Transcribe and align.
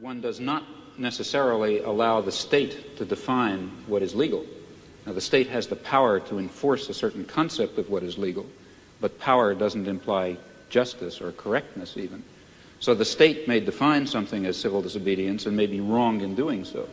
One 0.00 0.20
does 0.20 0.40
not 0.40 0.62
necessarily 0.98 1.78
allow 1.78 2.20
the 2.20 2.30
state 2.30 2.98
to 2.98 3.06
define 3.06 3.70
what 3.86 4.02
is 4.02 4.14
legal. 4.14 4.44
Now, 5.06 5.14
the 5.14 5.22
state 5.22 5.48
has 5.48 5.68
the 5.68 5.76
power 5.76 6.20
to 6.20 6.38
enforce 6.38 6.90
a 6.90 6.94
certain 6.94 7.24
concept 7.24 7.78
of 7.78 7.88
what 7.88 8.02
is 8.02 8.18
legal, 8.18 8.44
but 9.00 9.18
power 9.18 9.54
doesn't 9.54 9.88
imply 9.88 10.36
justice 10.68 11.22
or 11.22 11.32
correctness, 11.32 11.96
even. 11.96 12.22
So 12.78 12.94
the 12.94 13.06
state 13.06 13.48
may 13.48 13.58
define 13.58 14.06
something 14.06 14.44
as 14.44 14.58
civil 14.58 14.82
disobedience 14.82 15.46
and 15.46 15.56
may 15.56 15.66
be 15.66 15.80
wrong 15.80 16.20
in 16.20 16.34
doing 16.34 16.66
so. 16.66 16.86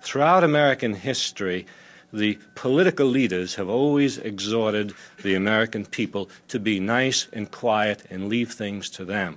Throughout 0.00 0.44
American 0.44 0.94
history, 0.94 1.66
the 2.10 2.38
political 2.54 3.06
leaders 3.06 3.56
have 3.56 3.68
always 3.68 4.16
exhorted 4.16 4.94
the 5.22 5.34
American 5.34 5.84
people 5.84 6.30
to 6.48 6.58
be 6.58 6.80
nice 6.80 7.28
and 7.34 7.50
quiet 7.50 8.04
and 8.08 8.28
leave 8.30 8.52
things 8.52 8.88
to 8.90 9.04
them. 9.04 9.36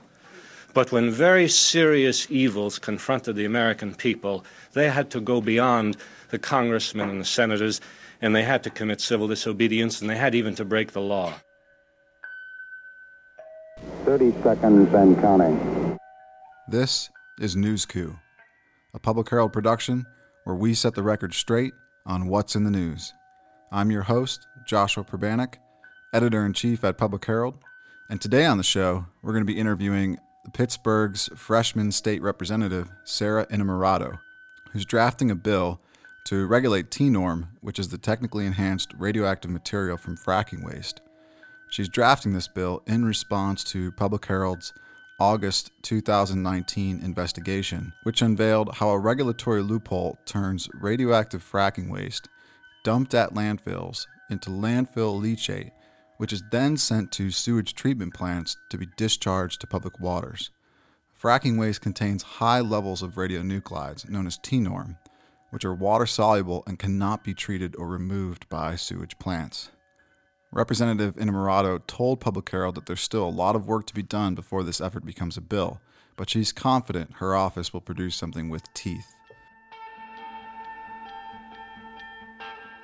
But 0.76 0.92
when 0.92 1.10
very 1.10 1.48
serious 1.48 2.30
evils 2.30 2.80
confronted 2.80 3.38
the 3.38 3.46
American 3.46 3.96
people, 3.96 4.44
they 4.74 4.90
had 4.90 5.10
to 5.12 5.22
go 5.22 5.40
beyond 5.40 5.96
the 6.32 6.38
congressmen 6.38 7.10
and 7.10 7.22
the 7.22 7.26
senators, 7.26 7.80
and 8.22 8.36
they 8.36 8.44
had 8.44 8.62
to 8.64 8.70
commit 8.70 9.00
civil 9.00 9.30
disobedience, 9.30 10.02
and 10.02 10.10
they 10.10 10.18
had 10.18 10.36
even 10.36 10.54
to 10.56 10.66
break 10.66 10.92
the 10.92 11.00
law. 11.00 11.34
30 14.04 14.34
seconds 14.44 14.94
and 14.94 15.18
counting. 15.22 15.98
This 16.68 17.10
is 17.40 17.56
News 17.56 17.86
Coup, 17.86 18.20
a 18.94 19.00
Public 19.00 19.30
Herald 19.30 19.54
production 19.54 20.06
where 20.44 20.58
we 20.58 20.74
set 20.74 20.94
the 20.94 21.04
record 21.04 21.34
straight 21.34 21.74
on 22.06 22.28
what's 22.28 22.54
in 22.54 22.66
the 22.66 22.70
news. 22.70 23.14
I'm 23.72 23.92
your 23.92 24.04
host, 24.04 24.46
Joshua 24.66 25.06
Pribanic, 25.06 25.56
editor 26.14 26.46
in 26.46 26.52
chief 26.52 26.84
at 26.84 26.98
Public 26.98 27.24
Herald, 27.24 27.56
and 28.10 28.20
today 28.20 28.46
on 28.46 28.58
the 28.58 28.64
show, 28.64 29.06
we're 29.22 29.32
going 29.32 29.46
to 29.46 29.52
be 29.52 29.58
interviewing 29.58 30.18
Pittsburgh's 30.54 31.30
freshman 31.36 31.92
state 31.92 32.22
representative, 32.22 32.92
Sara 33.04 33.46
Innamorato, 33.48 34.20
who's 34.72 34.86
drafting 34.86 35.32
a 35.32 35.36
bill 35.36 35.80
to 36.26 36.48
regulate 36.48 36.90
TENORM, 36.90 37.48
which 37.62 37.80
is 37.80 37.90
the 37.90 37.98
technically 37.98 38.46
enhanced 38.46 38.94
radioactive 38.98 39.52
material 39.52 39.98
from 39.98 40.18
fracking 40.18 40.66
waste. 40.66 41.02
She's 41.70 41.90
drafting 41.90 42.34
this 42.34 42.48
bill 42.48 42.82
in 42.88 43.06
response 43.06 43.64
to 43.66 43.92
Public 43.92 44.26
Herald's 44.26 44.74
August 45.20 45.72
2019 45.84 47.00
investigation, 47.00 47.94
which 48.04 48.22
unveiled 48.22 48.76
how 48.76 48.90
a 48.90 49.00
regulatory 49.00 49.62
loophole 49.62 50.18
turns 50.26 50.68
radioactive 50.74 51.44
fracking 51.44 51.90
waste 51.90 52.28
dumped 52.84 53.14
at 53.14 53.34
landfills 53.34 54.08
into 54.30 54.50
landfill 54.50 55.22
leachate 55.22 55.72
which 56.18 56.34
is 56.34 56.44
then 56.52 56.78
sent 56.78 57.12
to 57.12 57.32
sewage 57.32 57.76
treatment 57.76 58.14
plants 58.14 58.58
to 58.70 58.78
be 58.78 58.88
discharged 58.98 59.62
to 59.62 59.68
public 59.68 60.00
waters. 60.00 60.52
Fracking 61.20 61.60
waste 61.60 61.82
contains 61.82 62.24
high 62.24 62.60
levels 62.60 63.02
of 63.02 63.16
radionuclides, 63.16 64.10
known 64.10 64.28
as 64.28 64.38
TENORM, 64.38 64.98
which 65.50 65.66
are 65.66 65.74
water 65.74 66.06
soluble 66.06 66.64
and 66.68 66.78
cannot 66.78 67.24
be 67.24 67.34
treated 67.34 67.76
or 67.78 67.88
removed 67.88 68.48
by 68.50 68.76
sewage 68.76 69.18
plants. 69.20 69.70
Representative 70.52 71.16
Innamorato 71.16 71.86
told 71.88 72.22
Public 72.22 72.50
Herald 72.50 72.76
that 72.76 72.86
there's 72.86 73.02
still 73.02 73.28
a 73.28 73.30
lot 73.30 73.56
of 73.56 73.68
work 73.68 73.86
to 73.88 73.94
be 73.94 74.04
done 74.04 74.36
before 74.36 74.64
this 74.64 74.80
effort 74.80 75.06
becomes 75.06 75.38
a 75.38 75.42
bill, 75.42 75.82
but 76.16 76.30
she's 76.30 76.52
confident 76.52 77.16
her 77.16 77.36
office 77.36 77.74
will 77.74 77.82
produce 77.82 78.16
something 78.16 78.50
with 78.50 78.74
teeth. 78.74 79.16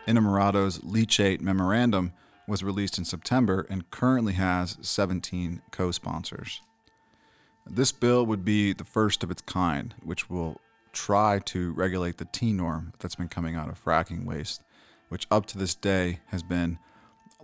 Innamorato's 0.08 0.80
leachate 0.80 1.42
memorandum 1.42 2.12
was 2.48 2.64
released 2.64 2.98
in 2.98 3.06
September 3.06 3.66
and 3.70 3.90
currently 3.92 4.34
has 4.34 4.78
17 4.82 5.62
co 5.72 5.92
sponsors. 5.92 6.62
This 7.66 7.92
bill 7.92 8.26
would 8.26 8.44
be 8.44 8.74
the 8.74 8.84
first 8.84 9.24
of 9.24 9.32
its 9.32 9.42
kind, 9.42 9.94
which 10.04 10.30
will 10.30 10.60
try 10.94 11.40
to 11.40 11.72
regulate 11.74 12.18
the 12.18 12.26
TENORM 12.26 12.94
that's 13.00 13.16
been 13.16 13.30
coming 13.30 13.56
out 13.56 13.70
of 13.70 13.84
fracking 13.84 14.26
waste, 14.26 14.64
which 15.10 15.28
up 15.32 15.46
to 15.48 15.58
this 15.58 15.76
day 15.76 16.20
has 16.28 16.44
been 16.44 16.80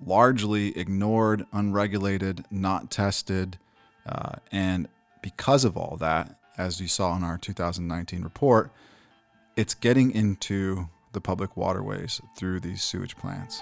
largely 0.05 0.77
ignored, 0.77 1.45
unregulated, 1.51 2.45
not 2.51 2.91
tested. 2.91 3.57
Uh, 4.05 4.33
and 4.51 4.88
because 5.21 5.66
of 5.66 5.77
all 5.77 5.97
that, 5.97 6.38
as 6.57 6.81
you 6.81 6.88
saw 6.88 7.16
in 7.16 7.23
our 7.23 7.38
2019 7.38 8.23
report, 8.23 8.71
it's 9.55 9.73
getting 9.73 10.11
into 10.11 10.89
the 11.13 11.21
public 11.21 11.55
waterways 11.55 12.21
through 12.35 12.59
these 12.59 12.83
sewage 12.83 13.16
plants. 13.17 13.61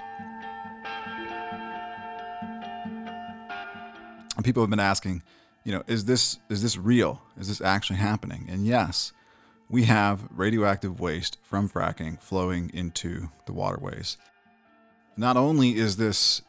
People 4.46 4.64
have 4.64 4.70
been 4.70 4.80
asking, 4.80 5.24
you 5.64 5.72
know, 5.72 5.84
is 5.88 6.06
this 6.06 6.40
is 6.50 6.62
this 6.62 6.78
real? 6.78 7.22
Is 7.38 7.50
this 7.50 7.60
actually 7.60 7.98
happening? 7.98 8.48
And 8.50 8.66
yes, 8.66 9.12
we 9.68 9.84
have 9.86 10.28
radioactive 10.30 11.00
waste 11.00 11.38
from 11.42 11.68
fracking 11.68 12.22
flowing 12.22 12.70
into 12.74 13.30
the 13.48 13.54
waterways. 13.54 14.18
Not 15.18 15.36
only 15.36 15.76
is 15.76 15.98
this 15.98 16.44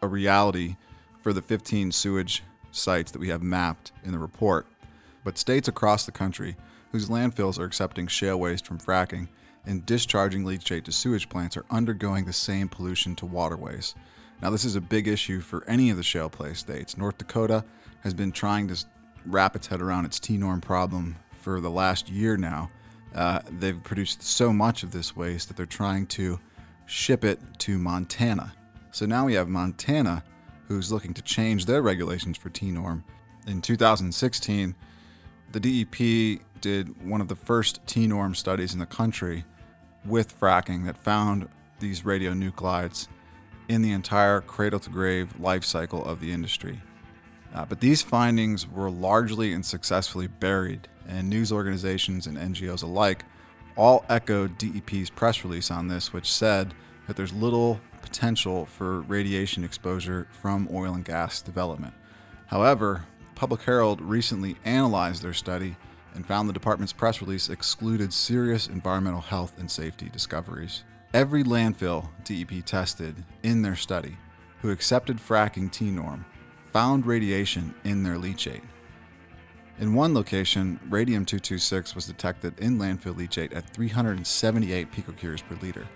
a 0.00 0.08
reality 0.08 0.76
for 1.20 1.32
the 1.32 1.42
15 1.42 1.92
sewage 1.92 2.42
sites 2.70 3.12
that 3.12 3.18
we 3.18 3.28
have 3.28 3.42
mapped 3.42 3.92
in 4.02 4.12
the 4.12 4.18
report, 4.18 4.66
but 5.22 5.38
states 5.38 5.68
across 5.68 6.06
the 6.06 6.12
country 6.12 6.56
whose 6.90 7.08
landfills 7.08 7.58
are 7.58 7.64
accepting 7.64 8.06
shale 8.06 8.40
waste 8.40 8.66
from 8.66 8.78
fracking 8.78 9.28
and 9.64 9.86
discharging 9.86 10.44
leachate 10.44 10.84
to 10.84 10.92
sewage 10.92 11.28
plants 11.28 11.56
are 11.56 11.66
undergoing 11.70 12.24
the 12.24 12.32
same 12.32 12.68
pollution 12.68 13.14
to 13.16 13.26
waterways. 13.26 13.94
Now, 14.42 14.50
this 14.50 14.64
is 14.64 14.74
a 14.74 14.80
big 14.80 15.06
issue 15.06 15.40
for 15.40 15.62
any 15.68 15.90
of 15.90 15.96
the 15.96 16.02
shale 16.02 16.28
play 16.28 16.54
states. 16.54 16.98
North 16.98 17.16
Dakota 17.16 17.64
has 18.00 18.12
been 18.12 18.32
trying 18.32 18.66
to 18.68 18.84
wrap 19.24 19.54
its 19.54 19.68
head 19.68 19.80
around 19.80 20.04
its 20.04 20.18
TENORM 20.18 20.60
problem 20.60 21.14
for 21.30 21.60
the 21.60 21.70
last 21.70 22.10
year 22.10 22.36
now. 22.36 22.68
Uh, 23.14 23.38
they've 23.48 23.80
produced 23.84 24.20
so 24.20 24.52
much 24.52 24.82
of 24.82 24.90
this 24.90 25.14
waste 25.14 25.46
that 25.46 25.56
they're 25.56 25.64
trying 25.64 26.06
to 26.06 26.40
ship 26.86 27.24
it 27.24 27.38
to 27.58 27.78
Montana. 27.78 28.52
So 28.90 29.06
now 29.06 29.26
we 29.26 29.34
have 29.34 29.48
Montana 29.48 30.24
who's 30.66 30.90
looking 30.90 31.14
to 31.14 31.22
change 31.22 31.66
their 31.66 31.80
regulations 31.80 32.36
for 32.36 32.50
TENORM. 32.50 33.04
In 33.46 33.62
2016, 33.62 34.74
the 35.52 35.60
DEP 35.60 36.40
did 36.60 37.06
one 37.06 37.20
of 37.20 37.28
the 37.28 37.36
first 37.36 37.86
TENORM 37.86 38.34
studies 38.34 38.72
in 38.72 38.80
the 38.80 38.86
country 38.86 39.44
with 40.04 40.38
fracking 40.40 40.84
that 40.86 40.96
found 40.96 41.48
these 41.78 42.02
radionuclides 42.02 43.06
in 43.72 43.82
the 43.82 43.92
entire 43.92 44.40
cradle 44.40 44.78
to 44.80 44.90
grave 44.90 45.40
life 45.40 45.64
cycle 45.64 46.04
of 46.04 46.20
the 46.20 46.32
industry. 46.32 46.80
Uh, 47.54 47.64
but 47.64 47.80
these 47.80 48.02
findings 48.02 48.68
were 48.68 48.90
largely 48.90 49.52
and 49.52 49.64
successfully 49.64 50.26
buried, 50.26 50.88
and 51.08 51.28
news 51.28 51.50
organizations 51.50 52.26
and 52.26 52.36
NGOs 52.36 52.82
alike 52.82 53.24
all 53.76 54.04
echoed 54.08 54.58
DEP's 54.58 55.10
press 55.10 55.44
release 55.44 55.70
on 55.70 55.88
this, 55.88 56.12
which 56.12 56.30
said 56.30 56.74
that 57.06 57.16
there's 57.16 57.32
little 57.32 57.80
potential 58.02 58.66
for 58.66 59.00
radiation 59.02 59.64
exposure 59.64 60.28
from 60.30 60.68
oil 60.72 60.94
and 60.94 61.04
gas 61.04 61.40
development. 61.40 61.94
However, 62.46 63.06
Public 63.34 63.62
Herald 63.62 64.00
recently 64.00 64.56
analyzed 64.64 65.22
their 65.22 65.32
study 65.32 65.76
and 66.14 66.26
found 66.26 66.48
the 66.48 66.52
department's 66.52 66.92
press 66.92 67.22
release 67.22 67.48
excluded 67.48 68.12
serious 68.12 68.66
environmental 68.66 69.22
health 69.22 69.58
and 69.58 69.70
safety 69.70 70.10
discoveries. 70.10 70.84
Every 71.14 71.44
landfill 71.44 72.08
DEP 72.24 72.64
tested 72.64 73.22
in 73.42 73.60
their 73.60 73.76
study 73.76 74.16
who 74.62 74.70
accepted 74.70 75.18
fracking 75.18 75.70
TENORM 75.70 76.24
found 76.72 77.04
radiation 77.04 77.74
in 77.84 78.02
their 78.02 78.16
leachate. 78.16 78.62
In 79.78 79.92
one 79.92 80.14
location, 80.14 80.80
radium 80.88 81.26
226 81.26 81.94
was 81.94 82.06
detected 82.06 82.58
in 82.58 82.78
landfill 82.78 83.14
leachate 83.14 83.54
at 83.54 83.68
378 83.74 84.90
picocuries 84.90 85.42
per 85.46 85.54
liter. 85.56 85.86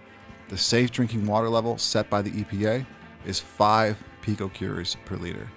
The 0.51 0.59
safe 0.59 0.91
drinking 0.91 1.25
water 1.25 1.49
level 1.49 1.79
set 1.79 2.11
by 2.11 2.21
the 2.21 2.33
EPA 2.33 2.85
is 3.25 3.41
5 3.41 3.97
picocuries 4.21 4.97
per 5.07 5.17
liter. 5.17 5.49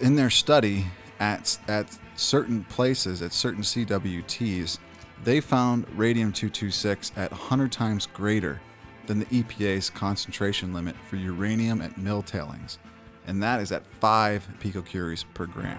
In 0.00 0.14
their 0.14 0.30
study, 0.30 0.86
at, 1.20 1.58
at 1.68 1.98
certain 2.16 2.64
places, 2.64 3.20
at 3.20 3.34
certain 3.34 3.62
CWTs, 3.62 4.78
they 5.24 5.42
found 5.42 5.86
radium 5.94 6.32
226 6.32 7.12
at 7.16 7.30
100 7.32 7.70
times 7.70 8.06
greater 8.06 8.62
than 9.08 9.18
the 9.18 9.26
EPA's 9.26 9.88
concentration 9.88 10.74
limit 10.74 10.94
for 11.08 11.16
uranium 11.16 11.80
at 11.80 11.96
mill 11.96 12.22
tailings, 12.22 12.78
and 13.26 13.42
that 13.42 13.60
is 13.60 13.72
at 13.72 13.86
5 13.86 14.46
picocuries 14.60 15.24
per 15.32 15.46
gram. 15.46 15.78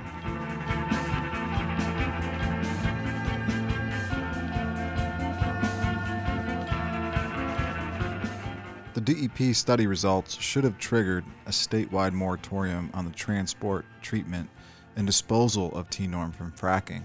The 8.95 9.01
DEP 9.01 9.55
study 9.55 9.85
results 9.85 10.35
should 10.41 10.63
have 10.63 10.79
triggered 10.79 11.23
a 11.45 11.51
statewide 11.51 12.13
moratorium 12.13 12.89
on 12.95 13.05
the 13.05 13.11
transport, 13.11 13.85
treatment, 14.01 14.49
and 14.95 15.05
disposal 15.05 15.71
of 15.75 15.87
TENORM 15.91 16.33
from 16.33 16.51
fracking. 16.51 17.03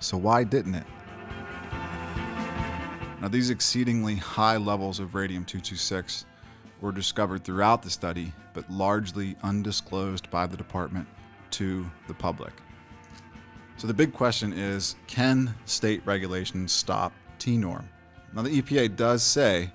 So, 0.00 0.16
why 0.18 0.42
didn't 0.42 0.74
it? 0.74 0.86
Now, 3.22 3.28
these 3.28 3.50
exceedingly 3.50 4.16
high 4.16 4.56
levels 4.56 4.98
of 4.98 5.14
radium 5.14 5.44
226 5.44 6.26
were 6.80 6.90
discovered 6.90 7.44
throughout 7.44 7.80
the 7.80 7.88
study, 7.88 8.32
but 8.52 8.68
largely 8.68 9.36
undisclosed 9.44 10.28
by 10.28 10.48
the 10.48 10.56
department 10.56 11.06
to 11.52 11.88
the 12.08 12.14
public. 12.14 12.52
So 13.76 13.86
the 13.86 13.94
big 13.94 14.12
question 14.12 14.52
is 14.52 14.96
can 15.06 15.54
state 15.66 16.02
regulations 16.04 16.72
stop 16.72 17.12
TENORM? 17.38 17.88
Now, 18.34 18.42
the 18.42 18.60
EPA 18.60 18.96
does 18.96 19.22
say 19.22 19.70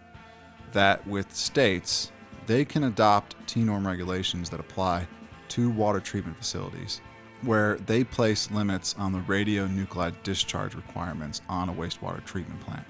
that 0.73 1.07
with 1.07 1.33
states, 1.33 2.11
they 2.47 2.65
can 2.65 2.83
adopt 2.83 3.37
TENORM 3.47 3.87
regulations 3.87 4.49
that 4.49 4.59
apply 4.59 5.07
to 5.49 5.69
water 5.69 6.01
treatment 6.01 6.35
facilities 6.35 6.99
where 7.43 7.77
they 7.85 8.03
place 8.03 8.51
limits 8.51 8.93
on 8.97 9.13
the 9.13 9.19
radionuclide 9.19 10.21
discharge 10.23 10.75
requirements 10.75 11.41
on 11.47 11.69
a 11.69 11.73
wastewater 11.73 12.21
treatment 12.25 12.59
plant. 12.59 12.85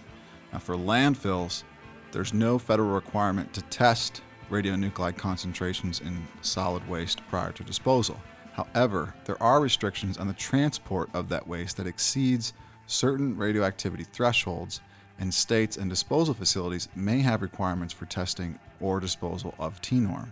Now, 0.54 0.60
for 0.60 0.76
landfills, 0.76 1.64
there's 2.12 2.34
no 2.34 2.58
federal 2.58 2.90
requirement 2.90 3.54
to 3.54 3.62
test 3.64 4.22
radionuclide 4.50 5.18
concentrations 5.18 6.00
in 6.00 6.26
solid 6.42 6.88
waste 6.88 7.22
prior 7.28 7.52
to 7.52 7.64
disposal. 7.64 8.20
However, 8.54 9.14
there 9.26 9.42
are 9.44 9.60
restrictions 9.62 10.18
on 10.18 10.28
the 10.28 10.34
transport 10.34 11.10
of 11.14 11.30
that 11.30 11.48
waste 11.48 11.78
that 11.78 11.88
exceeds 11.88 12.54
certain 12.88 13.38
radioactivity 13.38 14.06
thresholds, 14.06 14.82
and 15.20 15.34
states 15.34 15.78
and 15.78 15.90
disposal 15.90 16.34
facilities 16.34 16.88
may 16.96 17.20
have 17.20 17.42
requirements 17.42 17.94
for 17.94 18.06
testing 18.06 18.58
or 18.80 19.00
disposal 19.00 19.54
of 19.60 19.82
TENORM. 19.82 20.32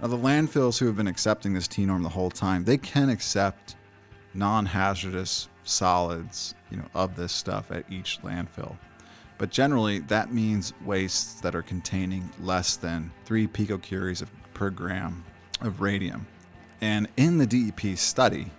Now, 0.00 0.08
the 0.08 0.18
landfills 0.18 0.78
who 0.78 0.86
have 0.86 0.96
been 0.96 1.06
accepting 1.06 1.54
this 1.54 1.68
TENORM 1.68 2.02
the 2.02 2.08
whole 2.08 2.30
time, 2.30 2.64
they 2.64 2.78
can 2.78 3.08
accept 3.08 3.76
non-hazardous 4.34 5.48
solids, 5.62 6.54
you 6.70 6.76
know, 6.76 6.88
of 6.94 7.16
this 7.16 7.32
stuff 7.32 7.70
at 7.70 7.84
each 7.90 8.20
landfill. 8.22 8.76
But 9.38 9.50
generally, 9.50 9.98
that 10.00 10.32
means 10.32 10.72
wastes 10.84 11.40
that 11.40 11.54
are 11.54 11.62
containing 11.62 12.30
less 12.40 12.76
than 12.76 13.10
three 13.24 13.46
picocuries 13.46 14.22
of, 14.22 14.30
per 14.54 14.70
gram 14.70 15.24
of 15.60 15.80
radium. 15.80 16.26
And 16.80 17.08
in 17.16 17.38
the 17.38 17.46
DEP 17.46 17.96
study, 17.96 18.50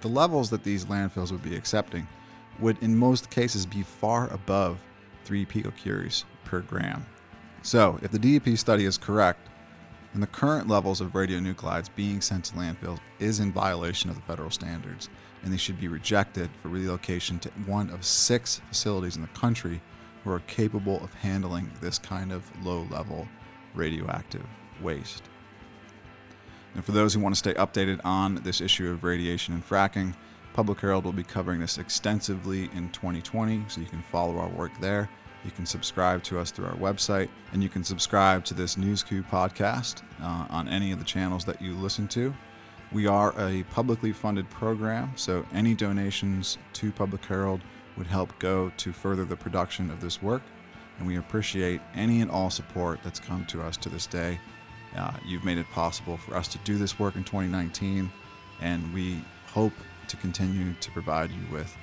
the 0.00 0.08
levels 0.08 0.50
that 0.50 0.62
these 0.62 0.84
landfills 0.84 1.32
would 1.32 1.42
be 1.42 1.56
accepting 1.56 2.06
would, 2.60 2.80
in 2.82 2.96
most 2.96 3.30
cases, 3.30 3.66
be 3.66 3.82
far 3.82 4.32
above 4.32 4.78
three 5.24 5.44
picocuries 5.44 6.24
per 6.44 6.60
gram. 6.60 7.04
So, 7.62 7.98
if 8.02 8.10
the 8.10 8.18
DEP 8.18 8.56
study 8.58 8.84
is 8.84 8.98
correct, 8.98 9.48
then 10.12 10.20
the 10.20 10.26
current 10.28 10.68
levels 10.68 11.00
of 11.00 11.12
radionuclides 11.12 11.88
being 11.96 12.20
sent 12.20 12.44
to 12.44 12.54
landfills 12.54 13.00
is 13.18 13.40
in 13.40 13.50
violation 13.50 14.10
of 14.10 14.16
the 14.16 14.22
federal 14.22 14.50
standards, 14.50 15.08
and 15.42 15.52
they 15.52 15.56
should 15.56 15.80
be 15.80 15.88
rejected 15.88 16.50
for 16.62 16.68
relocation 16.68 17.38
to 17.40 17.48
one 17.66 17.90
of 17.90 18.04
six 18.04 18.60
facilities 18.68 19.16
in 19.16 19.22
the 19.22 19.28
country 19.28 19.80
who 20.24 20.30
are 20.30 20.40
capable 20.40 21.02
of 21.04 21.12
handling 21.14 21.70
this 21.80 21.98
kind 21.98 22.32
of 22.32 22.50
low 22.64 22.86
level 22.90 23.28
radioactive 23.74 24.46
waste. 24.80 25.28
And 26.74 26.84
for 26.84 26.92
those 26.92 27.14
who 27.14 27.20
want 27.20 27.34
to 27.34 27.38
stay 27.38 27.54
updated 27.54 28.00
on 28.04 28.36
this 28.36 28.60
issue 28.60 28.90
of 28.90 29.04
radiation 29.04 29.54
and 29.54 29.66
fracking, 29.66 30.14
Public 30.54 30.80
Herald 30.80 31.04
will 31.04 31.12
be 31.12 31.22
covering 31.22 31.60
this 31.60 31.78
extensively 31.78 32.70
in 32.74 32.88
2020, 32.90 33.64
so 33.68 33.80
you 33.80 33.86
can 33.86 34.02
follow 34.02 34.38
our 34.38 34.48
work 34.48 34.72
there. 34.80 35.08
You 35.44 35.50
can 35.50 35.66
subscribe 35.66 36.22
to 36.24 36.38
us 36.38 36.50
through 36.50 36.66
our 36.66 36.76
website, 36.76 37.28
and 37.52 37.62
you 37.62 37.68
can 37.68 37.84
subscribe 37.84 38.44
to 38.46 38.54
this 38.54 38.76
News 38.76 39.02
Coup 39.02 39.22
podcast 39.22 40.02
uh, 40.22 40.46
on 40.48 40.68
any 40.68 40.90
of 40.90 40.98
the 40.98 41.04
channels 41.04 41.44
that 41.44 41.60
you 41.60 41.74
listen 41.74 42.08
to. 42.08 42.32
We 42.92 43.06
are 43.06 43.34
a 43.38 43.64
publicly 43.64 44.12
funded 44.12 44.48
program, 44.48 45.12
so 45.16 45.44
any 45.52 45.74
donations 45.74 46.58
to 46.74 46.92
Public 46.92 47.24
Herald 47.24 47.60
would 47.96 48.06
help 48.06 48.36
go 48.38 48.70
to 48.76 48.92
further 48.92 49.24
the 49.24 49.36
production 49.36 49.90
of 49.90 50.00
this 50.00 50.22
work, 50.22 50.42
and 50.98 51.06
we 51.06 51.16
appreciate 51.16 51.80
any 51.94 52.20
and 52.20 52.30
all 52.30 52.50
support 52.50 53.00
that's 53.02 53.20
come 53.20 53.44
to 53.46 53.62
us 53.62 53.76
to 53.78 53.88
this 53.88 54.06
day. 54.06 54.38
Uh, 54.96 55.12
you've 55.24 55.44
made 55.44 55.58
it 55.58 55.66
possible 55.70 56.16
for 56.16 56.36
us 56.36 56.48
to 56.48 56.58
do 56.58 56.78
this 56.78 56.98
work 56.98 57.16
in 57.16 57.24
2019, 57.24 58.10
and 58.60 58.94
we 58.94 59.20
hope 59.46 59.72
to 60.08 60.16
continue 60.16 60.72
to 60.74 60.90
provide 60.90 61.30
you 61.30 61.42
with 61.52 61.76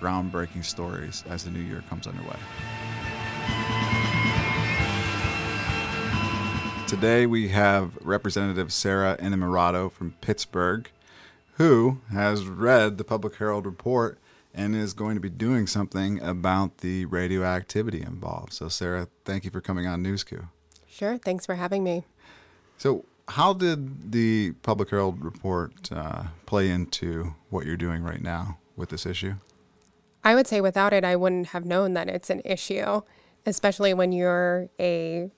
groundbreaking 0.00 0.64
stories 0.64 1.24
as 1.28 1.44
the 1.44 1.50
new 1.50 1.60
year 1.60 1.82
comes 1.88 2.06
underway. 2.06 2.36
Today 6.86 7.26
we 7.26 7.48
have 7.48 7.98
Representative 8.00 8.72
Sara 8.72 9.16
Innamorato 9.18 9.92
from 9.92 10.14
Pittsburgh, 10.22 10.88
who 11.56 12.00
has 12.10 12.46
read 12.46 12.96
the 12.96 13.04
Public 13.04 13.36
Herald 13.36 13.66
report 13.66 14.18
and 14.58 14.74
is 14.74 14.92
going 14.92 15.14
to 15.14 15.20
be 15.20 15.30
doing 15.30 15.68
something 15.68 16.20
about 16.20 16.78
the 16.78 17.04
radioactivity 17.06 18.02
involved. 18.02 18.52
So, 18.52 18.68
Sara, 18.68 19.06
thank 19.24 19.44
you 19.44 19.52
for 19.52 19.60
coming 19.60 19.86
on 19.86 20.02
News 20.02 20.24
Coup. 20.24 20.48
Sure. 20.88 21.16
Thanks 21.16 21.46
for 21.46 21.54
having 21.54 21.84
me. 21.84 22.04
So, 22.76 23.04
how 23.28 23.52
did 23.52 24.10
the 24.10 24.52
Public 24.62 24.90
Herald 24.90 25.24
report 25.24 25.92
uh, 25.92 26.24
play 26.44 26.70
into 26.70 27.34
what 27.50 27.66
you're 27.66 27.76
doing 27.76 28.02
right 28.02 28.20
now 28.20 28.58
with 28.74 28.88
this 28.88 29.06
issue? 29.06 29.34
I 30.24 30.34
would 30.34 30.48
say 30.48 30.60
without 30.60 30.92
it, 30.92 31.04
I 31.04 31.14
wouldn't 31.14 31.48
have 31.48 31.64
known 31.64 31.94
that 31.94 32.08
it's 32.08 32.28
an 32.28 32.42
issue, 32.44 33.02
especially 33.46 33.94
when 33.94 34.10
you're 34.10 34.68
a 34.80 35.30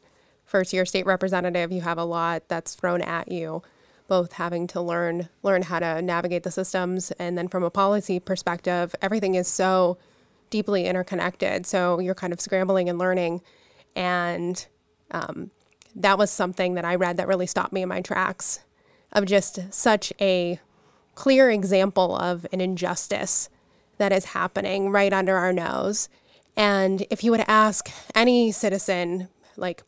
first 0.46 0.72
year 0.72 0.86
state 0.86 1.04
representative. 1.04 1.70
You 1.72 1.82
have 1.82 1.98
a 1.98 2.04
lot 2.04 2.48
that's 2.48 2.74
thrown 2.74 3.02
at 3.02 3.30
you 3.30 3.62
both 4.10 4.32
having 4.32 4.66
to 4.66 4.80
learn 4.80 5.28
learn 5.44 5.62
how 5.62 5.78
to 5.78 6.02
navigate 6.02 6.42
the 6.42 6.50
systems. 6.50 7.12
And 7.12 7.38
then 7.38 7.46
from 7.46 7.62
a 7.62 7.70
policy 7.70 8.18
perspective 8.18 8.92
everything 9.00 9.36
is 9.36 9.46
so 9.46 9.96
deeply 10.50 10.86
interconnected. 10.86 11.64
So 11.64 12.00
you're 12.00 12.16
kind 12.16 12.32
of 12.32 12.40
scrambling 12.40 12.88
and 12.88 12.98
learning. 12.98 13.40
And 13.94 14.66
um, 15.12 15.52
that 15.94 16.18
was 16.18 16.30
something 16.30 16.74
that 16.74 16.84
i 16.84 16.94
read 16.94 17.16
that 17.16 17.28
really 17.28 17.46
stopped 17.46 17.72
me 17.72 17.82
in 17.82 17.88
my 17.88 18.00
tracks 18.00 18.60
of 19.12 19.26
just 19.26 19.72
such 19.72 20.12
a 20.20 20.58
clear 21.14 21.48
example 21.50 22.16
of 22.16 22.44
an 22.52 22.60
injustice 22.60 23.48
that 23.98 24.12
is 24.12 24.26
happening 24.26 24.90
right 24.90 25.12
under 25.12 25.36
our 25.36 25.52
nose. 25.52 26.08
And 26.56 27.06
if 27.10 27.22
you 27.22 27.30
would 27.30 27.44
ask 27.46 27.90
any 28.14 28.50
citizen 28.50 29.28
like 29.56 29.84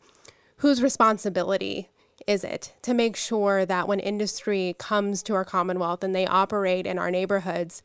whose 0.57 0.81
responsibility 0.81 1.89
is 2.27 2.43
it 2.43 2.73
to 2.81 2.93
make 2.93 3.15
sure 3.15 3.65
that 3.65 3.87
when 3.87 3.99
industry 3.99 4.75
comes 4.77 5.23
to 5.23 5.33
our 5.33 5.45
Commonwealth 5.45 6.03
and 6.03 6.15
they 6.15 6.25
operate 6.25 6.85
in 6.85 6.97
our 6.97 7.11
neighborhoods, 7.11 7.83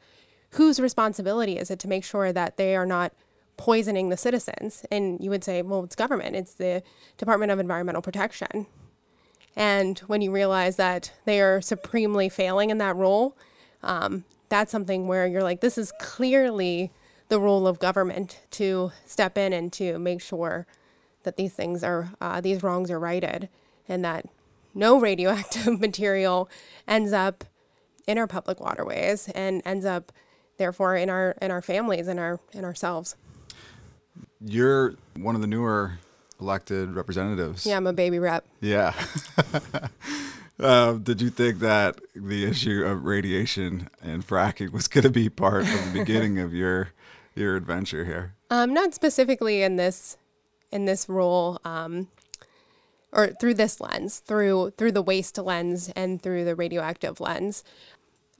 whose 0.51 0.81
responsibility 0.81 1.59
is 1.59 1.71
it 1.71 1.79
to 1.81 1.89
make 1.89 2.05
sure 2.05 2.33
that 2.33 2.57
they 2.57 2.77
are 2.77 2.87
not 2.87 3.13
poisoning 3.57 4.09
the 4.09 4.17
citizens? 4.17 4.85
And 4.91 5.23
you 5.23 5.31
would 5.31 5.45
say, 5.45 5.63
well, 5.63 5.85
it's 5.85 5.97
government, 5.97 6.37
it's 6.37 6.55
the 6.55 6.83
Department 7.17 7.53
of 7.53 7.59
Environmental 7.59 8.03
Protection. 8.03 8.67
And 9.57 9.99
when 10.01 10.23
you 10.23 10.31
realize 10.31 10.77
that 10.77 11.13
they 11.25 11.41
are 11.41 11.61
supremely 11.61 12.29
failing 12.29 12.71
in 12.71 12.79
that 12.79 12.97
role, 12.97 13.37
um, 13.83 14.25
that's 14.49 14.71
something 14.71 15.09
where 15.09 15.27
you're 15.27 15.43
like, 15.43 15.61
this 15.61 15.77
is 15.77 15.93
clearly 16.01 16.93
the 17.29 17.41
role 17.41 17.67
of 17.67 17.79
government 17.79 18.41
to 18.53 18.93
step 19.05 19.37
in 19.37 19.53
and 19.53 19.73
to 19.75 19.99
make 19.99 20.23
sure 20.23 20.67
that 21.25 21.37
these 21.37 21.53
things 21.53 21.83
are, 21.83 22.11
uh, 22.21 22.41
these 22.41 22.63
wrongs 22.63 22.91
are 22.91 23.01
righted 23.01 23.49
and 23.89 24.05
that 24.05 24.27
no 24.75 25.01
radioactive 25.01 25.81
material 25.81 26.49
ends 26.87 27.13
up 27.13 27.45
in 28.07 28.19
our 28.19 28.27
public 28.27 28.61
waterways 28.61 29.29
and 29.31 29.63
ends 29.65 29.85
up 29.85 30.13
therefore 30.57 30.97
in 30.97 31.11
our 31.11 31.37
in 31.41 31.51
our 31.51 31.63
families 31.63 32.09
and 32.09 32.19
our 32.19 32.41
in 32.53 32.65
ourselves. 32.65 33.17
You're 34.41 34.95
one 35.17 35.35
of 35.35 35.41
the 35.41 35.47
newer 35.47 35.99
elected 36.41 36.95
representatives. 36.95 37.67
Yeah, 37.67 37.77
I'm 37.77 37.87
a 37.87 37.93
baby 37.93 38.19
rep. 38.19 38.45
Yeah. 38.61 38.95
uh, 40.61 40.93
did 40.95 41.21
you 41.21 41.31
think 41.31 41.59
that 41.61 42.01
the 42.15 42.45
issue 42.45 42.85
of 42.85 43.05
radiation 43.05 43.89
and 44.03 44.27
fracking 44.27 44.73
was 44.73 44.89
going 44.89 45.03
to 45.03 45.11
be 45.11 45.29
part 45.29 45.63
of 45.63 45.93
the 45.93 45.99
beginning 45.99 46.39
of 46.39 46.55
your 46.55 46.91
your 47.35 47.57
adventure 47.57 48.05
here? 48.05 48.35
Um, 48.51 48.73
not 48.73 48.95
specifically 48.95 49.63
in 49.63 49.77
this 49.77 50.17
in 50.71 50.85
this 50.85 51.09
role. 51.09 51.61
Um, 51.65 52.09
or 53.13 53.29
through 53.41 53.55
this 53.55 53.81
lens, 53.81 54.21
through 54.21 54.73
through 54.77 54.93
the 54.93 55.03
waste 55.03 55.39
lens 55.39 55.91
and 55.97 56.23
through 56.23 56.45
the 56.45 56.55
radioactive 56.55 57.21
lens. 57.21 57.65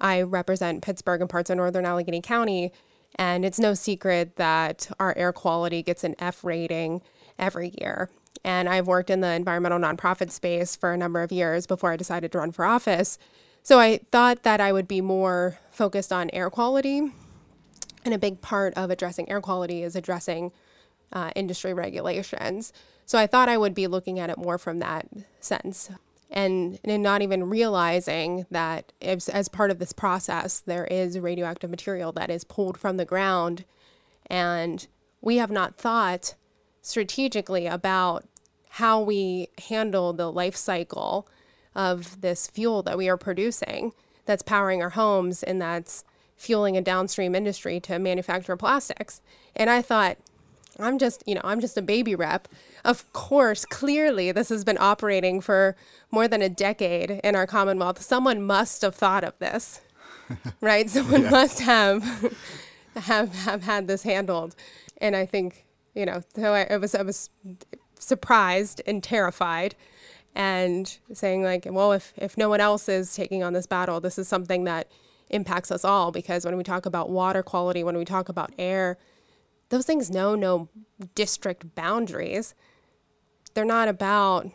I 0.01 0.23
represent 0.23 0.83
Pittsburgh 0.83 1.21
and 1.21 1.31
parts 1.31 1.51
of 1.51 1.57
northern 1.57 1.85
Allegheny 1.85 2.21
County, 2.21 2.73
and 3.17 3.45
it's 3.45 3.59
no 3.59 3.75
secret 3.75 4.37
that 4.37 4.89
our 5.01 5.17
air 5.17 5.33
quality 5.33 5.83
gets 5.83 6.05
an 6.05 6.15
F 6.19 6.45
rating 6.45 7.03
every 7.39 7.75
year. 7.81 8.11
And 8.45 8.69
I've 8.69 8.87
worked 8.87 9.11
in 9.11 9.21
the 9.21 9.33
environmental 9.33 9.79
nonprofit 9.79 10.31
space 10.31 10.77
for 10.77 10.93
a 10.93 10.97
number 10.97 11.23
of 11.23 11.33
years 11.33 11.67
before 11.67 11.93
I 11.93 11.97
decided 11.97 12.31
to 12.33 12.39
run 12.39 12.53
for 12.53 12.65
office. 12.65 13.19
So 13.63 13.81
I 13.81 14.01
thought 14.13 14.45
that 14.45 14.61
I 14.61 14.73
would 14.73 14.87
be 14.87 15.01
more 15.01 15.59
focused 15.71 16.13
on 16.13 16.31
air 16.33 16.49
quality. 16.49 17.13
And 18.05 18.15
a 18.15 18.19
big 18.19 18.41
part 18.41 18.75
of 18.75 18.91
addressing 18.91 19.29
air 19.29 19.41
quality 19.41 19.83
is 19.83 19.97
addressing 19.97 20.53
uh, 21.13 21.33
industry 21.35 21.75
regulations. 21.75 22.73
So 23.09 23.19
I 23.19 23.27
thought 23.27 23.49
I 23.49 23.57
would 23.57 23.75
be 23.75 23.87
looking 23.87 24.19
at 24.19 24.29
it 24.29 24.37
more 24.37 24.59
from 24.59 24.81
that 24.81 25.09
sense. 25.41 25.89
And, 26.31 26.79
and 26.85 27.03
not 27.03 27.23
even 27.23 27.49
realizing 27.49 28.45
that 28.51 28.93
as, 29.01 29.31
as 29.31 29.49
part 29.49 29.71
of 29.71 29.79
this 29.79 29.95
process, 29.95 30.61
there 30.61 30.85
is 30.85 31.19
radioactive 31.19 31.71
material 31.71 32.13
that 32.13 32.29
is 32.29 32.45
pulled 32.45 32.77
from 32.77 32.99
the 32.99 33.07
ground. 33.07 33.65
And 34.27 34.87
we 35.23 35.39
have 35.39 35.51
not 35.51 35.79
thought 35.79 36.35
strategically 36.83 37.67
about 37.67 38.29
how 38.73 39.01
we 39.01 39.49
handle 39.69 40.13
the 40.13 40.31
life 40.31 40.55
cycle 40.55 41.27
of 41.75 42.21
this 42.21 42.47
fuel 42.47 42.83
that 42.83 42.99
we 42.99 43.09
are 43.09 43.17
producing 43.17 43.93
that's 44.27 44.43
powering 44.43 44.83
our 44.83 44.91
homes 44.91 45.43
and 45.43 45.63
that's 45.63 46.05
fueling 46.37 46.77
a 46.77 46.83
downstream 46.83 47.35
industry 47.35 47.81
to 47.81 47.99
manufacture 47.99 48.55
plastics. 48.55 49.23
And 49.57 49.71
I 49.71 49.81
thought, 49.81 50.19
I'm 50.79 50.99
just, 50.99 51.23
you 51.27 51.35
know, 51.35 51.41
I'm 51.45 51.61
just 51.61 51.77
a 51.77 51.83
baby 51.83 52.15
rep. 52.15 52.49
Of 52.85 53.13
course, 53.13 53.65
clearly 53.65 54.33
this 54.33 54.49
has 54.49 54.65
been 54.65 54.79
operating 54.79 55.41
for 55.41 55.77
more 56.11 56.29
than 56.29 56.43
a 56.43 56.49
decade 56.49 57.11
in 57.25 57.35
our 57.35 57.47
Commonwealth. 57.47 58.01
Someone 58.03 58.43
must 58.43 58.83
have 58.83 58.95
thought 58.95 59.25
of 59.25 59.39
this, 59.39 59.81
right? 60.61 60.89
Someone 60.89 61.23
yeah. 61.23 61.31
must 61.31 61.61
have, 61.61 62.03
have 62.97 63.35
have 63.35 63.63
had 63.65 63.89
this 63.89 64.03
handled. 64.03 64.55
And 64.99 65.17
I 65.17 65.27
think, 65.27 65.67
you 65.95 66.07
know, 66.07 66.23
so 66.35 66.55
I, 66.55 66.67
I 66.71 66.77
was 66.77 66.95
I 66.95 67.03
was 67.03 67.31
surprised 67.99 68.81
and 68.87 69.03
terrified 69.03 69.75
and 70.35 70.99
saying 71.13 71.43
like, 71.43 71.67
well, 71.69 71.93
if 71.93 72.13
if 72.17 72.39
no 72.39 72.49
one 72.49 72.61
else 72.61 72.89
is 72.89 73.15
taking 73.15 73.43
on 73.43 73.53
this 73.53 73.67
battle, 73.67 74.01
this 74.01 74.19
is 74.19 74.29
something 74.29 74.65
that 74.65 74.89
impacts 75.31 75.71
us 75.71 75.85
all 75.85 76.11
because 76.11 76.45
when 76.45 76.57
we 76.57 76.63
talk 76.63 76.87
about 76.87 77.11
water 77.11 77.43
quality, 77.43 77.85
when 77.85 77.99
we 77.99 78.05
talk 78.05 78.29
about 78.29 78.53
air, 78.59 78.97
those 79.69 79.87
things 79.87 80.11
know 80.11 80.35
no 80.35 80.69
district 81.15 81.75
boundaries. 81.75 82.55
They're 83.55 83.65
not 83.65 83.89
about 83.89 84.51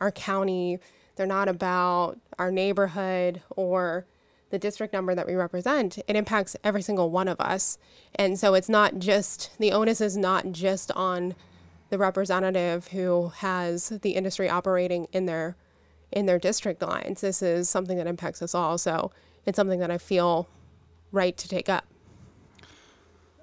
our 0.00 0.10
county, 0.10 0.78
they're 1.16 1.26
not 1.26 1.48
about 1.48 2.18
our 2.38 2.50
neighborhood 2.50 3.42
or 3.50 4.06
the 4.50 4.58
district 4.58 4.92
number 4.92 5.14
that 5.14 5.26
we 5.26 5.34
represent. 5.34 5.98
It 6.06 6.16
impacts 6.16 6.56
every 6.62 6.82
single 6.82 7.10
one 7.10 7.26
of 7.26 7.40
us. 7.40 7.78
And 8.14 8.38
so 8.38 8.54
it's 8.54 8.68
not 8.68 8.98
just, 8.98 9.50
the 9.58 9.72
onus 9.72 10.00
is 10.00 10.16
not 10.16 10.52
just 10.52 10.92
on 10.92 11.34
the 11.88 11.98
representative 11.98 12.88
who 12.88 13.32
has 13.36 13.88
the 13.88 14.10
industry 14.10 14.48
operating 14.48 15.06
in 15.12 15.26
their 15.26 15.56
in 16.10 16.26
their 16.26 16.38
district 16.38 16.82
lines. 16.82 17.22
This 17.22 17.42
is 17.42 17.70
something 17.70 17.96
that 17.96 18.06
impacts 18.06 18.42
us 18.42 18.54
all. 18.54 18.76
So 18.76 19.10
it's 19.46 19.56
something 19.56 19.80
that 19.80 19.90
I 19.90 19.96
feel 19.96 20.46
right 21.10 21.36
to 21.38 21.48
take 21.48 21.70
up. 21.70 21.86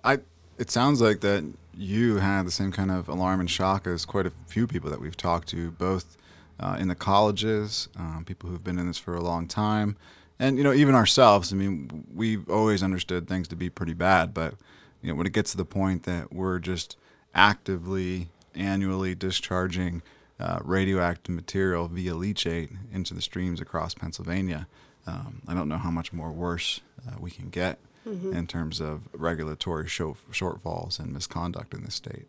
I 0.04 0.20
it 0.60 0.70
sounds 0.70 1.02
like 1.02 1.22
that 1.22 1.44
you 1.74 2.18
had 2.18 2.46
the 2.46 2.52
same 2.52 2.72
kind 2.72 2.92
of 2.92 3.08
alarm 3.08 3.40
and 3.40 3.50
shock 3.50 3.88
as 3.88 4.06
quite 4.06 4.26
a 4.26 4.32
few 4.46 4.68
people 4.68 4.90
that 4.90 5.00
we've 5.00 5.16
talked 5.16 5.48
to, 5.48 5.72
both 5.72 6.18
uh, 6.60 6.76
in 6.78 6.90
the 6.90 6.96
colleges, 6.96 7.88
um, 7.96 8.26
people 8.26 8.50
who've 8.50 8.64
been 8.64 8.78
in 8.78 8.86
this 8.86 8.98
for 8.98 9.16
a 9.16 9.22
long 9.22 9.48
time, 9.48 9.96
and 10.38 10.58
you 10.58 10.64
know 10.64 10.74
even 10.74 10.94
ourselves. 10.94 11.54
I 11.54 11.56
mean, 11.56 12.06
we've 12.14 12.48
always 12.50 12.84
understood 12.84 13.28
things 13.28 13.48
to 13.48 13.56
be 13.56 13.70
pretty 13.70 13.94
bad, 13.94 14.34
but 14.34 14.56
you 15.02 15.10
know 15.10 15.16
when 15.16 15.26
it 15.26 15.34
gets 15.34 15.52
to 15.52 15.58
the 15.58 15.66
point 15.66 16.04
that 16.04 16.34
we're 16.34 16.60
just 16.60 16.98
actively 17.34 18.28
annually 18.54 19.16
discharging 19.16 20.02
uh, 20.42 20.60
radioactive 20.62 21.34
material 21.34 21.88
via 21.88 22.12
leachate 22.12 22.76
into 22.92 23.14
the 23.14 23.22
streams 23.22 23.62
across 23.62 23.94
Pennsylvania, 23.94 24.68
um, 25.08 25.42
I 25.48 25.54
don't 25.54 25.70
know 25.70 25.78
how 25.78 25.92
much 25.92 26.12
more 26.12 26.34
worse 26.34 26.82
uh, 27.08 27.16
we 27.18 27.32
can 27.32 27.50
get 27.50 27.80
mm-hmm. 28.08 28.34
in 28.34 28.48
terms 28.48 28.80
of 28.80 29.08
regulatory 29.14 29.86
shortfalls 29.86 31.00
and 31.00 31.14
misconduct 31.14 31.74
in 31.74 31.84
the 31.84 31.92
state. 31.92 32.28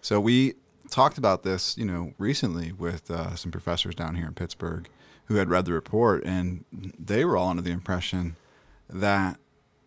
So 0.00 0.20
we 0.20 0.54
talked 0.90 1.18
about 1.18 1.42
this, 1.42 1.76
you 1.76 1.84
know, 1.84 2.14
recently 2.18 2.72
with 2.72 3.10
uh, 3.10 3.34
some 3.36 3.50
professors 3.50 3.94
down 3.94 4.14
here 4.14 4.26
in 4.26 4.34
Pittsburgh 4.34 4.88
who 5.26 5.36
had 5.36 5.48
read 5.48 5.64
the 5.64 5.72
report, 5.72 6.24
and 6.24 6.64
they 6.72 7.24
were 7.24 7.36
all 7.36 7.50
under 7.50 7.62
the 7.62 7.70
impression 7.70 8.36
that 8.88 9.38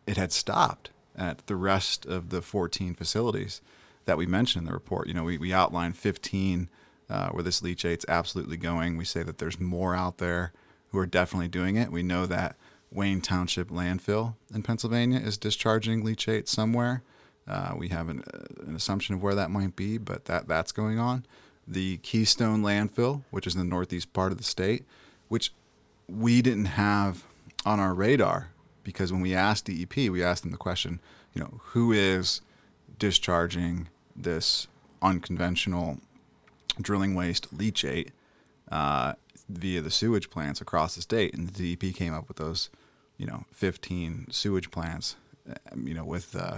it 0.08 0.18
had 0.18 0.32
stopped 0.32 0.90
at 1.18 1.46
the 1.48 1.56
rest 1.56 2.06
of 2.06 2.30
the 2.30 2.42
14 2.42 2.96
facilities 2.96 3.62
that 4.06 4.18
we 4.18 4.26
mentioned 4.26 4.62
in 4.62 4.66
the 4.68 4.74
report. 4.74 5.08
You 5.08 5.14
know, 5.14 5.24
we, 5.24 5.38
we 5.38 5.54
outlined 5.54 5.98
15 5.98 6.70
uh, 7.10 7.30
where 7.30 7.44
this 7.44 7.62
leachate's 7.62 8.06
absolutely 8.08 8.58
going. 8.58 8.98
We 8.98 9.06
say 9.06 9.24
that 9.24 9.38
there's 9.38 9.60
more 9.60 9.96
out 9.96 10.18
there 10.18 10.54
who 10.92 11.00
are 11.00 11.06
definitely 11.06 11.48
doing 11.48 11.76
it. 11.76 11.92
We 11.92 12.04
know 12.04 12.26
that 12.26 12.56
Wayne 12.94 13.22
Township 13.22 13.70
landfill 13.70 14.36
in 14.54 14.64
Pennsylvania 14.64 15.20
is 15.20 15.38
discharging 15.38 16.04
leachate 16.04 16.48
somewhere. 16.48 17.02
Uh, 17.48 17.74
we 17.76 17.90
have 17.90 18.10
an, 18.10 18.24
uh, 18.34 18.66
an, 18.68 18.76
assumption 18.76 19.16
of 19.16 19.22
where 19.22 19.36
that 19.36 19.52
might 19.52 19.76
be, 19.76 19.98
but 19.98 20.26
that 20.26 20.48
that's 20.48 20.72
going 20.72 21.00
on. 21.00 21.26
The 21.68 21.98
Keystone 21.98 22.62
landfill, 22.62 23.24
which 23.32 23.48
is 23.48 23.56
in 23.56 23.60
the 23.60 23.66
northeast 23.66 24.14
part 24.14 24.32
of 24.32 24.38
the 24.38 24.44
state, 24.44 24.86
which 25.28 25.52
we 26.08 26.42
didn't 26.42 26.66
have 26.66 27.26
on 27.66 27.80
our 27.80 27.94
radar 27.94 28.50
because 28.84 29.12
when 29.12 29.22
we 29.22 29.34
asked 29.34 29.66
DEP, 29.66 29.96
we 29.96 30.24
asked 30.24 30.44
them 30.44 30.52
the 30.52 30.58
question, 30.58 31.00
you 31.34 31.42
know, 31.42 31.62
who 31.68 31.92
is 31.92 32.42
discharging 33.00 33.88
this 34.16 34.68
unconventional 35.02 36.00
drilling 36.82 37.16
waste 37.16 37.56
leachate 37.56 38.10
uh, 38.72 39.14
via 39.50 39.82
the 39.82 39.92
sewage 39.92 40.30
plants 40.30 40.62
across 40.62 40.96
the 40.96 41.02
state, 41.02 41.34
and 41.34 41.50
the 41.50 41.76
DEP 41.76 41.96
came 41.96 42.14
up 42.14 42.28
with 42.28 42.38
those 42.38 42.70
you 43.24 43.30
know 43.30 43.46
15 43.54 44.28
sewage 44.32 44.70
plants, 44.70 45.16
um, 45.72 45.88
you 45.88 45.94
know 45.94 46.04
with 46.04 46.36
uh, 46.36 46.58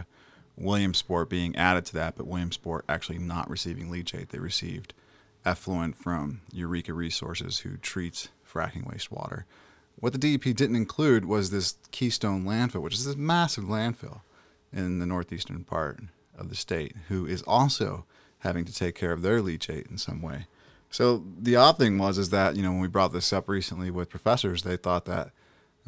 Williamsport 0.58 1.30
being 1.30 1.56
added 1.56 1.86
to 1.86 1.94
that, 1.94 2.16
but 2.18 2.26
Williamsport 2.26 2.86
actually 2.90 3.20
not 3.20 3.48
receiving 3.48 3.92
leachate. 3.92 4.30
They 4.30 4.40
received 4.40 4.96
effluent 5.46 5.96
from 5.96 6.42
Eureka 6.52 6.92
Resources, 6.92 7.60
who 7.60 7.78
treats 7.78 8.30
fracking 8.52 8.92
wastewater. 8.92 9.44
What 9.98 10.14
the 10.14 10.18
DEP 10.18 10.56
didn't 10.56 10.76
include 10.76 11.26
was 11.26 11.52
this 11.52 11.76
Keystone 11.92 12.46
landfill, 12.46 12.82
which 12.82 12.96
is 12.96 13.06
this 13.06 13.16
massive 13.16 13.66
landfill 13.66 14.22
in 14.74 14.98
the 14.98 15.06
northeastern 15.06 15.66
part 15.66 16.00
of 16.36 16.50
the 16.50 16.56
state, 16.56 16.96
who 17.10 17.28
is 17.28 17.44
also 17.44 18.06
having 18.40 18.66
to 18.66 18.74
take 18.74 18.96
care 18.96 19.12
of 19.12 19.22
their 19.22 19.40
leachate 19.40 19.90
in 19.92 20.00
some 20.00 20.20
way. 20.20 20.48
So 20.90 21.24
the 21.40 21.58
odd 21.58 21.78
thing 21.78 22.00
was 22.00 22.18
is 22.18 22.32
that 22.32 22.56
you 22.56 22.64
know 22.64 22.72
when 22.72 22.82
we 22.82 22.88
brought 22.88 23.14
this 23.14 23.32
up 23.32 23.48
recently 23.48 23.92
with 23.92 24.10
professors, 24.10 24.64
they 24.64 24.78
thought 24.78 25.06
that 25.06 25.30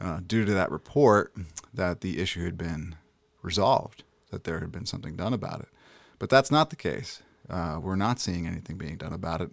uh, 0.01 0.19
due 0.25 0.45
to 0.45 0.53
that 0.53 0.71
report 0.71 1.33
that 1.73 2.01
the 2.01 2.19
issue 2.19 2.43
had 2.43 2.57
been 2.57 2.95
resolved, 3.41 4.03
that 4.31 4.43
there 4.43 4.59
had 4.59 4.71
been 4.71 4.85
something 4.85 5.15
done 5.15 5.33
about 5.33 5.61
it. 5.61 5.69
But 6.19 6.29
that's 6.29 6.51
not 6.51 6.69
the 6.69 6.75
case. 6.75 7.21
Uh, 7.49 7.79
we're 7.81 7.95
not 7.95 8.19
seeing 8.19 8.45
anything 8.45 8.77
being 8.77 8.97
done 8.97 9.13
about 9.13 9.41
it. 9.41 9.51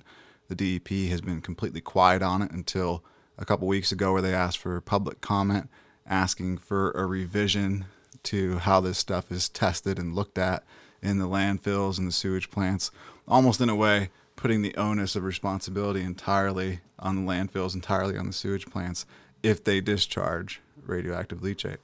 The 0.48 0.54
DEP 0.54 1.10
has 1.10 1.20
been 1.20 1.40
completely 1.40 1.80
quiet 1.80 2.22
on 2.22 2.42
it 2.42 2.50
until 2.50 3.04
a 3.38 3.44
couple 3.44 3.66
weeks 3.66 3.92
ago, 3.92 4.12
where 4.12 4.22
they 4.22 4.34
asked 4.34 4.58
for 4.58 4.80
public 4.80 5.20
comment, 5.20 5.68
asking 6.06 6.58
for 6.58 6.90
a 6.92 7.06
revision 7.06 7.86
to 8.24 8.58
how 8.58 8.80
this 8.80 8.98
stuff 8.98 9.30
is 9.30 9.48
tested 9.48 9.98
and 9.98 10.14
looked 10.14 10.38
at 10.38 10.64
in 11.02 11.18
the 11.18 11.28
landfills 11.28 11.98
and 11.98 12.06
the 12.08 12.12
sewage 12.12 12.50
plants, 12.50 12.90
almost 13.26 13.60
in 13.60 13.68
a 13.68 13.74
way 13.74 14.10
putting 14.36 14.62
the 14.62 14.74
onus 14.76 15.16
of 15.16 15.24
responsibility 15.24 16.02
entirely 16.02 16.80
on 16.98 17.24
the 17.24 17.32
landfills, 17.32 17.74
entirely 17.74 18.16
on 18.16 18.26
the 18.26 18.32
sewage 18.32 18.66
plants, 18.66 19.06
if 19.44 19.62
they 19.62 19.80
discharge 19.80 20.60
radioactive 20.86 21.40
leachate. 21.40 21.76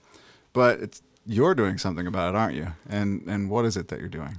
But 0.52 1.00
you're 1.26 1.54
doing 1.54 1.78
something 1.78 2.06
about 2.06 2.34
it, 2.34 2.38
aren't 2.38 2.54
you? 2.54 2.72
And 2.88 3.22
and 3.28 3.50
what 3.50 3.64
is 3.64 3.76
it 3.76 3.88
that 3.88 4.00
you're 4.00 4.08
doing? 4.08 4.38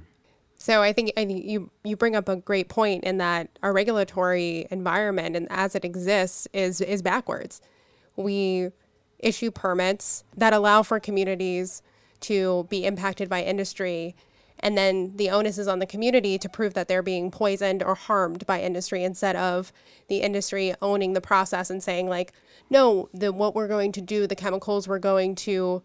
So 0.56 0.82
I 0.82 0.92
think 0.92 1.12
I 1.16 1.24
think 1.24 1.44
you 1.44 1.70
you 1.84 1.96
bring 1.96 2.14
up 2.14 2.28
a 2.28 2.36
great 2.36 2.68
point 2.68 3.04
in 3.04 3.18
that 3.18 3.48
our 3.62 3.72
regulatory 3.72 4.66
environment 4.70 5.36
and 5.36 5.46
as 5.50 5.74
it 5.74 5.84
exists 5.84 6.46
is 6.52 6.80
is 6.80 7.00
backwards. 7.00 7.60
We 8.16 8.70
issue 9.18 9.50
permits 9.50 10.24
that 10.36 10.52
allow 10.52 10.82
for 10.82 11.00
communities 11.00 11.82
to 12.20 12.66
be 12.68 12.84
impacted 12.84 13.28
by 13.28 13.42
industry 13.42 14.14
and 14.62 14.78
then 14.78 15.12
the 15.16 15.28
onus 15.30 15.58
is 15.58 15.68
on 15.68 15.78
the 15.80 15.86
community 15.86 16.38
to 16.38 16.48
prove 16.48 16.74
that 16.74 16.88
they're 16.88 17.02
being 17.02 17.30
poisoned 17.30 17.82
or 17.82 17.94
harmed 17.94 18.46
by 18.46 18.60
industry 18.60 19.04
instead 19.04 19.36
of 19.36 19.72
the 20.08 20.18
industry 20.18 20.74
owning 20.80 21.12
the 21.12 21.20
process 21.20 21.70
and 21.70 21.82
saying 21.82 22.08
like 22.08 22.32
no 22.70 23.08
the 23.12 23.32
what 23.32 23.54
we're 23.54 23.68
going 23.68 23.92
to 23.92 24.00
do 24.00 24.26
the 24.26 24.36
chemicals 24.36 24.86
we're 24.86 24.98
going 24.98 25.34
to 25.34 25.82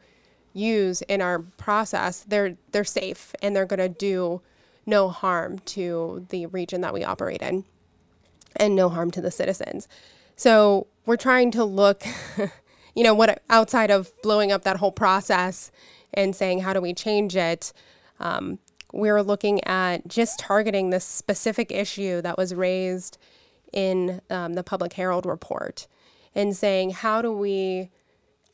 use 0.54 1.02
in 1.04 1.22
our 1.22 1.40
process 1.40 2.26
they're 2.28 2.58
they're 2.72 2.84
safe 2.84 3.34
and 3.42 3.56
they're 3.56 3.66
going 3.66 3.80
to 3.80 3.90
do 3.90 4.42
no 4.88 5.10
harm 5.10 5.60
to 5.60 6.26
the 6.30 6.46
region 6.48 6.82
that 6.82 6.94
we 6.94 7.04
operate 7.04 7.42
in 7.42 7.66
and 8.56 8.76
no 8.76 8.90
harm 8.90 9.12
to 9.12 9.22
the 9.22 9.30
citizens. 9.30 9.88
So 10.36 10.88
we're 11.06 11.18
trying 11.18 11.52
to 11.52 11.64
look 11.64 12.04
you 12.96 13.04
know 13.04 13.14
what 13.14 13.44
outside 13.50 13.92
of 13.92 14.12
blowing 14.24 14.52
up 14.52 14.64
that 14.64 14.78
whole 14.78 14.92
process 14.92 15.72
and 16.14 16.36
saying 16.36 16.62
how 16.62 16.74
do 16.74 16.82
we 16.82 16.94
change 16.94 17.36
it? 17.36 17.74
Um, 18.20 18.58
we're 18.94 19.22
looking 19.22 19.64
at 19.66 20.08
just 20.08 20.40
targeting 20.40 20.90
this 20.90 21.06
specific 21.06 21.72
issue 21.72 22.22
that 22.22 22.38
was 22.38 22.56
raised 22.56 23.18
in 23.74 24.22
um, 24.30 24.54
the 24.54 24.64
Public 24.64 24.94
Herald 24.94 25.26
report 25.26 25.88
and 26.34 26.56
saying, 26.56 26.92
how 26.92 27.22
do 27.22 27.32
we 27.32 27.90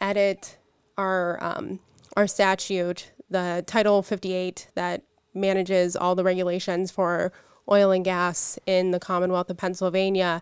edit 0.02 0.58
our, 0.98 1.42
um, 1.44 1.80
our 2.18 2.28
statute, 2.28 3.12
the 3.30 3.64
Title 3.68 4.02
58 4.02 4.70
that 4.76 5.04
manages 5.34 5.96
all 5.96 6.16
the 6.16 6.24
regulations 6.24 6.92
for 6.92 7.32
oil 7.70 7.92
and 7.92 8.04
gas 8.04 8.60
in 8.66 8.92
the 8.92 9.00
Commonwealth 9.00 9.50
of 9.50 9.58
Pennsylvania, 9.58 10.42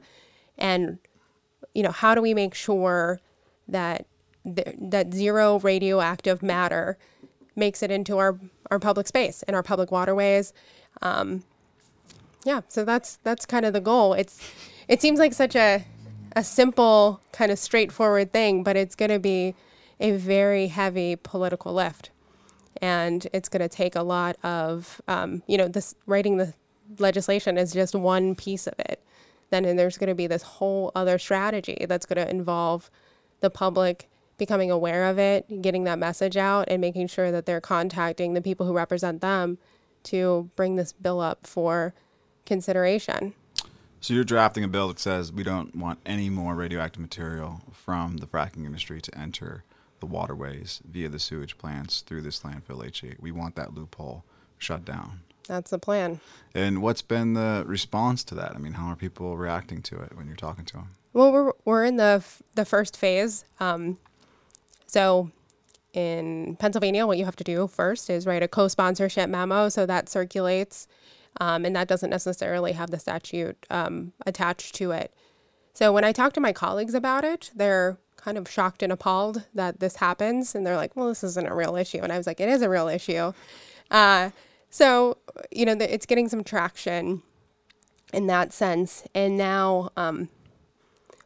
and 0.57 0.97
you 1.73 1.83
know, 1.83 1.91
how 1.91 2.13
do 2.15 2.21
we 2.21 2.33
make 2.33 2.53
sure 2.53 3.19
that 3.67 4.05
th- 4.43 4.75
that 4.79 5.13
zero 5.13 5.59
radioactive 5.59 6.43
matter 6.43 6.97
makes 7.55 7.83
it 7.83 7.91
into 7.91 8.17
our, 8.17 8.39
our 8.69 8.79
public 8.79 9.07
space 9.07 9.43
and 9.43 9.55
our 9.55 9.63
public 9.63 9.91
waterways. 9.91 10.53
Um, 11.01 11.43
yeah, 12.43 12.61
so 12.67 12.83
that's 12.83 13.17
that's 13.23 13.45
kind 13.45 13.65
of 13.65 13.73
the 13.73 13.81
goal. 13.81 14.13
It's 14.13 14.39
it 14.87 15.01
seems 15.01 15.19
like 15.19 15.33
such 15.33 15.55
a 15.55 15.85
a 16.35 16.43
simple 16.43 17.21
kind 17.31 17.51
of 17.51 17.59
straightforward 17.59 18.31
thing, 18.31 18.63
but 18.63 18.75
it's 18.75 18.95
going 18.95 19.11
to 19.11 19.19
be 19.19 19.53
a 19.99 20.11
very 20.11 20.67
heavy 20.67 21.15
political 21.15 21.73
lift. 21.73 22.09
And 22.81 23.27
it's 23.33 23.49
going 23.49 23.61
to 23.61 23.69
take 23.69 23.95
a 23.95 24.01
lot 24.01 24.37
of, 24.43 25.01
um, 25.07 25.43
you 25.45 25.57
know, 25.57 25.67
this 25.67 25.93
writing 26.07 26.37
the 26.37 26.53
legislation 26.97 27.57
is 27.57 27.73
just 27.73 27.93
one 27.93 28.33
piece 28.33 28.65
of 28.65 28.73
it. 28.79 29.03
Then 29.49 29.65
and 29.65 29.77
there's 29.77 29.97
going 29.97 30.07
to 30.09 30.15
be 30.15 30.27
this 30.27 30.41
whole 30.41 30.91
other 30.95 31.19
strategy 31.19 31.85
that's 31.87 32.05
going 32.05 32.25
to 32.25 32.29
involve 32.29 32.89
the 33.41 33.49
public 33.49 34.09
becoming 34.41 34.71
aware 34.71 35.05
of 35.05 35.19
it, 35.19 35.61
getting 35.61 35.83
that 35.83 35.99
message 35.99 36.35
out, 36.35 36.65
and 36.67 36.81
making 36.81 37.05
sure 37.05 37.29
that 37.31 37.45
they're 37.45 37.61
contacting 37.61 38.33
the 38.33 38.41
people 38.41 38.65
who 38.65 38.73
represent 38.73 39.21
them 39.21 39.59
to 40.01 40.49
bring 40.55 40.77
this 40.77 40.91
bill 40.93 41.19
up 41.19 41.45
for 41.45 41.93
consideration. 42.47 43.35
So 43.99 44.15
you're 44.15 44.23
drafting 44.23 44.63
a 44.63 44.67
bill 44.67 44.87
that 44.87 44.97
says 44.97 45.31
we 45.31 45.43
don't 45.43 45.75
want 45.75 45.99
any 46.07 46.31
more 46.31 46.55
radioactive 46.55 46.99
material 46.99 47.61
from 47.71 48.17
the 48.17 48.25
fracking 48.25 48.65
industry 48.65 48.99
to 48.99 49.15
enter 49.15 49.63
the 49.99 50.07
waterways 50.07 50.81
via 50.89 51.07
the 51.07 51.19
sewage 51.19 51.59
plants 51.59 52.01
through 52.01 52.23
this 52.23 52.39
landfill 52.39 52.83
HE. 52.83 53.17
We 53.19 53.31
want 53.31 53.55
that 53.57 53.75
loophole 53.75 54.25
shut 54.57 54.83
down. 54.83 55.19
That's 55.47 55.69
the 55.69 55.77
plan. 55.77 56.19
And 56.55 56.81
what's 56.81 57.03
been 57.03 57.33
the 57.33 57.63
response 57.67 58.23
to 58.23 58.35
that? 58.35 58.55
I 58.55 58.57
mean, 58.57 58.73
how 58.73 58.87
are 58.87 58.95
people 58.95 59.37
reacting 59.37 59.83
to 59.83 60.01
it 60.01 60.17
when 60.17 60.25
you're 60.25 60.35
talking 60.35 60.65
to 60.65 60.77
them? 60.77 60.95
Well, 61.13 61.31
we're 61.31 61.51
we're 61.63 61.83
in 61.83 61.97
the 61.97 62.21
f- 62.23 62.41
the 62.55 62.65
first 62.65 62.97
phase. 62.97 63.45
Um, 63.59 63.99
so 64.91 65.31
in 65.93 66.57
Pennsylvania, 66.57 67.07
what 67.07 67.17
you 67.17 67.23
have 67.23 67.37
to 67.37 67.45
do 67.45 67.65
first 67.65 68.09
is 68.09 68.27
write 68.27 68.43
a 68.43 68.47
co-sponsorship 68.49 69.29
memo, 69.29 69.69
so 69.69 69.85
that 69.85 70.09
circulates, 70.09 70.85
um, 71.39 71.63
and 71.63 71.73
that 71.77 71.87
doesn't 71.87 72.09
necessarily 72.09 72.73
have 72.73 72.91
the 72.91 72.99
statute 72.99 73.65
um, 73.69 74.11
attached 74.25 74.75
to 74.75 74.91
it. 74.91 75.13
So 75.73 75.93
when 75.93 76.03
I 76.03 76.11
talk 76.11 76.33
to 76.33 76.41
my 76.41 76.51
colleagues 76.51 76.93
about 76.93 77.23
it, 77.23 77.51
they're 77.55 77.99
kind 78.17 78.37
of 78.37 78.49
shocked 78.49 78.83
and 78.83 78.91
appalled 78.91 79.45
that 79.53 79.79
this 79.79 79.95
happens, 79.95 80.55
and 80.55 80.67
they're 80.67 80.75
like, 80.75 80.93
"Well, 80.97 81.07
this 81.07 81.23
isn't 81.23 81.47
a 81.47 81.55
real 81.55 81.77
issue," 81.77 81.99
and 81.99 82.11
I 82.11 82.17
was 82.17 82.27
like, 82.27 82.41
"It 82.41 82.49
is 82.49 82.61
a 82.61 82.69
real 82.69 82.89
issue." 82.89 83.31
Uh, 83.89 84.31
so 84.69 85.19
you 85.51 85.65
know, 85.65 85.77
it's 85.79 86.05
getting 86.05 86.27
some 86.27 86.43
traction 86.43 87.21
in 88.11 88.27
that 88.27 88.51
sense, 88.51 89.05
and 89.15 89.37
now 89.37 89.91
um, 89.95 90.27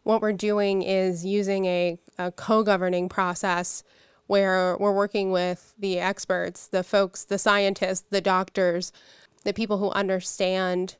what 0.03 0.21
we're 0.21 0.33
doing 0.33 0.83
is 0.83 1.25
using 1.25 1.65
a, 1.65 1.97
a 2.17 2.31
co-governing 2.31 3.09
process 3.09 3.83
where 4.27 4.75
we're 4.77 4.93
working 4.93 5.31
with 5.31 5.73
the 5.77 5.99
experts, 5.99 6.67
the 6.67 6.83
folks, 6.83 7.25
the 7.25 7.37
scientists, 7.37 8.05
the 8.09 8.21
doctors, 8.21 8.91
the 9.43 9.53
people 9.53 9.77
who 9.77 9.91
understand 9.91 10.95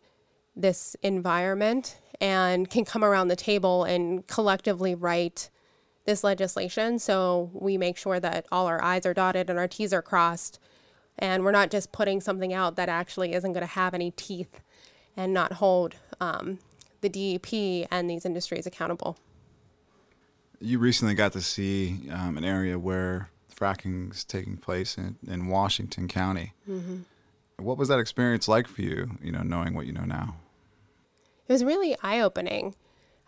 this 0.56 0.96
environment 1.02 2.00
and 2.22 2.70
can 2.70 2.86
come 2.86 3.04
around 3.04 3.28
the 3.28 3.36
table 3.36 3.84
and 3.84 4.26
collectively 4.28 4.96
write 4.96 5.50
this 6.06 6.24
legislation 6.24 7.00
so 7.00 7.50
we 7.54 7.78
make 7.78 7.98
sure 7.98 8.20
that 8.20 8.46
all 8.52 8.68
our 8.68 8.82
I's 8.84 9.06
are 9.06 9.14
dotted 9.14 9.50
and 9.50 9.58
our 9.58 9.68
T's 9.68 9.92
are 9.92 10.04
crossed. 10.04 10.60
And 11.18 11.44
we're 11.44 11.52
not 11.52 11.72
just 11.72 11.92
putting 11.92 12.22
something 12.22 12.54
out 12.54 12.76
that 12.76 12.90
actually 12.90 13.34
isn't 13.34 13.54
going 13.54 13.62
to 13.62 13.68
have 13.68 13.94
any 13.94 14.12
teeth 14.12 14.62
and 15.18 15.34
not 15.34 15.54
hold 15.54 15.96
um, 16.20 16.60
the 17.02 17.10
DEP 17.10 17.88
and 17.92 18.10
these 18.10 18.26
industries 18.26 18.68
accountable. 18.68 19.18
You 20.66 20.80
recently 20.80 21.14
got 21.14 21.32
to 21.34 21.42
see 21.42 22.10
um, 22.12 22.40
an 22.40 22.44
area 22.44 22.80
where 22.80 23.30
fracking 23.56 24.12
is 24.12 24.24
taking 24.24 24.58
place 24.58 24.98
in, 24.98 25.16
in 25.28 25.46
Washington 25.46 26.08
County. 26.08 26.54
Mm-hmm. 26.68 27.02
What 27.58 27.78
was 27.78 27.88
that 27.90 28.00
experience 28.00 28.48
like 28.48 28.68
for 28.68 28.82
you, 28.82 29.12
you 29.22 29.32
know, 29.32 29.44
knowing 29.44 29.76
what 29.76 29.86
you 29.86 29.94
know 29.94 30.06
now? 30.06 30.38
It 31.48 31.54
was 31.54 31.64
really 31.64 31.96
eye 32.02 32.20
opening. 32.20 32.74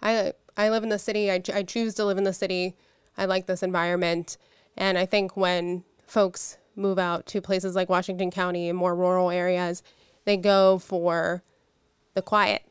I, 0.02 0.34
I 0.58 0.70
live 0.70 0.82
in 0.82 0.90
the 0.90 0.98
city, 0.98 1.32
I, 1.32 1.40
I 1.54 1.62
choose 1.62 1.94
to 1.96 2.06
live 2.06 2.18
in 2.18 2.24
the 2.24 2.34
city. 2.34 2.76
I 3.20 3.26
like 3.26 3.46
this 3.46 3.62
environment. 3.62 4.38
And 4.76 4.98
I 4.98 5.06
think 5.06 5.38
when 5.38 5.84
folks 6.08 6.58
move 6.76 6.98
out 6.98 7.28
to 7.28 7.40
places 7.40 7.76
like 7.76 7.88
Washington 7.88 8.32
County 8.32 8.68
and 8.68 8.76
more 8.76 8.96
rural 8.96 9.30
areas, 9.30 9.84
they 10.26 10.38
go 10.38 10.80
for 10.80 11.44
the 12.16 12.24
quiet. 12.24 12.64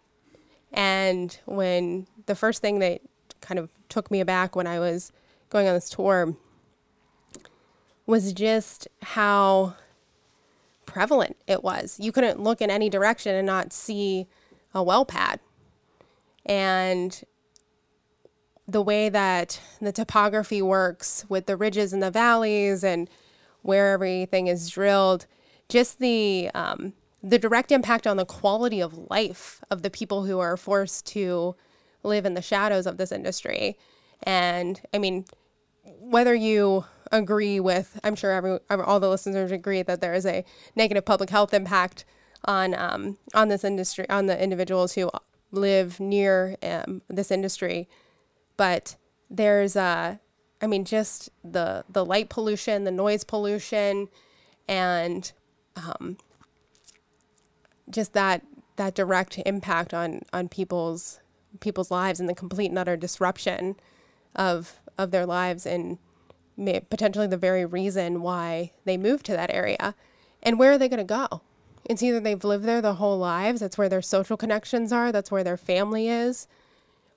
And 0.72 1.38
when 1.46 2.08
the 2.26 2.34
first 2.34 2.62
thing 2.62 2.80
that 2.80 3.00
kind 3.40 3.60
of 3.60 3.70
took 3.88 4.10
me 4.10 4.20
aback 4.20 4.56
when 4.56 4.66
I 4.66 4.78
was 4.78 5.12
going 5.50 5.68
on 5.68 5.74
this 5.74 5.88
tour 5.88 6.34
was 8.06 8.32
just 8.32 8.86
how 9.02 9.74
prevalent 10.86 11.36
it 11.46 11.62
was. 11.62 11.98
You 12.00 12.12
couldn't 12.12 12.40
look 12.40 12.62
in 12.62 12.70
any 12.70 12.88
direction 12.88 13.34
and 13.34 13.46
not 13.46 13.72
see 13.72 14.26
a 14.74 14.82
well 14.82 15.04
pad. 15.04 15.40
And 16.44 17.22
the 18.68 18.82
way 18.82 19.08
that 19.08 19.60
the 19.80 19.92
topography 19.92 20.62
works 20.62 21.24
with 21.28 21.46
the 21.46 21.56
ridges 21.56 21.92
and 21.92 22.02
the 22.02 22.10
valleys 22.10 22.82
and 22.82 23.10
where 23.62 23.92
everything 23.92 24.46
is 24.46 24.70
drilled, 24.70 25.26
just 25.68 25.98
the 25.98 26.50
um, 26.54 26.92
the 27.22 27.38
direct 27.38 27.72
impact 27.72 28.06
on 28.06 28.16
the 28.16 28.24
quality 28.24 28.80
of 28.80 29.10
life 29.10 29.60
of 29.70 29.82
the 29.82 29.90
people 29.90 30.24
who 30.24 30.38
are 30.38 30.56
forced 30.56 31.06
to 31.06 31.56
live 32.06 32.26
in 32.26 32.34
the 32.34 32.42
shadows 32.42 32.86
of 32.86 32.96
this 32.96 33.12
industry. 33.12 33.78
And 34.22 34.80
I 34.94 34.98
mean, 34.98 35.24
whether 35.82 36.34
you 36.34 36.84
agree 37.12 37.60
with, 37.60 38.00
I'm 38.02 38.16
sure 38.16 38.32
every, 38.32 38.58
all 38.70 39.00
the 39.00 39.08
listeners 39.08 39.52
agree 39.52 39.82
that 39.82 40.00
there 40.00 40.14
is 40.14 40.26
a 40.26 40.44
negative 40.74 41.04
public 41.04 41.30
health 41.30 41.52
impact 41.54 42.04
on 42.44 42.74
um, 42.74 43.18
on 43.34 43.48
this 43.48 43.64
industry, 43.64 44.08
on 44.08 44.26
the 44.26 44.42
individuals 44.42 44.94
who 44.94 45.10
live 45.50 46.00
near 46.00 46.56
um, 46.62 47.02
this 47.08 47.30
industry. 47.30 47.88
But 48.56 48.96
there's, 49.30 49.76
uh, 49.76 50.16
I 50.62 50.66
mean, 50.66 50.84
just 50.84 51.30
the 51.44 51.84
the 51.88 52.04
light 52.04 52.28
pollution, 52.28 52.84
the 52.84 52.90
noise 52.90 53.24
pollution, 53.24 54.08
and 54.68 55.32
um, 55.76 56.18
just 57.90 58.12
that 58.12 58.42
that 58.76 58.94
direct 58.94 59.38
impact 59.44 59.94
on 59.94 60.22
on 60.32 60.48
people's 60.48 61.20
people's 61.60 61.90
lives 61.90 62.20
and 62.20 62.28
the 62.28 62.34
complete 62.34 62.70
and 62.70 62.78
utter 62.78 62.96
disruption 62.96 63.76
of 64.34 64.80
of 64.98 65.10
their 65.10 65.26
lives 65.26 65.66
and 65.66 65.98
may, 66.56 66.80
potentially 66.80 67.26
the 67.26 67.36
very 67.36 67.64
reason 67.64 68.22
why 68.22 68.72
they 68.84 68.96
moved 68.96 69.26
to 69.26 69.32
that 69.32 69.52
area. 69.52 69.94
And 70.42 70.58
where 70.58 70.72
are 70.72 70.78
they 70.78 70.88
going 70.88 70.98
to 70.98 71.04
go? 71.04 71.42
It's 71.84 72.02
either 72.02 72.20
they've 72.20 72.42
lived 72.42 72.64
there 72.64 72.80
their 72.80 72.94
whole 72.94 73.18
lives, 73.18 73.60
that's 73.60 73.78
where 73.78 73.88
their 73.88 74.02
social 74.02 74.36
connections 74.36 74.92
are, 74.92 75.12
that's 75.12 75.30
where 75.30 75.44
their 75.44 75.56
family 75.56 76.08
is, 76.08 76.48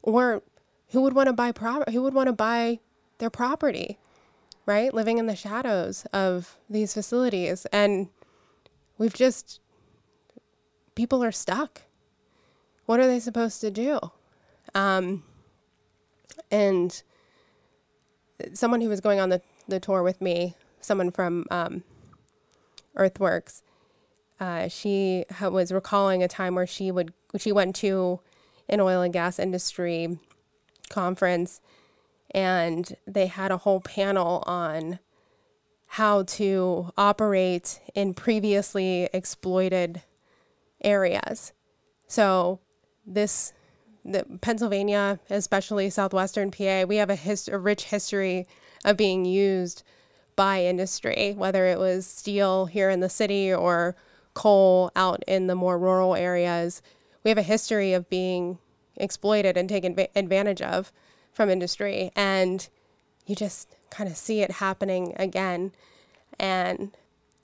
or 0.02 0.44
who 0.90 1.02
would 1.02 1.14
want 1.14 1.28
to 1.28 1.34
buy 1.34 1.52
pro- 1.52 1.84
who 1.90 2.02
would 2.04 2.14
want 2.14 2.28
to 2.28 2.34
buy 2.34 2.80
their 3.18 3.30
property, 3.30 3.98
right? 4.66 4.94
Living 4.94 5.18
in 5.18 5.26
the 5.26 5.36
shadows 5.36 6.06
of 6.14 6.58
these 6.70 6.94
facilities 6.94 7.66
and 7.68 8.10
we've 8.98 9.14
just 9.14 9.60
people 10.96 11.24
are 11.24 11.32
stuck. 11.32 11.84
What 12.86 13.00
are 13.00 13.08
they 13.08 13.20
supposed 13.20 13.62
to 13.62 13.72
do? 13.72 14.00
Um, 14.76 15.24
and 16.52 17.02
someone 18.54 18.82
who 18.82 18.90
was 18.90 19.02
going 19.02 19.20
on 19.20 19.30
the, 19.30 19.42
the 19.68 19.80
tour 19.80 20.04
with 20.04 20.22
me, 20.22 20.56
someone 20.82 21.12
from 21.12 21.46
um, 21.52 21.84
Earthworks, 22.96 23.64
uh, 24.40 24.68
she 24.68 25.26
ha- 25.32 25.50
was 25.50 25.72
recalling 25.72 26.24
a 26.24 26.28
time 26.28 26.56
where 26.56 26.68
she 26.68 26.92
would 26.92 27.14
she 27.38 27.52
went 27.52 27.76
to 27.76 28.20
an 28.68 28.80
oil 28.80 29.02
and 29.02 29.14
gas 29.14 29.38
industry 29.38 30.18
conference, 30.90 31.62
and 32.32 32.96
they 33.06 33.28
had 33.28 33.52
a 33.52 33.58
whole 33.58 33.82
panel 33.82 34.44
on 34.48 35.00
how 35.94 36.24
to 36.24 36.92
operate 36.98 37.82
in 37.96 38.14
previously 38.14 39.10
exploited 39.14 40.02
areas. 40.84 41.52
So 42.08 42.60
this 43.06 43.54
the 44.06 44.26
Pennsylvania, 44.42 45.20
especially 45.30 45.90
southwestern 45.90 46.52
PA, 46.52 46.84
we 46.88 46.98
have 46.98 47.10
a, 47.10 47.16
his, 47.16 47.48
a 47.48 47.58
rich 47.58 47.86
history 47.86 48.48
of 48.86 48.98
being 48.98 49.26
used 49.26 49.84
by 50.36 50.64
industry, 50.64 51.34
whether 51.36 51.66
it 51.66 51.80
was 51.80 52.06
steel 52.06 52.66
here 52.66 52.90
in 52.90 53.02
the 53.02 53.10
city 53.10 53.54
or 53.54 53.96
coal 54.34 54.92
out 54.96 55.22
in 55.28 55.48
the 55.48 55.56
more 55.56 55.78
rural 55.78 56.16
areas. 56.16 56.82
We 57.24 57.30
have 57.30 57.38
a 57.38 57.44
history 57.44 57.94
of 57.94 58.10
being 58.10 58.58
exploited 58.96 59.58
and 59.58 59.68
taken 59.68 59.98
advantage 60.16 60.62
of 60.62 60.92
from 61.34 61.50
industry. 61.50 62.12
And 62.16 62.68
you 63.26 63.36
just 63.36 63.70
kind 63.90 64.10
of 64.10 64.16
see 64.16 64.42
it 64.42 64.52
happening 64.52 65.14
again. 65.18 65.72
And 66.40 66.92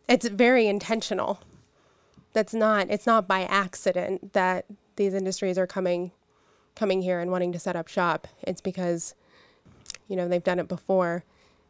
it's 0.08 0.28
very 0.28 0.68
intentional. 0.68 1.42
That's 2.34 2.54
not, 2.54 2.90
it's 2.90 3.06
not 3.06 3.28
by 3.28 3.42
accident 3.42 4.34
that 4.34 4.66
these 4.96 5.14
industries 5.14 5.58
are 5.58 5.68
coming 5.68 6.12
coming 6.76 7.02
here 7.02 7.20
and 7.20 7.32
wanting 7.32 7.52
to 7.54 7.60
set 7.60 7.76
up 7.76 7.88
shop. 7.88 8.28
It's 8.44 8.62
because, 8.62 9.16
you 10.08 10.16
know, 10.16 10.28
they've 10.28 10.44
done 10.44 10.60
it 10.60 10.68
before 10.68 11.24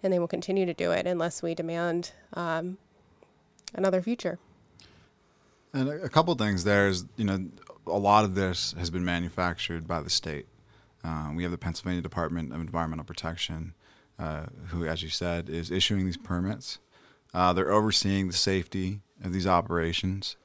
and 0.04 0.12
they 0.12 0.20
will 0.20 0.28
continue 0.28 0.66
to 0.66 0.74
do 0.74 0.92
it 0.92 1.06
unless 1.08 1.42
we 1.42 1.56
demand 1.56 2.12
um, 2.34 2.78
another 3.74 4.02
future. 4.02 4.40
And 5.74 5.90
a, 5.90 6.10
couple 6.10 6.34
things 6.36 6.64
there 6.64 6.88
is, 6.88 7.06
you 7.18 7.26
know, 7.26 7.48
a 7.86 7.98
lot 7.98 8.24
of 8.24 8.36
this 8.36 8.74
has 8.78 8.90
been 8.90 9.04
manufactured 9.04 9.88
by 9.88 10.02
the 10.02 10.10
state. 10.10 10.48
Uh, 11.04 11.32
we 11.36 11.44
have 11.44 11.52
the 11.52 11.58
Pennsylvania 11.58 12.02
Department 12.02 12.54
of 12.54 12.62
Environmental 12.62 13.06
Protection 13.06 13.74
uh, 14.18 14.46
who, 14.68 14.86
as 14.86 15.04
you 15.04 15.10
said, 15.10 15.50
is 15.50 15.72
issuing 15.72 16.06
these 16.06 16.18
permits. 16.18 16.80
Uh, 17.34 17.52
they're 17.52 17.72
overseeing 17.72 18.28
the 18.28 18.34
safety 18.34 19.02
of 19.24 19.34
these 19.34 19.46
operations. 19.46 20.38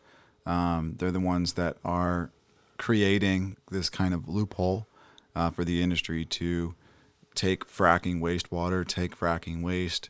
Um, 0.45 0.97
they're 0.99 1.13
the 1.13 1.21
ones 1.21 1.53
that 1.53 1.77
are 1.85 2.33
creating 2.81 3.59
this 3.71 3.91
kind 3.91 4.15
of 4.15 4.27
loophole 4.27 4.89
uh, 5.37 5.51
for 5.51 5.65
the 5.65 5.83
industry 5.83 6.25
to 6.25 6.75
take 7.35 7.67
fracking 7.67 8.21
wastewater, 8.21 8.89
take 8.89 9.17
fracking 9.17 9.63
waste, 9.63 10.09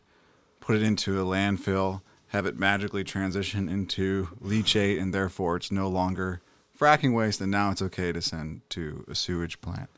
put 0.61 0.77
it 0.77 0.83
into 0.83 1.21
a 1.21 1.25
landfill, 1.25 2.01
have 2.29 2.47
it 2.47 2.57
magically 2.57 3.03
transition 3.03 3.69
into 3.69 4.29
leachate, 4.41 5.03
and 5.03 5.13
therefore 5.13 5.57
it's 5.57 5.73
no 5.73 5.89
longer 5.89 6.41
fracking 6.79 7.13
waste, 7.13 7.41
and 7.41 7.51
now 7.51 7.73
it's 7.73 7.83
okay 7.83 8.13
to 8.13 8.23
send 8.23 8.63
to 8.71 9.05
a 9.11 9.17
sewage 9.17 9.61
plant. 9.61 9.91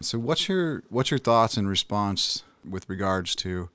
So, 0.00 0.16
what's 0.16 0.48
your 0.48 0.84
what's 0.90 1.10
your 1.10 1.18
thoughts 1.18 1.56
in 1.56 1.66
response 1.66 2.44
with 2.68 2.88
regards 2.88 3.34
to 3.36 3.68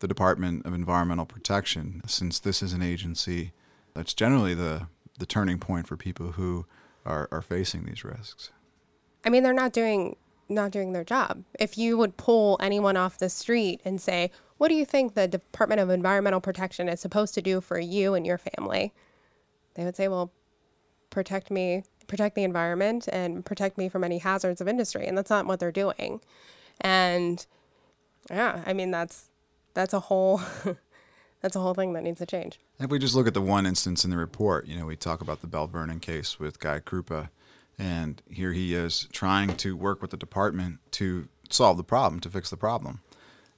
the 0.00 0.08
Department 0.08 0.64
of 0.64 0.72
Environmental 0.72 1.26
Protection, 1.26 2.00
since 2.06 2.38
this 2.38 2.62
is 2.62 2.72
an 2.72 2.82
agency 2.82 3.52
that's 3.92 4.14
generally 4.14 4.54
the 4.54 4.86
the 5.18 5.26
turning 5.26 5.58
point 5.58 5.86
for 5.86 5.98
people 5.98 6.32
who 6.32 6.64
are, 7.04 7.28
are 7.30 7.42
facing 7.42 7.84
these 7.84 8.04
risks? 8.04 8.50
I 9.24 9.30
mean, 9.30 9.42
they're 9.42 9.52
not 9.52 9.72
doing 9.72 10.16
not 10.48 10.70
doing 10.70 10.92
their 10.92 11.04
job. 11.04 11.44
If 11.58 11.78
you 11.78 11.96
would 11.96 12.16
pull 12.16 12.58
anyone 12.60 12.96
off 12.96 13.18
the 13.18 13.30
street 13.30 13.80
and 13.84 14.00
say, 14.00 14.30
"What 14.58 14.68
do 14.68 14.74
you 14.74 14.84
think 14.84 15.14
the 15.14 15.28
Department 15.28 15.80
of 15.80 15.88
Environmental 15.88 16.40
Protection 16.40 16.88
is 16.88 17.00
supposed 17.00 17.34
to 17.34 17.42
do 17.42 17.60
for 17.60 17.78
you 17.78 18.14
and 18.14 18.26
your 18.26 18.38
family?" 18.38 18.92
They 19.74 19.84
would 19.84 19.96
say, 19.96 20.08
"Well, 20.08 20.32
protect 21.10 21.50
me, 21.50 21.84
protect 22.06 22.34
the 22.34 22.44
environment 22.44 23.08
and 23.08 23.44
protect 23.44 23.78
me 23.78 23.88
from 23.88 24.04
any 24.04 24.18
hazards 24.18 24.60
of 24.60 24.68
industry." 24.68 25.06
And 25.06 25.16
that's 25.16 25.30
not 25.30 25.46
what 25.46 25.60
they're 25.60 25.72
doing. 25.72 26.20
And 26.80 27.44
yeah, 28.30 28.62
I 28.66 28.72
mean, 28.72 28.90
that's 28.90 29.30
that's 29.74 29.94
a 29.94 30.00
whole 30.00 30.40
that's 31.42 31.56
a 31.56 31.60
whole 31.60 31.74
thing 31.74 31.92
that 31.92 32.02
needs 32.02 32.18
to 32.18 32.26
change. 32.26 32.58
If 32.80 32.90
we 32.90 32.98
just 32.98 33.14
look 33.14 33.26
at 33.26 33.34
the 33.34 33.42
one 33.42 33.66
instance 33.66 34.04
in 34.04 34.10
the 34.10 34.16
report, 34.16 34.66
you 34.66 34.76
know, 34.78 34.86
we 34.86 34.96
talk 34.96 35.20
about 35.20 35.40
the 35.40 35.46
Belle 35.46 35.66
Vernon 35.66 36.00
case 36.00 36.40
with 36.40 36.60
Guy 36.60 36.80
Krupa, 36.80 37.28
and 37.78 38.22
here 38.30 38.52
he 38.52 38.74
is 38.74 39.08
trying 39.12 39.56
to 39.56 39.76
work 39.76 40.00
with 40.00 40.12
the 40.12 40.16
department 40.16 40.78
to 40.92 41.28
solve 41.50 41.76
the 41.76 41.84
problem, 41.84 42.20
to 42.20 42.30
fix 42.30 42.48
the 42.48 42.56
problem, 42.56 43.00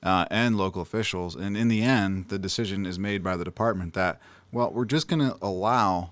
uh, 0.03 0.25
and 0.31 0.57
local 0.57 0.83
officials. 0.83 1.37
And 1.37 1.57
in 1.57 1.69
the 1.69 1.83
end, 1.83 2.29
the 2.29 2.39
decision 2.39 2.87
is 2.87 2.99
made 2.99 3.23
by 3.23 3.37
the 3.37 3.45
department 3.45 3.95
that, 3.95 4.21
well, 4.51 4.71
we're 4.71 4.85
just 4.87 5.07
going 5.07 5.21
to 5.21 5.37
allow 5.43 6.11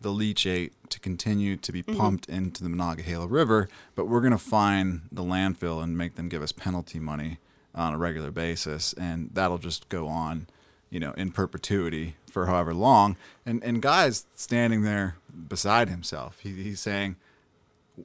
the 0.00 0.10
leachate 0.10 0.72
to 0.90 1.00
continue 1.00 1.56
to 1.56 1.72
be 1.72 1.82
pumped 1.82 2.26
mm-hmm. 2.28 2.44
into 2.44 2.62
the 2.62 2.68
Monongahela 2.68 3.26
River, 3.26 3.68
but 3.94 4.06
we're 4.06 4.20
going 4.20 4.32
to 4.32 4.38
fine 4.38 5.02
the 5.10 5.22
landfill 5.22 5.82
and 5.82 5.96
make 5.96 6.16
them 6.16 6.28
give 6.28 6.42
us 6.42 6.52
penalty 6.52 7.00
money 7.00 7.38
on 7.74 7.94
a 7.94 7.98
regular 7.98 8.30
basis, 8.30 8.92
and 8.92 9.30
that'll 9.32 9.58
just 9.58 9.88
go 9.88 10.06
on 10.06 10.46
you 10.90 11.00
know, 11.00 11.12
in 11.12 11.30
perpetuity 11.30 12.16
for 12.30 12.46
however 12.46 12.74
long. 12.74 13.16
And 13.44 13.62
and 13.64 13.80
Guy's 13.82 14.26
standing 14.34 14.82
there 14.82 15.16
beside 15.48 15.88
himself. 15.88 16.38
He, 16.40 16.50
he's 16.50 16.80
saying, 16.80 17.16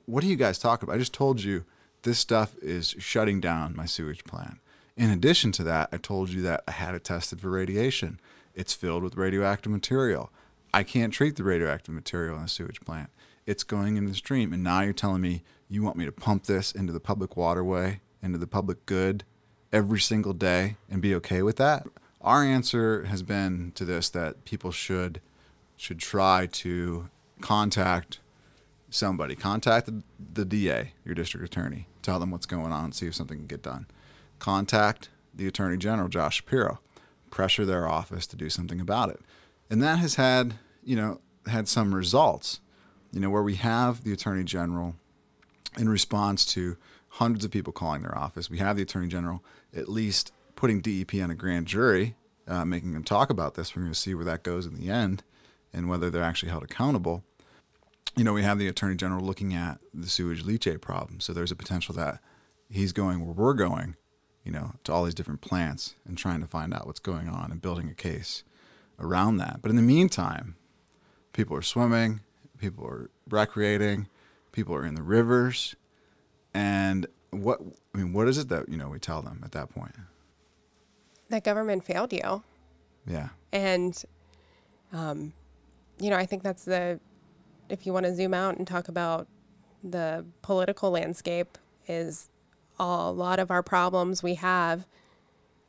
"What 0.05 0.23
are 0.23 0.27
you 0.27 0.35
guys 0.35 0.59
talking 0.59 0.87
about? 0.87 0.95
I 0.95 0.99
just 0.99 1.13
told 1.13 1.41
you 1.43 1.65
this 2.03 2.19
stuff 2.19 2.55
is 2.61 2.95
shutting 2.99 3.39
down 3.39 3.75
my 3.75 3.85
sewage 3.85 4.23
plant. 4.23 4.59
In 4.95 5.09
addition 5.09 5.51
to 5.53 5.63
that, 5.63 5.89
I 5.91 5.97
told 5.97 6.29
you 6.29 6.41
that 6.43 6.63
I 6.67 6.71
had 6.71 6.95
it 6.95 7.03
tested 7.03 7.41
for 7.41 7.49
radiation. 7.49 8.19
It's 8.53 8.73
filled 8.73 9.03
with 9.03 9.15
radioactive 9.15 9.71
material. 9.71 10.31
I 10.73 10.83
can't 10.83 11.13
treat 11.13 11.35
the 11.35 11.43
radioactive 11.43 11.95
material 11.95 12.37
in 12.37 12.43
a 12.43 12.47
sewage 12.47 12.81
plant. 12.81 13.09
It's 13.45 13.63
going 13.63 13.97
into 13.97 14.11
the 14.11 14.17
stream. 14.17 14.53
And 14.53 14.63
now 14.63 14.81
you're 14.81 14.93
telling 14.93 15.21
me 15.21 15.43
you 15.67 15.83
want 15.83 15.97
me 15.97 16.05
to 16.05 16.11
pump 16.11 16.45
this 16.45 16.71
into 16.71 16.93
the 16.93 16.99
public 16.99 17.37
waterway, 17.37 18.01
into 18.21 18.37
the 18.37 18.47
public 18.47 18.85
good 18.85 19.23
every 19.71 19.99
single 19.99 20.33
day 20.33 20.75
and 20.89 21.01
be 21.01 21.15
okay 21.15 21.41
with 21.41 21.57
that? 21.57 21.87
Our 22.21 22.43
answer 22.43 23.05
has 23.05 23.23
been 23.23 23.71
to 23.75 23.85
this 23.85 24.09
that 24.09 24.43
people 24.45 24.71
should 24.71 25.21
should 25.77 25.99
try 25.99 26.45
to 26.45 27.09
contact 27.39 28.19
somebody, 28.89 29.35
contact 29.35 29.85
the, 29.85 30.03
the 30.33 30.43
DA, 30.43 30.91
your 31.05 31.15
district 31.15 31.45
attorney, 31.45 31.87
tell 32.01 32.19
them 32.19 32.31
what's 32.31 32.45
going 32.45 32.73
on, 32.73 32.91
see 32.91 33.07
if 33.07 33.15
something 33.15 33.37
can 33.37 33.47
get 33.47 33.63
done. 33.63 33.85
Contact 34.39 35.09
the 35.33 35.47
Attorney 35.47 35.77
General, 35.77 36.09
Josh 36.09 36.37
Shapiro, 36.37 36.79
pressure 37.29 37.65
their 37.65 37.87
office 37.87 38.27
to 38.27 38.35
do 38.35 38.49
something 38.49 38.81
about 38.81 39.09
it. 39.09 39.21
And 39.69 39.81
that 39.81 39.99
has 39.99 40.15
had, 40.15 40.55
you 40.83 40.97
know, 40.97 41.21
had 41.47 41.69
some 41.69 41.95
results, 41.95 42.59
you 43.13 43.21
know, 43.21 43.29
where 43.29 43.43
we 43.43 43.55
have 43.55 44.03
the 44.03 44.11
Attorney 44.11 44.43
General 44.43 44.95
in 45.77 45.87
response 45.87 46.45
to 46.53 46.75
hundreds 47.13 47.45
of 47.45 47.51
people 47.51 47.71
calling 47.71 48.01
their 48.01 48.17
office. 48.17 48.49
We 48.49 48.57
have 48.57 48.75
the 48.75 48.83
Attorney 48.83 49.07
General 49.07 49.43
at 49.73 49.87
least 49.87 50.33
putting 50.59 50.81
DEP 50.81 51.15
on 51.23 51.31
a 51.31 51.35
grand 51.35 51.67
jury, 51.67 52.15
uh, 52.45 52.65
making 52.65 52.91
them 52.91 53.03
talk 53.03 53.29
about 53.29 53.55
this. 53.55 53.73
We're 53.73 53.83
going 53.83 53.93
to 53.93 53.99
see 53.99 54.13
where 54.13 54.25
that 54.25 54.43
goes 54.43 54.65
in 54.65 54.75
the 54.75 54.89
end 54.89 55.23
and 55.71 55.87
whether 55.87 56.09
they're 56.09 56.21
actually 56.21 56.49
held 56.49 56.63
accountable. 56.63 57.23
You 58.17 58.25
know, 58.25 58.33
we 58.33 58.43
have 58.43 58.59
the 58.59 58.67
Attorney 58.67 58.95
General 58.95 59.23
looking 59.23 59.53
at 59.53 59.79
the 59.93 60.09
sewage 60.09 60.43
leachate 60.43 60.81
problem. 60.81 61.21
So 61.21 61.31
there's 61.31 61.51
a 61.51 61.55
potential 61.55 61.95
that 61.95 62.19
he's 62.69 62.91
going 62.91 63.25
where 63.25 63.33
we're 63.33 63.53
going, 63.53 63.95
you 64.43 64.51
know, 64.51 64.73
to 64.83 64.91
all 64.91 65.05
these 65.05 65.13
different 65.13 65.39
plants 65.39 65.95
and 66.05 66.17
trying 66.17 66.41
to 66.41 66.47
find 66.47 66.73
out 66.73 66.85
what's 66.85 66.99
going 66.99 67.29
on 67.29 67.51
and 67.51 67.61
building 67.61 67.87
a 67.87 67.93
case 67.93 68.43
around 68.99 69.37
that. 69.37 69.59
But 69.61 69.69
in 69.69 69.77
the 69.77 69.81
meantime, 69.81 70.57
people 71.31 71.55
are 71.55 71.61
swimming, 71.61 72.19
people 72.57 72.85
are 72.85 73.09
recreating, 73.29 74.09
people 74.51 74.75
are 74.75 74.85
in 74.85 74.95
the 74.95 75.03
rivers. 75.03 75.77
And 76.53 77.07
what, 77.29 77.61
I 77.95 77.97
mean, 77.97 78.11
what 78.11 78.27
is 78.27 78.37
it 78.37 78.49
that, 78.49 78.67
you 78.67 78.75
know, 78.75 78.89
we 78.89 78.99
tell 78.99 79.21
them 79.21 79.39
at 79.45 79.53
that 79.53 79.69
point? 79.69 79.95
That 81.29 81.43
government 81.43 81.83
failed 81.83 82.13
you. 82.13 82.43
Yeah. 83.07 83.29
And, 83.51 84.01
um, 84.93 85.33
you 85.99 86.09
know, 86.09 86.17
I 86.17 86.25
think 86.25 86.43
that's 86.43 86.65
the, 86.65 86.99
if 87.69 87.85
you 87.85 87.93
want 87.93 88.05
to 88.05 88.15
zoom 88.15 88.33
out 88.33 88.57
and 88.57 88.67
talk 88.67 88.87
about 88.87 89.27
the 89.83 90.25
political 90.41 90.91
landscape, 90.91 91.57
is 91.87 92.29
a 92.79 93.11
lot 93.11 93.39
of 93.39 93.51
our 93.51 93.63
problems 93.63 94.21
we 94.21 94.35
have 94.35 94.85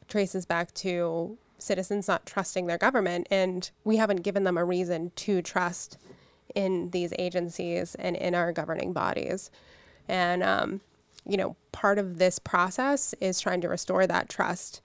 traces 0.09 0.45
back 0.45 0.73
to 0.75 1.39
citizens 1.59 2.09
not 2.09 2.27
trusting 2.27 2.67
their 2.67 2.79
government. 2.79 3.27
And 3.31 3.71
we 3.85 3.97
haven't 3.97 4.23
given 4.23 4.45
them 4.45 4.59
a 4.59 4.65
reason 4.65 5.13
to 5.17 5.43
trust 5.43 5.99
in 6.55 6.91
these 6.91 7.13
agencies 7.19 7.95
and 7.95 8.17
in 8.17 8.35
our 8.35 8.53
governing 8.53 8.93
bodies. 8.93 9.51
And, 10.09 10.43
um, 10.43 10.81
you 11.25 11.37
know, 11.37 11.57
part 11.73 11.99
of 11.99 12.19
this 12.19 12.39
process 12.39 13.15
is 13.21 13.41
trying 13.41 13.61
to 13.61 13.69
restore 13.69 14.07
that 14.07 14.29
trust 14.29 14.81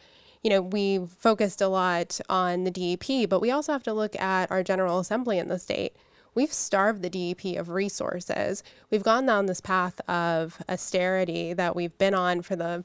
you 0.46 0.52
know, 0.52 0.62
we 0.62 1.00
focused 1.18 1.60
a 1.60 1.68
lot 1.68 2.22
on 2.30 2.66
the 2.66 2.70
DEP, 2.70 3.28
but 3.28 3.40
we 3.40 3.50
also 3.50 3.72
have 3.72 3.82
to 3.82 3.94
look 3.94 4.16
at 4.22 4.52
our 4.52 4.62
General 4.62 5.00
Assembly 5.00 5.40
in 5.40 5.48
the 5.48 5.58
state. 5.58 5.96
We've 6.36 6.54
starved 6.54 7.02
the 7.02 7.10
DEP 7.10 7.58
of 7.60 7.70
resources. 7.70 8.62
We've 8.92 9.02
gone 9.02 9.26
down 9.26 9.48
this 9.48 9.60
path 9.60 10.00
of 10.08 10.62
austerity 10.70 11.54
that 11.54 11.76
we've 11.76 11.98
been 11.98 12.14
on 12.14 12.44
for 12.44 12.56
the 12.56 12.84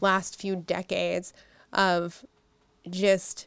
last 0.00 0.40
few 0.40 0.56
decades 0.56 1.34
of 1.74 2.24
just 2.88 3.46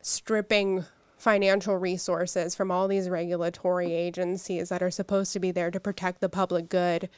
stripping 0.00 0.84
financial 1.16 1.78
resources 1.78 2.54
from 2.54 2.70
all 2.70 2.86
these 2.86 3.08
regulatory 3.08 3.92
agencies 3.92 4.68
that 4.68 4.84
are 4.84 4.90
supposed 4.92 5.32
to 5.32 5.40
be 5.40 5.50
there 5.50 5.72
to 5.72 5.80
protect 5.80 6.20
the 6.20 6.28
public 6.28 6.68
good. 6.68 7.08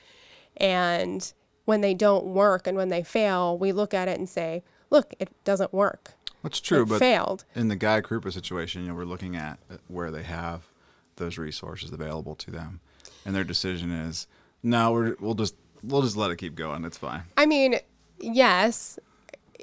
And 0.57 1.31
when 1.67 1.83
they 1.83 1.93
don't 1.93 2.25
work 2.25 2.67
and 2.67 2.79
when 2.79 2.89
they 2.89 3.03
fail, 3.03 3.59
we 3.59 3.73
look 3.73 3.93
at 3.93 4.09
it 4.09 4.19
and 4.19 4.27
say, 4.27 4.63
look, 4.93 5.15
it 5.19 5.31
doesn't 5.43 5.73
work. 5.73 6.13
That's 6.43 6.61
true, 6.61 6.83
it 6.83 6.89
but 6.89 6.99
failed. 6.99 7.45
In 7.55 7.69
the 7.69 7.77
Guy 7.77 8.01
Krupa 8.03 8.33
situation, 8.33 8.83
you 8.83 8.89
know, 8.89 8.95
we're 8.95 9.05
looking 9.05 9.35
at 9.35 9.59
where 9.89 10.11
they 10.11 10.23
have 10.23 10.69
those 11.17 11.39
resources 11.39 11.93
available 11.93 12.35
to 12.37 12.51
them, 12.51 12.81
and 13.25 13.35
their 13.35 13.45
decision 13.45 13.91
is, 13.91 14.27
no, 14.63 14.93
we're, 14.93 15.17
we'll 15.19 15.35
just 15.35 15.55
we'll 15.83 16.03
just 16.03 16.17
let 16.17 16.31
it 16.31 16.37
keep 16.37 16.55
going. 16.55 16.85
It's 16.85 16.99
fine. 16.99 17.23
I 17.37 17.47
mean, 17.47 17.77
yes, 18.21 18.99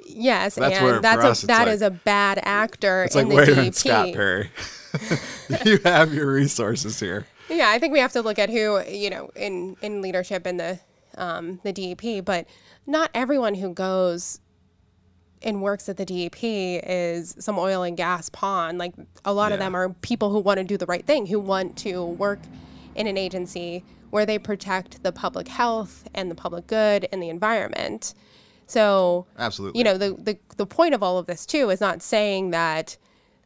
yes, 0.04 0.56
that's 0.56 0.76
and 0.76 0.84
where, 0.84 1.00
that's 1.00 1.44
a 1.44 1.46
that 1.46 1.66
like, 1.66 1.74
is 1.74 1.82
a 1.82 1.90
bad 1.90 2.40
actor. 2.42 3.04
It's 3.04 3.14
like 3.14 3.24
in 3.24 3.28
the 3.28 3.36
wait 3.36 3.48
a 3.48 3.54
DEP. 3.54 3.56
minute, 3.56 3.74
Scott 3.76 4.12
Perry, 4.12 4.50
you 5.64 5.78
have 5.84 6.12
your 6.12 6.32
resources 6.32 6.98
here. 6.98 7.26
Yeah, 7.48 7.68
I 7.68 7.78
think 7.78 7.92
we 7.92 8.00
have 8.00 8.12
to 8.12 8.22
look 8.22 8.38
at 8.38 8.48
who 8.48 8.82
you 8.88 9.10
know 9.10 9.30
in 9.36 9.76
in 9.82 10.00
leadership 10.00 10.46
in 10.46 10.56
the 10.56 10.80
um, 11.18 11.60
the 11.62 11.72
DEP, 11.72 12.24
but 12.24 12.46
not 12.86 13.10
everyone 13.12 13.54
who 13.54 13.74
goes 13.74 14.40
and 15.42 15.62
works 15.62 15.88
at 15.88 15.96
the 15.96 16.04
DEP 16.04 16.38
is 16.42 17.34
some 17.38 17.58
oil 17.58 17.82
and 17.82 17.96
gas 17.96 18.28
pawn. 18.28 18.78
Like 18.78 18.92
a 19.24 19.32
lot 19.32 19.50
Yeah. 19.50 19.54
of 19.54 19.60
them 19.60 19.74
are 19.74 19.88
people 19.88 20.30
who 20.30 20.40
want 20.40 20.58
to 20.58 20.64
do 20.64 20.76
the 20.76 20.86
right 20.86 21.06
thing, 21.06 21.26
who 21.26 21.38
want 21.40 21.76
to 21.78 22.04
work 22.04 22.40
in 22.94 23.06
an 23.06 23.16
agency 23.16 23.84
where 24.10 24.26
they 24.26 24.38
protect 24.38 25.02
the 25.02 25.12
public 25.12 25.48
health 25.48 26.08
and 26.14 26.30
the 26.30 26.34
public 26.34 26.66
good 26.66 27.08
and 27.12 27.22
the 27.22 27.28
environment. 27.28 28.12
So, 28.66 29.26
Absolutely. 29.38 29.78
you 29.78 29.84
know, 29.84 29.96
the, 29.96 30.14
the, 30.14 30.38
the 30.56 30.66
point 30.66 30.94
of 30.94 31.02
all 31.02 31.18
of 31.18 31.26
this 31.26 31.46
too 31.46 31.70
is 31.70 31.80
not 31.80 32.02
saying 32.02 32.50
that 32.50 32.96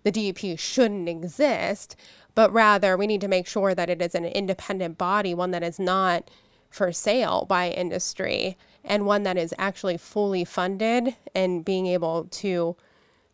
the 0.02 0.10
DEP 0.10 0.58
shouldn't 0.58 1.08
exist, 1.08 1.96
but 2.34 2.52
rather 2.52 2.96
we 2.96 3.06
need 3.06 3.20
to 3.20 3.28
make 3.28 3.46
sure 3.46 3.74
that 3.74 3.88
it 3.88 4.02
is 4.02 4.14
an 4.14 4.24
independent 4.24 4.98
body, 4.98 5.32
one 5.34 5.50
that 5.52 5.62
is 5.62 5.78
not 5.78 6.30
for 6.70 6.92
sale 6.92 7.46
by 7.48 7.70
industry 7.70 8.56
and 8.84 9.06
one 9.06 9.22
that 9.22 9.36
is 9.36 9.54
actually 9.58 9.96
fully 9.96 10.44
funded 10.44 11.16
and 11.34 11.64
being 11.64 11.86
able 11.86 12.24
to 12.24 12.76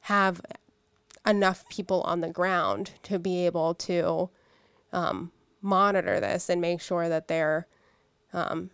have 0.02 0.40
enough 1.26 1.68
people 1.68 2.02
on 2.02 2.20
the 2.20 2.30
ground 2.30 2.92
to 3.02 3.18
be 3.18 3.44
able 3.44 3.74
to 3.74 4.30
um, 4.92 5.30
monitor 5.60 6.20
this 6.20 6.48
and 6.48 6.60
make 6.60 6.80
sure 6.80 7.08
that 7.08 7.28
they're 7.28 7.66
um, 8.32 8.70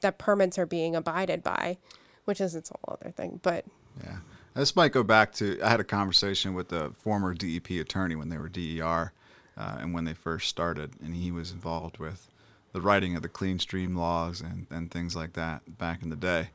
that 0.00 0.18
permits 0.18 0.58
are 0.58 0.66
being 0.66 0.94
abided 0.94 1.42
by, 1.42 1.78
which 2.26 2.40
is 2.40 2.54
its 2.54 2.70
whole 2.70 2.98
other 3.00 3.10
thing. 3.10 3.40
But 3.42 3.64
Yeah. 4.02 4.18
This 4.54 4.76
might 4.76 4.92
go 4.92 5.02
back 5.02 5.32
to 5.34 5.60
I 5.62 5.70
had 5.70 5.80
a 5.80 5.84
conversation 5.84 6.54
with 6.54 6.72
a 6.72 6.90
former 6.90 7.34
DEP 7.34 7.70
attorney 7.70 8.14
when 8.14 8.28
they 8.28 8.38
were 8.38 8.48
DER 8.48 9.12
uh, 9.56 9.76
and 9.80 9.92
when 9.92 10.04
they 10.04 10.14
first 10.14 10.48
started, 10.48 10.92
and 11.02 11.16
he 11.16 11.32
was 11.32 11.50
involved 11.50 11.98
with 11.98 12.28
the 12.74 12.80
writing 12.80 13.14
of 13.14 13.22
the 13.22 13.28
clean 13.28 13.58
stream 13.58 13.96
laws 13.96 14.40
and, 14.40 14.66
and 14.68 14.90
things 14.90 15.14
like 15.14 15.32
that 15.34 15.78
back 15.78 16.02
in 16.02 16.10
the 16.10 16.16
day. 16.16 16.50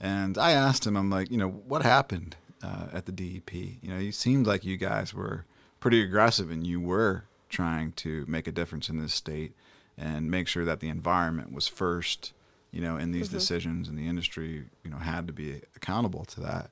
And 0.00 0.36
I 0.36 0.50
asked 0.50 0.84
him, 0.84 0.96
I'm 0.96 1.10
like, 1.10 1.30
you 1.30 1.38
know, 1.38 1.48
what 1.48 1.82
happened 1.82 2.34
uh, 2.62 2.86
at 2.92 3.06
the 3.06 3.12
DEP? 3.12 3.52
You 3.54 3.88
know, 3.88 3.96
it 3.96 4.14
seemed 4.14 4.48
like 4.48 4.64
you 4.64 4.76
guys 4.76 5.14
were 5.14 5.44
pretty 5.78 6.02
aggressive 6.02 6.50
and 6.50 6.66
you 6.66 6.80
were 6.80 7.24
trying 7.48 7.92
to 7.92 8.24
make 8.26 8.48
a 8.48 8.52
difference 8.52 8.88
in 8.88 9.00
this 9.00 9.14
state 9.14 9.52
and 9.96 10.28
make 10.28 10.48
sure 10.48 10.64
that 10.64 10.80
the 10.80 10.88
environment 10.88 11.52
was 11.52 11.68
first, 11.68 12.32
you 12.72 12.80
know, 12.80 12.96
in 12.96 13.12
these 13.12 13.28
decisions 13.28 13.88
and 13.88 13.96
the 13.96 14.08
industry, 14.08 14.64
you 14.82 14.90
know, 14.90 14.96
had 14.96 15.28
to 15.28 15.32
be 15.32 15.60
accountable 15.76 16.24
to 16.24 16.40
that. 16.40 16.70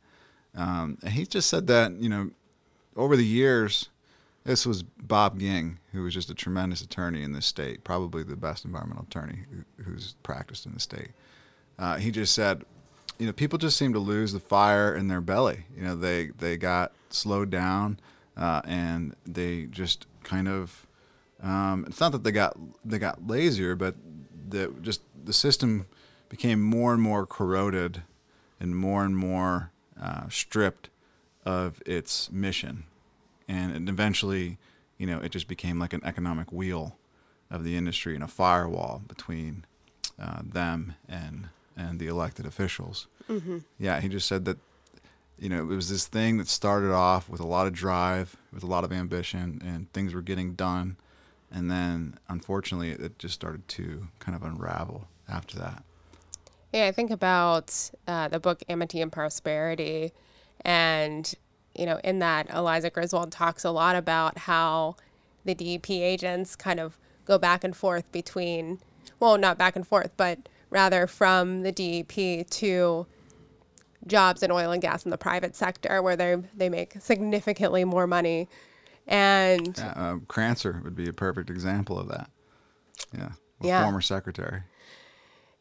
Um, 0.56 0.98
and 1.04 1.12
he 1.12 1.24
just 1.24 1.48
said 1.48 1.68
that, 1.68 1.92
you 1.92 2.08
know, 2.08 2.30
over 2.96 3.16
the 3.16 3.24
years, 3.24 3.90
this 4.48 4.64
was 4.64 4.82
Bob 4.82 5.38
Ging, 5.38 5.78
who 5.92 6.02
was 6.02 6.14
just 6.14 6.30
a 6.30 6.34
tremendous 6.34 6.80
attorney 6.80 7.22
in 7.22 7.32
this 7.32 7.44
state, 7.44 7.84
probably 7.84 8.22
the 8.22 8.34
best 8.34 8.64
environmental 8.64 9.04
attorney 9.04 9.40
who, 9.50 9.82
who's 9.84 10.14
practiced 10.22 10.64
in 10.64 10.72
the 10.72 10.80
state. 10.80 11.10
Uh, 11.78 11.98
he 11.98 12.10
just 12.10 12.34
said, 12.34 12.64
you 13.18 13.26
know, 13.26 13.32
people 13.32 13.58
just 13.58 13.76
seem 13.76 13.92
to 13.92 13.98
lose 13.98 14.32
the 14.32 14.40
fire 14.40 14.94
in 14.94 15.08
their 15.08 15.20
belly. 15.20 15.66
You 15.76 15.82
know, 15.82 15.96
they 15.96 16.28
they 16.28 16.56
got 16.56 16.92
slowed 17.10 17.50
down, 17.50 18.00
uh, 18.38 18.62
and 18.64 19.14
they 19.26 19.66
just 19.66 20.06
kind 20.24 20.48
of. 20.48 20.86
Um, 21.42 21.84
it's 21.86 22.00
not 22.00 22.12
that 22.12 22.24
they 22.24 22.32
got 22.32 22.56
they 22.86 22.98
got 22.98 23.26
lazier, 23.26 23.74
but 23.76 23.96
the 24.48 24.72
just 24.80 25.02
the 25.22 25.34
system 25.34 25.86
became 26.30 26.62
more 26.62 26.94
and 26.94 27.02
more 27.02 27.26
corroded, 27.26 28.02
and 28.58 28.74
more 28.74 29.04
and 29.04 29.14
more 29.14 29.72
uh, 30.00 30.30
stripped 30.30 30.88
of 31.44 31.82
its 31.84 32.32
mission, 32.32 32.84
and 33.48 33.88
eventually, 33.88 34.58
you 34.98 35.06
know, 35.06 35.18
it 35.18 35.30
just 35.30 35.48
became 35.48 35.78
like 35.78 35.92
an 35.92 36.02
economic 36.04 36.52
wheel 36.52 36.96
of 37.50 37.64
the 37.64 37.76
industry 37.76 38.14
and 38.14 38.22
a 38.22 38.28
firewall 38.28 39.02
between 39.08 39.64
uh, 40.20 40.42
them 40.44 40.94
and 41.08 41.48
and 41.76 41.98
the 42.00 42.08
elected 42.08 42.44
officials. 42.44 43.06
Yeah, 43.78 44.00
he 44.00 44.08
just 44.08 44.26
said 44.26 44.46
that 44.46 44.58
you 45.38 45.48
know 45.48 45.60
it 45.60 45.74
was 45.74 45.90
this 45.90 46.06
thing 46.06 46.38
that 46.38 46.48
started 46.48 46.92
off 46.92 47.28
with 47.28 47.40
a 47.40 47.46
lot 47.46 47.66
of 47.66 47.72
drive, 47.72 48.36
with 48.52 48.62
a 48.62 48.66
lot 48.66 48.84
of 48.84 48.92
ambition, 48.92 49.60
and 49.64 49.92
things 49.92 50.14
were 50.14 50.22
getting 50.22 50.54
done, 50.54 50.96
and 51.52 51.70
then 51.70 52.18
unfortunately 52.28 52.90
it 52.90 53.18
just 53.18 53.34
started 53.34 53.66
to 53.68 54.08
kind 54.18 54.34
of 54.34 54.42
unravel 54.42 55.08
after 55.28 55.58
that. 55.58 55.82
Yeah, 56.72 56.86
I 56.86 56.92
think 56.92 57.10
about 57.10 57.90
uh, 58.06 58.28
the 58.28 58.40
book 58.40 58.62
Amity 58.68 59.00
and 59.00 59.12
Prosperity, 59.12 60.12
and 60.62 61.34
you 61.78 61.86
know, 61.86 62.00
in 62.02 62.18
that 62.18 62.50
Eliza 62.52 62.90
Griswold 62.90 63.30
talks 63.32 63.64
a 63.64 63.70
lot 63.70 63.96
about 63.96 64.36
how 64.38 64.96
the 65.44 65.54
DEP 65.54 65.90
agents 65.90 66.56
kind 66.56 66.80
of 66.80 66.98
go 67.24 67.38
back 67.38 67.62
and 67.64 67.76
forth 67.76 68.10
between, 68.10 68.80
well, 69.20 69.38
not 69.38 69.56
back 69.58 69.76
and 69.76 69.86
forth, 69.86 70.10
but 70.16 70.48
rather 70.70 71.06
from 71.06 71.62
the 71.62 71.72
DEP 71.72 72.46
to 72.50 73.06
jobs 74.06 74.42
in 74.42 74.50
oil 74.50 74.70
and 74.72 74.82
gas 74.82 75.04
in 75.04 75.10
the 75.10 75.18
private 75.18 75.54
sector, 75.54 76.02
where 76.02 76.16
they 76.16 76.36
they 76.56 76.68
make 76.68 76.94
significantly 77.00 77.84
more 77.84 78.06
money, 78.06 78.48
and 79.06 79.76
Yeah, 79.78 79.92
uh, 79.96 80.14
Krancer 80.26 80.82
would 80.82 80.94
be 80.96 81.08
a 81.08 81.12
perfect 81.12 81.48
example 81.50 81.98
of 81.98 82.08
that. 82.08 82.30
Yeah, 83.16 83.30
Yeah. 83.60 83.82
former 83.84 84.00
secretary. 84.00 84.62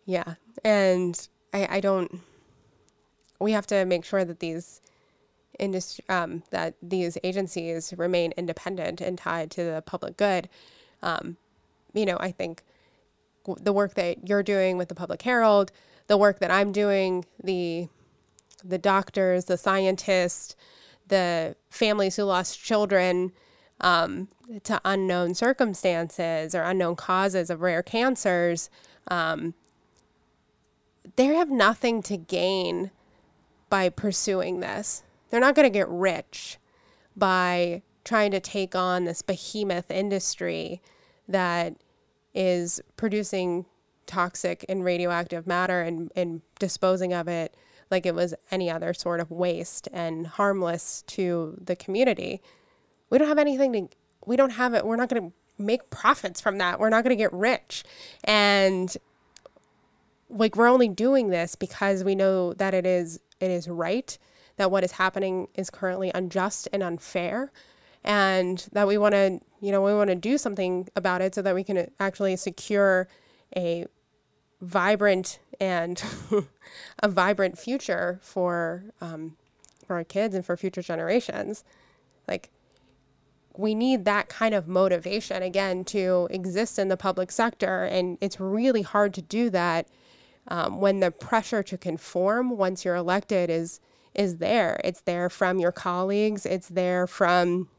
Yeah. 0.06 0.36
And 0.64 1.28
I, 1.54 1.68
I 1.78 1.80
don't, 1.80 2.22
we 3.40 3.52
have 3.52 3.68
to 3.68 3.86
make 3.86 4.06
sure 4.06 4.24
that 4.26 4.40
these 4.40 4.82
industry, 5.60 6.06
um, 6.10 6.44
that 6.52 6.76
these 6.82 7.18
agencies 7.24 7.94
remain 7.98 8.34
independent 8.38 9.02
and 9.02 9.18
tied 9.18 9.52
to 9.52 9.64
the 9.64 9.84
public 9.86 10.18
good. 10.18 10.50
Um, 11.02 11.38
you 11.94 12.06
know, 12.06 12.18
I 12.20 12.32
think 12.32 12.64
w- 13.46 13.64
the 13.64 13.74
work 13.74 13.96
that 13.96 14.28
you're 14.28 14.44
doing 14.44 14.78
with 14.78 14.90
the 14.90 14.96
Public 14.96 15.22
Herald, 15.22 15.72
the 16.08 16.18
work 16.18 16.40
that 16.40 16.52
I'm 16.52 16.72
doing, 16.72 17.26
the 17.44 17.88
the 18.64 18.78
doctors, 18.78 19.46
the 19.46 19.58
scientists, 19.58 20.56
the 21.08 21.56
families 21.70 22.16
who 22.16 22.24
lost 22.24 22.60
children 22.60 23.32
um, 23.82 24.30
to 24.64 24.82
unknown 24.84 25.36
circumstances 25.36 26.56
or 26.56 26.64
unknown 26.64 26.96
causes 26.96 27.50
of 27.52 27.62
rare 27.62 27.84
cancers, 27.84 28.70
um, 29.10 29.54
they 31.16 31.26
have 31.26 31.50
nothing 31.50 32.02
to 32.04 32.18
gain 32.18 32.92
by 33.70 33.90
pursuing 33.90 34.60
this. 34.60 35.04
They're 35.30 35.40
not 35.40 35.56
going 35.56 35.66
to 35.66 35.74
get 35.74 35.88
rich 35.90 36.58
by 37.16 37.82
trying 38.04 38.32
to 38.32 38.40
take 38.40 38.76
on 38.76 39.06
this 39.06 39.22
behemoth 39.22 39.92
industry 39.92 40.82
that 41.28 41.76
is 42.34 42.82
producing 42.96 43.66
toxic 44.06 44.64
and 44.70 44.84
radioactive 44.86 45.46
matter 45.46 45.82
and, 45.82 46.12
and 46.16 46.42
disposing 46.60 47.14
of 47.14 47.28
it 47.28 47.56
like 47.92 48.06
it 48.06 48.16
was 48.16 48.34
any 48.52 48.70
other 48.70 48.94
sort 48.94 49.20
of 49.20 49.32
waste 49.32 49.88
and 49.92 50.28
harmless 50.28 51.04
to 51.08 51.58
the 51.64 51.76
community. 51.76 52.42
We 53.10 53.18
don't 53.18 53.28
have 53.28 53.38
anything 53.38 53.74
to, 53.74 53.88
we 54.26 54.36
don't 54.36 54.52
have 54.52 54.74
it, 54.74 54.86
we're 54.86 54.98
not 54.98 55.10
going 55.10 55.30
to 55.30 55.36
make 55.58 55.90
profits 55.90 56.42
from 56.42 56.58
that. 56.60 56.80
We're 56.80 56.90
not 56.90 57.04
going 57.04 57.16
to 57.16 57.22
get 57.22 57.34
rich. 57.34 57.84
And 58.24 58.96
like 60.30 60.56
we're 60.56 60.68
only 60.68 60.90
doing 60.90 61.30
this 61.30 61.56
because 61.56 62.04
we 62.04 62.16
know 62.16 62.54
that 62.54 62.74
it 62.74 62.86
is 62.86 63.20
it 63.40 63.50
is 63.50 63.68
right 63.68 64.18
that 64.58 64.70
what 64.70 64.84
is 64.84 64.94
happening 64.94 65.48
is 65.56 65.70
currently 65.70 66.12
unjust 66.14 66.68
and 66.74 66.84
unfair 66.84 67.52
and 68.04 68.68
that 68.72 68.88
we 68.88 68.98
want 68.98 69.14
to 69.14 69.40
you 69.60 69.72
know 69.72 69.82
we 69.82 69.94
want 69.94 70.10
to 70.10 70.16
do 70.16 70.38
something 70.38 70.88
about 70.96 71.22
it 71.22 71.34
so 71.34 71.42
that 71.42 71.56
we 71.56 71.64
can 71.64 71.90
actually 72.00 72.36
secure 72.36 73.08
a 73.56 73.86
vibrant 74.62 75.40
and 75.60 76.04
a 77.04 77.08
vibrant 77.08 77.58
future 77.58 78.20
for 78.22 78.84
um, 79.02 79.36
for 79.86 79.96
our 79.96 80.04
kids 80.04 80.36
and 80.36 80.46
for 80.46 80.58
future 80.58 80.82
generations. 80.82 81.64
Like 82.28 82.50
we 83.56 83.74
need 83.74 84.06
that 84.06 84.30
kind 84.30 84.54
of 84.54 84.68
motivation 84.68 85.42
again 85.42 85.84
to 85.84 86.28
exist 86.30 86.78
in 86.78 86.90
the 86.90 86.98
public 86.98 87.32
sector 87.32 87.84
and 87.86 88.18
it's 88.22 88.40
really 88.40 88.84
hard 88.84 89.14
to 89.16 89.22
do 89.22 89.50
that 89.50 89.88
um, 90.50 90.80
when 90.80 91.00
the 91.00 91.10
pressure 91.10 91.64
to 91.64 91.78
conform 91.78 92.56
once 92.56 92.86
you're 92.86 92.96
elected 92.96 93.50
is 93.50 93.80
is 94.14 94.38
there. 94.38 94.80
It's 94.84 95.02
there 95.02 95.30
from 95.30 95.60
your 95.60 95.72
colleagues. 95.72 96.46
It's 96.46 96.68
there 96.68 97.08
from 97.08 97.70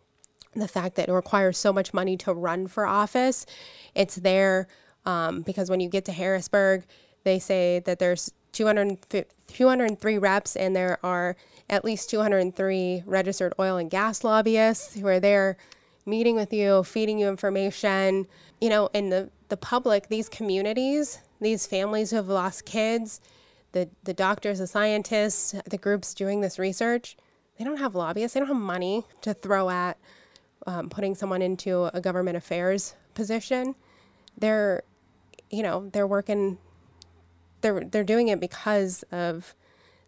the 0.54 0.68
fact 0.68 0.96
that 0.96 1.08
it 1.08 1.12
requires 1.12 1.58
so 1.58 1.72
much 1.72 1.92
money 1.92 2.16
to 2.18 2.32
run 2.32 2.66
for 2.66 2.86
office. 2.86 3.46
It's 3.94 4.16
there 4.16 4.68
um, 5.04 5.42
because 5.42 5.70
when 5.70 5.80
you 5.80 5.88
get 5.88 6.04
to 6.06 6.12
harrisburg 6.12 6.84
they 7.24 7.38
say 7.38 7.80
that 7.80 7.98
there's 7.98 8.32
200, 8.52 9.26
203 9.48 10.18
reps 10.18 10.56
and 10.56 10.74
there 10.74 10.98
are 11.02 11.36
at 11.68 11.84
least 11.84 12.08
203 12.10 13.02
registered 13.04 13.52
oil 13.58 13.76
and 13.76 13.90
gas 13.90 14.24
lobbyists 14.24 14.94
who 14.94 15.06
are 15.06 15.20
there 15.20 15.56
meeting 16.06 16.34
with 16.34 16.52
you 16.52 16.82
feeding 16.84 17.18
you 17.18 17.28
information. 17.28 18.26
You 18.60 18.70
know 18.70 18.88
in 18.94 19.10
the, 19.10 19.30
the 19.48 19.56
public 19.56 20.08
these 20.08 20.28
communities 20.28 21.18
these 21.40 21.66
families 21.66 22.10
who 22.10 22.16
have 22.16 22.28
lost 22.28 22.64
kids 22.64 23.20
the, 23.72 23.88
the 24.04 24.14
doctors 24.14 24.58
the 24.58 24.66
scientists 24.66 25.54
the 25.68 25.78
groups 25.78 26.14
doing 26.14 26.40
this 26.40 26.58
research 26.58 27.16
they 27.58 27.64
don't 27.64 27.78
have 27.78 27.94
lobbyists 27.94 28.34
they 28.34 28.40
don't 28.40 28.48
have 28.48 28.56
money 28.56 29.04
to 29.20 29.34
throw 29.34 29.68
at 29.68 29.96
um, 30.66 30.88
putting 30.88 31.14
someone 31.14 31.42
into 31.42 31.84
a 31.94 32.00
government 32.00 32.36
affairs 32.36 32.94
position 33.14 33.74
they're 34.36 34.82
you 35.50 35.62
know 35.62 35.88
they're 35.92 36.06
working 36.06 36.58
they're 37.60 37.84
they're 37.84 38.04
doing 38.04 38.28
it 38.28 38.40
because 38.40 39.02
of 39.10 39.54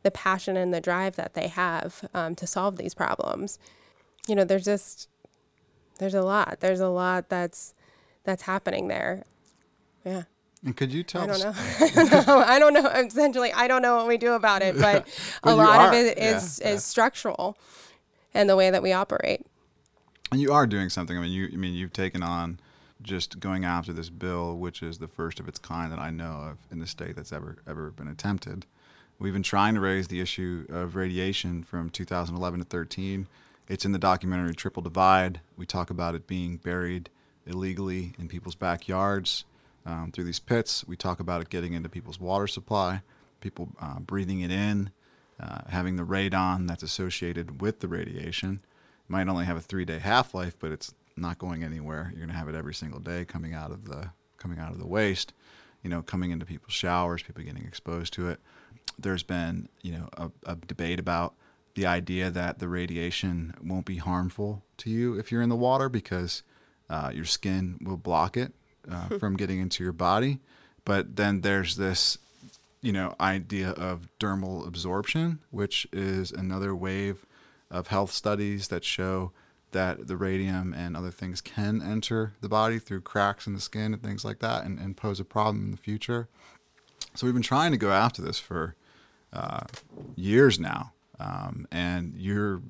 the 0.02 0.10
passion 0.10 0.56
and 0.56 0.72
the 0.72 0.80
drive 0.80 1.16
that 1.16 1.34
they 1.34 1.48
have 1.48 2.08
um, 2.14 2.34
to 2.34 2.46
solve 2.46 2.76
these 2.76 2.94
problems. 2.94 3.58
You 4.26 4.34
know, 4.34 4.44
there's 4.44 4.64
just 4.64 5.08
there's 5.98 6.14
a 6.14 6.22
lot. 6.22 6.58
There's 6.60 6.80
a 6.80 6.88
lot 6.88 7.28
that's 7.28 7.74
that's 8.24 8.42
happening 8.42 8.88
there. 8.88 9.24
Yeah. 10.04 10.24
And 10.64 10.76
could 10.76 10.92
you 10.92 11.02
tell 11.02 11.22
I 11.22 11.26
don't 11.26 11.40
know. 11.40 11.54
I 12.46 12.58
don't 12.58 12.74
know. 12.74 12.86
Essentially, 12.86 13.52
I 13.52 13.66
don't 13.66 13.80
know 13.82 13.96
what 13.96 14.06
we 14.06 14.18
do 14.18 14.32
about 14.34 14.62
it, 14.62 14.78
but 14.78 15.06
But 15.42 15.52
a 15.52 15.54
lot 15.54 15.86
of 15.88 15.92
are. 15.92 15.94
it 15.94 16.18
is 16.18 16.44
is 16.44 16.60
Yeah, 16.60 16.70
yeah. 16.72 16.76
structural, 16.78 17.56
and 18.34 18.48
the 18.48 18.56
way 18.56 18.70
that 18.70 18.82
we 18.82 18.92
operate. 18.92 19.46
And 20.30 20.40
you 20.40 20.52
are 20.52 20.66
doing 20.66 20.90
something. 20.90 21.16
I 21.16 21.20
mean, 21.22 21.32
you. 21.32 21.48
I 21.52 21.56
mean, 21.56 21.74
you've 21.74 21.92
taken 21.94 22.22
on 22.22 22.60
just 23.02 23.40
going 23.40 23.64
after 23.64 23.94
this 23.94 24.10
bill, 24.10 24.58
which 24.58 24.82
is 24.82 24.98
the 24.98 25.08
first 25.08 25.40
of 25.40 25.48
its 25.48 25.58
kind 25.58 25.90
that 25.90 25.98
I 25.98 26.10
know 26.10 26.50
of 26.50 26.58
in 26.70 26.78
the 26.78 26.86
state 26.86 27.16
that's 27.16 27.32
ever 27.32 27.56
ever 27.66 27.90
been 27.90 28.08
attempted. 28.08 28.66
We've 29.18 29.32
been 29.32 29.42
trying 29.42 29.74
to 29.74 29.80
raise 29.80 30.08
the 30.08 30.20
issue 30.20 30.66
of 30.70 30.94
radiation 30.94 31.62
from 31.62 31.90
2011 31.90 32.60
to 32.60 32.64
13. 32.66 33.26
It's 33.68 33.84
in 33.84 33.92
the 33.92 33.98
documentary 33.98 34.54
Triple 34.54 34.82
Divide. 34.82 35.40
We 35.56 35.64
talk 35.66 35.90
about 35.90 36.14
it 36.14 36.26
being 36.26 36.56
buried 36.56 37.08
illegally 37.46 38.12
in 38.18 38.28
people's 38.28 38.54
backyards 38.54 39.44
um, 39.86 40.10
through 40.12 40.24
these 40.24 40.38
pits. 40.38 40.84
We 40.86 40.96
talk 40.96 41.20
about 41.20 41.40
it 41.40 41.48
getting 41.48 41.72
into 41.72 41.88
people's 41.88 42.20
water 42.20 42.46
supply, 42.46 43.02
people 43.40 43.70
uh, 43.80 44.00
breathing 44.00 44.40
it 44.40 44.50
in, 44.50 44.90
uh, 45.40 45.62
having 45.68 45.96
the 45.96 46.04
radon 46.04 46.68
that's 46.68 46.82
associated 46.82 47.60
with 47.60 47.80
the 47.80 47.88
radiation. 47.88 48.60
It 49.08 49.10
might 49.10 49.28
only 49.28 49.46
have 49.46 49.56
a 49.56 49.60
three-day 49.60 49.98
half-life, 49.98 50.56
but 50.58 50.70
it's 50.70 50.94
not 51.16 51.38
going 51.38 51.64
anywhere. 51.64 52.08
You're 52.10 52.26
going 52.26 52.30
to 52.30 52.38
have 52.38 52.48
it 52.48 52.54
every 52.54 52.74
single 52.74 53.00
day 53.00 53.24
coming 53.24 53.54
out 53.54 53.70
of 53.70 53.86
the 53.86 54.10
coming 54.38 54.58
out 54.58 54.72
of 54.72 54.78
the 54.78 54.86
waste. 54.86 55.32
You 55.82 55.90
know, 55.90 56.02
coming 56.02 56.30
into 56.30 56.46
people's 56.46 56.74
showers, 56.74 57.22
people 57.22 57.42
getting 57.42 57.64
exposed 57.64 58.12
to 58.14 58.28
it. 58.28 58.40
There's 58.98 59.22
been 59.22 59.68
you 59.82 59.92
know 59.92 60.08
a, 60.16 60.30
a 60.46 60.56
debate 60.56 61.00
about 61.00 61.34
the 61.74 61.86
idea 61.86 62.30
that 62.30 62.58
the 62.58 62.68
radiation 62.68 63.54
won't 63.62 63.86
be 63.86 63.96
harmful 63.96 64.64
to 64.78 64.90
you 64.90 65.18
if 65.18 65.30
you're 65.30 65.42
in 65.42 65.48
the 65.48 65.56
water 65.56 65.88
because 65.88 66.42
uh, 66.88 67.10
your 67.14 67.24
skin 67.24 67.78
will 67.82 67.96
block 67.96 68.36
it 68.36 68.52
uh, 68.90 69.18
from 69.18 69.36
getting 69.36 69.60
into 69.60 69.82
your 69.82 69.92
body. 69.92 70.40
But 70.84 71.16
then 71.16 71.42
there's 71.42 71.76
this, 71.76 72.18
you 72.80 72.92
know, 72.92 73.14
idea 73.20 73.70
of 73.70 74.08
dermal 74.18 74.66
absorption, 74.66 75.40
which 75.50 75.86
is 75.92 76.32
another 76.32 76.74
wave 76.74 77.26
of 77.70 77.88
health 77.88 78.12
studies 78.12 78.68
that 78.68 78.84
show 78.84 79.32
that 79.72 80.08
the 80.08 80.16
radium 80.16 80.74
and 80.74 80.96
other 80.96 81.10
things 81.10 81.40
can 81.40 81.80
enter 81.80 82.32
the 82.40 82.48
body 82.48 82.78
through 82.78 83.00
cracks 83.02 83.46
in 83.46 83.54
the 83.54 83.60
skin 83.60 83.92
and 83.94 84.02
things 84.02 84.24
like 84.24 84.40
that 84.40 84.64
and, 84.64 84.78
and 84.78 84.96
pose 84.96 85.20
a 85.20 85.24
problem 85.24 85.64
in 85.64 85.70
the 85.70 85.76
future. 85.76 86.28
So 87.14 87.26
we've 87.26 87.34
been 87.34 87.42
trying 87.42 87.70
to 87.70 87.78
go 87.78 87.92
after 87.92 88.22
this 88.22 88.38
for 88.38 88.74
uh, 89.32 89.60
years 90.16 90.58
now. 90.58 90.92
Um, 91.20 91.68
and 91.70 92.16
you're, 92.16 92.62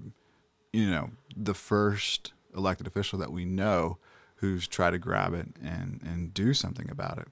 you 0.72 0.90
know, 0.90 1.10
the 1.36 1.54
first 1.54 2.32
elected 2.54 2.86
official 2.86 3.18
that 3.20 3.32
we 3.32 3.44
know 3.44 3.98
who's 4.40 4.66
tried 4.66 4.90
to 4.90 4.98
grab 4.98 5.34
it 5.34 5.46
and, 5.62 6.00
and 6.04 6.34
do 6.34 6.52
something 6.52 6.90
about 6.90 7.18
it. 7.18 7.28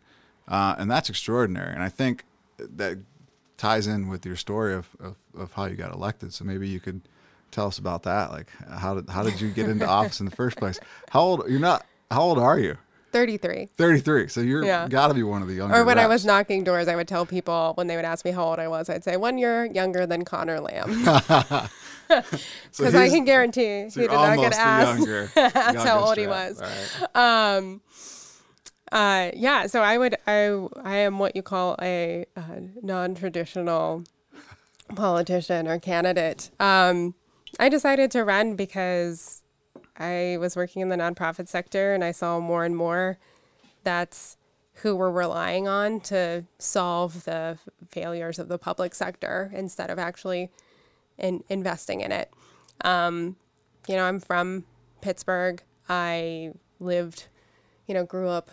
Uh, 0.46 0.76
and 0.78 0.90
that's 0.90 1.08
extraordinary. 1.10 1.72
And 1.72 1.82
I 1.82 1.88
think 1.88 2.24
that 2.58 2.98
ties 3.56 3.86
in 3.86 4.08
with 4.08 4.24
your 4.24 4.36
story 4.36 4.74
of, 4.74 4.88
of, 5.00 5.16
of 5.36 5.52
how 5.52 5.66
you 5.66 5.76
got 5.76 5.92
elected. 5.92 6.32
So 6.32 6.44
maybe 6.44 6.68
you 6.68 6.80
could 6.80 7.00
tell 7.50 7.66
us 7.66 7.78
about 7.78 8.02
that. 8.04 8.30
Like 8.30 8.48
how 8.68 8.94
did, 8.94 9.08
how 9.08 9.22
did 9.22 9.40
you 9.40 9.50
get 9.50 9.68
into 9.68 9.86
office 9.86 10.20
in 10.20 10.26
the 10.26 10.36
first 10.36 10.58
place? 10.58 10.78
How 11.10 11.20
old, 11.20 11.44
you're 11.48 11.60
not, 11.60 11.84
how 12.10 12.22
old 12.22 12.38
are 12.38 12.58
you? 12.58 12.76
33. 13.12 13.68
33. 13.76 14.28
So 14.28 14.40
you're 14.40 14.64
Yeah. 14.64 14.86
got 14.88 15.08
to 15.08 15.14
be 15.14 15.22
one 15.22 15.40
of 15.42 15.48
the 15.48 15.54
younger. 15.54 15.76
Or 15.76 15.84
when 15.84 15.98
I 15.98 16.06
was 16.06 16.24
knocking 16.26 16.62
doors, 16.64 16.88
I 16.88 16.96
would 16.96 17.08
tell 17.08 17.24
people 17.24 17.72
when 17.76 17.86
they 17.86 17.96
would 17.96 18.04
ask 18.04 18.24
me 18.24 18.30
how 18.32 18.44
old 18.44 18.58
I 18.58 18.68
was, 18.68 18.90
I'd 18.90 19.02
say 19.04 19.16
one 19.16 19.38
year 19.38 19.64
younger 19.64 20.06
than 20.06 20.24
Connor 20.24 20.60
Lamb. 20.60 21.68
So 22.08 22.22
Because 22.78 22.94
I 22.94 23.10
can 23.10 23.26
guarantee 23.26 23.90
so 23.90 24.00
he 24.00 24.06
did 24.08 24.14
not 24.14 24.38
get 24.38 24.54
asked. 24.54 24.98
younger- 25.00 25.30
That's 25.34 25.84
how 25.84 26.00
old 26.06 26.16
he 26.16 26.26
was. 26.26 26.58
Right. 26.58 27.56
Um, 27.56 27.82
uh, 28.90 29.30
yeah, 29.34 29.66
so 29.66 29.82
I 29.82 29.98
would, 29.98 30.16
I, 30.26 30.46
I 30.82 30.96
am 30.96 31.18
what 31.18 31.36
you 31.36 31.42
call 31.42 31.76
a, 31.82 32.24
uh 32.34 32.40
non-traditional 32.82 34.04
politician 34.94 35.68
or 35.68 35.78
candidate. 35.78 36.50
Um, 36.58 37.14
I 37.60 37.68
decided 37.68 38.10
to 38.12 38.24
run 38.24 38.56
because 38.56 39.37
I 39.98 40.36
was 40.38 40.56
working 40.56 40.80
in 40.82 40.88
the 40.88 40.96
nonprofit 40.96 41.48
sector 41.48 41.92
and 41.92 42.04
I 42.04 42.12
saw 42.12 42.38
more 42.40 42.64
and 42.64 42.76
more 42.76 43.18
that's 43.82 44.36
who 44.74 44.94
we're 44.94 45.10
relying 45.10 45.66
on 45.66 46.00
to 46.00 46.44
solve 46.58 47.24
the 47.24 47.58
failures 47.90 48.38
of 48.38 48.48
the 48.48 48.58
public 48.58 48.94
sector 48.94 49.50
instead 49.54 49.90
of 49.90 49.98
actually 49.98 50.50
in, 51.18 51.42
investing 51.48 52.00
in 52.00 52.12
it. 52.12 52.32
Um, 52.82 53.36
you 53.88 53.96
know, 53.96 54.04
I'm 54.04 54.20
from 54.20 54.64
Pittsburgh. 55.00 55.62
I 55.88 56.52
lived, 56.78 57.26
you 57.86 57.94
know, 57.94 58.04
grew 58.04 58.28
up 58.28 58.50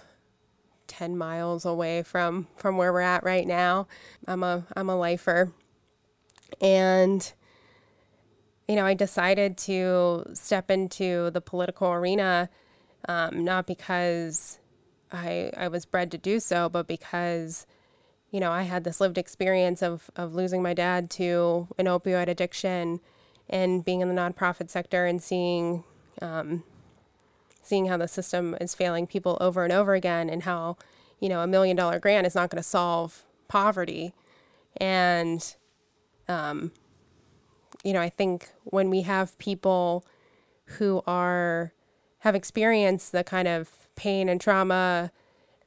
10 0.88 1.18
miles 1.18 1.66
away 1.66 2.04
from 2.04 2.48
from 2.56 2.78
where 2.78 2.94
we're 2.94 3.02
at 3.02 3.24
right 3.24 3.46
now. 3.46 3.88
I'm 4.28 4.44
a 4.44 4.66
I'm 4.76 4.90
a 4.90 4.98
lifer. 4.98 5.52
And 6.62 7.34
you 8.68 8.76
know, 8.76 8.86
I 8.86 8.94
decided 8.94 9.58
to 9.60 10.26
step 10.34 10.72
into 10.72 11.30
the 11.32 11.42
political 11.42 11.92
arena 11.92 12.50
um, 13.08 13.44
not 13.44 13.68
because 13.68 14.60
I 15.12 15.52
I 15.56 15.68
was 15.68 15.86
bred 15.86 16.12
to 16.12 16.18
do 16.18 16.40
so, 16.40 16.70
but 16.70 16.88
because 16.88 17.66
you 18.32 18.40
know 18.40 18.52
I 18.52 18.64
had 18.64 18.84
this 18.84 19.00
lived 19.00 19.18
experience 19.18 19.82
of 19.82 20.10
of 20.16 20.34
losing 20.34 20.62
my 20.62 20.74
dad 20.74 21.10
to 21.12 21.68
an 21.78 21.86
opioid 21.86 22.28
addiction, 22.28 23.00
and 23.50 23.86
being 23.86 24.02
in 24.02 24.14
the 24.14 24.20
nonprofit 24.20 24.70
sector 24.70 25.06
and 25.06 25.22
seeing 25.22 25.84
um, 26.22 26.64
seeing 27.62 27.88
how 27.88 27.98
the 27.98 28.08
system 28.08 28.56
is 28.60 28.74
failing 28.76 29.08
people 29.08 29.38
over 29.40 29.64
and 29.64 29.74
over 29.74 29.94
again, 29.94 30.30
and 30.30 30.44
how 30.44 30.78
you 31.20 31.30
know 31.30 31.42
a 31.42 31.48
million 31.48 31.78
dollar 31.78 32.00
grant 32.00 32.26
is 32.26 32.36
not 32.36 32.50
going 32.50 32.62
to 32.62 32.68
solve 32.68 33.24
poverty, 33.48 34.14
and 34.78 35.56
you 37.86 37.94
know, 37.94 38.02
I 38.02 38.10
think 38.10 38.50
when 38.64 38.90
we 38.90 39.04
have 39.04 39.38
people 39.38 40.04
who 40.66 41.04
are 41.06 41.72
have 42.20 42.34
experienced 42.34 43.12
the 43.12 43.24
kind 43.24 43.48
of 43.48 43.70
pain 43.96 44.28
and 44.28 44.42
trauma 44.42 45.12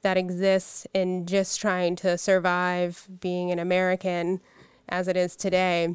that 0.03 0.17
exists 0.17 0.87
in 0.93 1.27
just 1.27 1.61
trying 1.61 1.95
to 1.95 2.19
survive 2.19 3.07
being 3.21 3.53
an 3.53 3.61
American 3.61 4.41
as 4.89 5.07
it 5.07 5.17
is 5.17 5.37
today, 5.37 5.95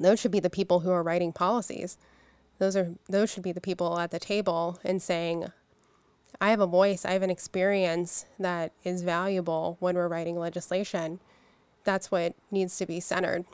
those 0.00 0.18
should 0.18 0.30
be 0.30 0.40
the 0.40 0.48
people 0.48 0.80
who 0.80 0.90
are 0.90 1.02
writing 1.02 1.32
policies. 1.34 1.98
Those 2.58 2.74
are 2.74 2.94
those 3.10 3.30
should 3.30 3.42
be 3.42 3.52
the 3.52 3.60
people 3.60 3.98
at 3.98 4.10
the 4.10 4.18
table 4.18 4.80
and 4.82 5.02
saying, 5.02 5.52
I 6.40 6.48
have 6.48 6.60
a 6.60 6.66
voice, 6.66 7.04
I 7.04 7.12
have 7.12 7.22
an 7.22 7.30
experience 7.30 8.24
that 8.38 8.72
is 8.84 9.02
valuable 9.02 9.76
when 9.80 9.96
we're 9.96 10.08
writing 10.08 10.38
legislation. 10.38 11.20
That's 11.84 12.10
what 12.10 12.34
needs 12.50 12.78
to 12.78 12.86
be 12.86 13.00
centered 13.00 13.44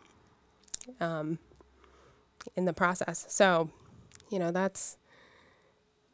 in 2.56 2.64
the 2.64 2.72
process. 2.72 3.26
So, 3.28 3.70
you 4.30 4.38
know, 4.38 4.50
that's 4.50 4.96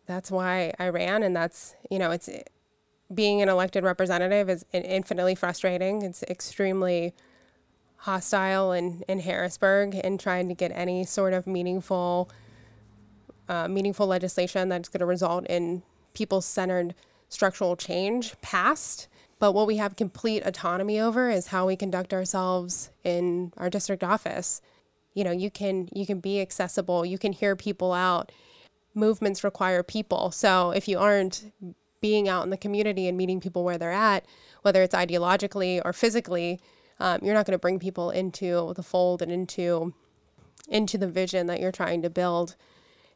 that's 0.06 0.30
why 0.30 0.72
I 0.78 0.88
ran, 0.88 1.22
and 1.22 1.34
that's 1.34 1.74
you 1.90 1.98
know, 1.98 2.10
it's 2.10 2.28
being 3.14 3.42
an 3.42 3.48
elected 3.48 3.84
representative 3.84 4.50
is 4.50 4.64
infinitely 4.72 5.34
frustrating. 5.34 6.02
It's 6.02 6.22
extremely 6.24 7.14
hostile 7.98 8.72
in 8.72 9.02
in 9.08 9.20
Harrisburg, 9.20 9.94
and 10.02 10.18
trying 10.18 10.48
to 10.48 10.54
get 10.54 10.72
any 10.74 11.04
sort 11.04 11.32
of 11.32 11.46
meaningful 11.46 12.30
uh, 13.48 13.68
meaningful 13.68 14.06
legislation 14.06 14.68
that's 14.68 14.88
going 14.88 15.00
to 15.00 15.06
result 15.06 15.46
in 15.46 15.82
people 16.14 16.40
centered 16.40 16.94
structural 17.28 17.76
change 17.76 18.40
passed. 18.40 19.08
But 19.38 19.52
what 19.52 19.66
we 19.66 19.76
have 19.76 19.96
complete 19.96 20.42
autonomy 20.46 20.98
over 20.98 21.28
is 21.28 21.48
how 21.48 21.66
we 21.66 21.76
conduct 21.76 22.14
ourselves 22.14 22.90
in 23.04 23.52
our 23.56 23.68
district 23.68 24.02
office. 24.02 24.62
You 25.14 25.24
know, 25.24 25.30
you 25.30 25.50
can 25.50 25.88
you 25.92 26.06
can 26.06 26.20
be 26.20 26.40
accessible, 26.40 27.04
you 27.04 27.18
can 27.18 27.32
hear 27.32 27.56
people 27.56 27.92
out. 27.92 28.32
Movements 28.94 29.44
require 29.44 29.82
people. 29.82 30.30
So 30.30 30.70
if 30.70 30.88
you 30.88 30.98
aren't 30.98 31.52
being 32.00 32.28
out 32.28 32.44
in 32.44 32.50
the 32.50 32.56
community 32.56 33.08
and 33.08 33.16
meeting 33.16 33.40
people 33.40 33.64
where 33.64 33.78
they're 33.78 33.92
at, 33.92 34.24
whether 34.62 34.82
it's 34.82 34.94
ideologically 34.94 35.82
or 35.84 35.92
physically, 35.92 36.60
um, 37.00 37.20
you're 37.22 37.34
not 37.34 37.46
going 37.46 37.52
to 37.52 37.58
bring 37.58 37.78
people 37.78 38.10
into 38.10 38.72
the 38.74 38.82
fold 38.82 39.20
and 39.20 39.30
into 39.30 39.92
into 40.68 40.98
the 40.98 41.06
vision 41.06 41.46
that 41.46 41.60
you're 41.60 41.72
trying 41.72 42.02
to 42.02 42.10
build. 42.10 42.56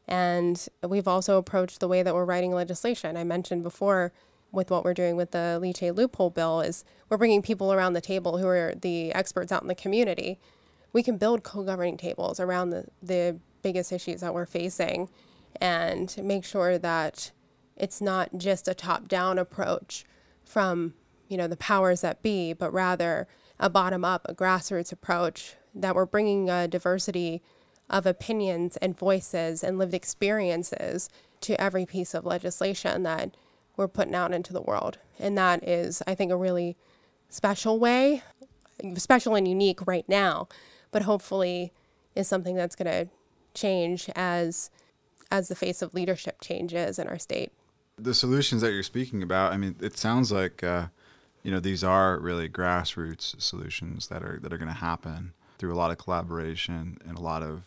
And 0.07 0.67
we've 0.87 1.07
also 1.07 1.37
approached 1.37 1.79
the 1.79 1.87
way 1.87 2.03
that 2.03 2.13
we're 2.13 2.25
writing 2.25 2.51
legislation. 2.51 3.17
I 3.17 3.23
mentioned 3.23 3.63
before 3.63 4.11
with 4.51 4.69
what 4.69 4.83
we're 4.83 4.93
doing 4.93 5.15
with 5.15 5.31
the 5.31 5.59
leachate 5.61 5.95
loophole 5.95 6.29
bill 6.29 6.61
is 6.61 6.83
we're 7.09 7.17
bringing 7.17 7.41
people 7.41 7.71
around 7.71 7.93
the 7.93 8.01
table 8.01 8.37
who 8.37 8.47
are 8.47 8.73
the 8.81 9.13
experts 9.13 9.51
out 9.51 9.61
in 9.61 9.67
the 9.67 9.75
community. 9.75 10.39
We 10.93 11.03
can 11.03 11.17
build 11.17 11.43
co-governing 11.43 11.97
tables 11.97 12.39
around 12.39 12.71
the, 12.71 12.85
the 13.01 13.37
biggest 13.61 13.91
issues 13.91 14.21
that 14.21 14.33
we're 14.33 14.45
facing 14.45 15.09
and 15.59 16.15
make 16.21 16.43
sure 16.43 16.77
that 16.77 17.31
it's 17.77 18.01
not 18.01 18.29
just 18.37 18.67
a 18.67 18.73
top-down 18.73 19.39
approach 19.39 20.05
from 20.43 20.93
you 21.29 21.37
know 21.37 21.47
the 21.47 21.57
powers 21.57 22.01
that 22.01 22.21
be, 22.21 22.51
but 22.51 22.73
rather 22.73 23.27
a 23.59 23.69
bottom-up, 23.69 24.25
a 24.27 24.35
grassroots 24.35 24.91
approach 24.91 25.55
that 25.73 25.95
we're 25.95 26.05
bringing 26.05 26.49
a 26.49 26.67
diversity 26.67 27.41
of 27.89 28.05
opinions 28.05 28.75
and 28.77 28.97
voices 28.97 29.63
and 29.63 29.77
lived 29.77 29.93
experiences 29.93 31.09
to 31.41 31.59
every 31.59 31.85
piece 31.85 32.13
of 32.13 32.25
legislation 32.25 33.03
that 33.03 33.35
we're 33.81 33.87
putting 33.87 34.13
out 34.13 34.31
into 34.31 34.53
the 34.53 34.61
world. 34.61 34.99
And 35.19 35.35
that 35.39 35.67
is, 35.67 36.03
I 36.05 36.13
think, 36.13 36.31
a 36.31 36.35
really 36.35 36.77
special 37.29 37.79
way, 37.79 38.21
special 38.95 39.33
and 39.33 39.47
unique 39.47 39.87
right 39.87 40.07
now, 40.07 40.47
but 40.91 41.01
hopefully 41.01 41.73
is 42.15 42.27
something 42.27 42.55
that's 42.55 42.75
going 42.75 42.91
to 42.91 43.11
change 43.55 44.07
as 44.15 44.69
as 45.31 45.47
the 45.47 45.55
face 45.55 45.81
of 45.81 45.93
leadership 45.93 46.41
changes 46.41 46.99
in 46.99 47.07
our 47.07 47.17
state. 47.17 47.51
The 47.97 48.13
solutions 48.13 48.61
that 48.61 48.71
you're 48.71 48.83
speaking 48.83 49.23
about, 49.23 49.53
I 49.53 49.57
mean, 49.57 49.75
it 49.81 49.97
sounds 49.97 50.31
like 50.31 50.63
uh, 50.63 50.87
you 51.41 51.49
know 51.51 51.59
these 51.59 51.83
are 51.83 52.19
really 52.19 52.47
grassroots 52.47 53.41
solutions 53.41 54.07
that 54.07 54.21
are 54.23 54.39
that 54.43 54.53
are 54.53 54.57
going 54.57 54.67
to 54.67 54.75
happen 54.75 55.33
through 55.57 55.73
a 55.73 55.79
lot 55.81 55.89
of 55.89 55.97
collaboration 55.97 56.97
and 57.07 57.17
a 57.17 57.21
lot 57.21 57.41
of 57.41 57.63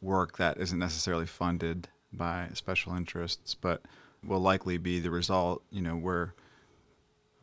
work 0.00 0.38
that 0.38 0.56
isn't 0.56 0.78
necessarily 0.78 1.26
funded 1.26 1.88
by 2.12 2.48
special 2.54 2.94
interests, 2.94 3.54
but 3.54 3.82
will 4.24 4.40
likely 4.40 4.78
be 4.78 5.00
the 5.00 5.10
result. 5.10 5.62
You 5.70 5.82
know, 5.82 5.96
where 5.96 6.34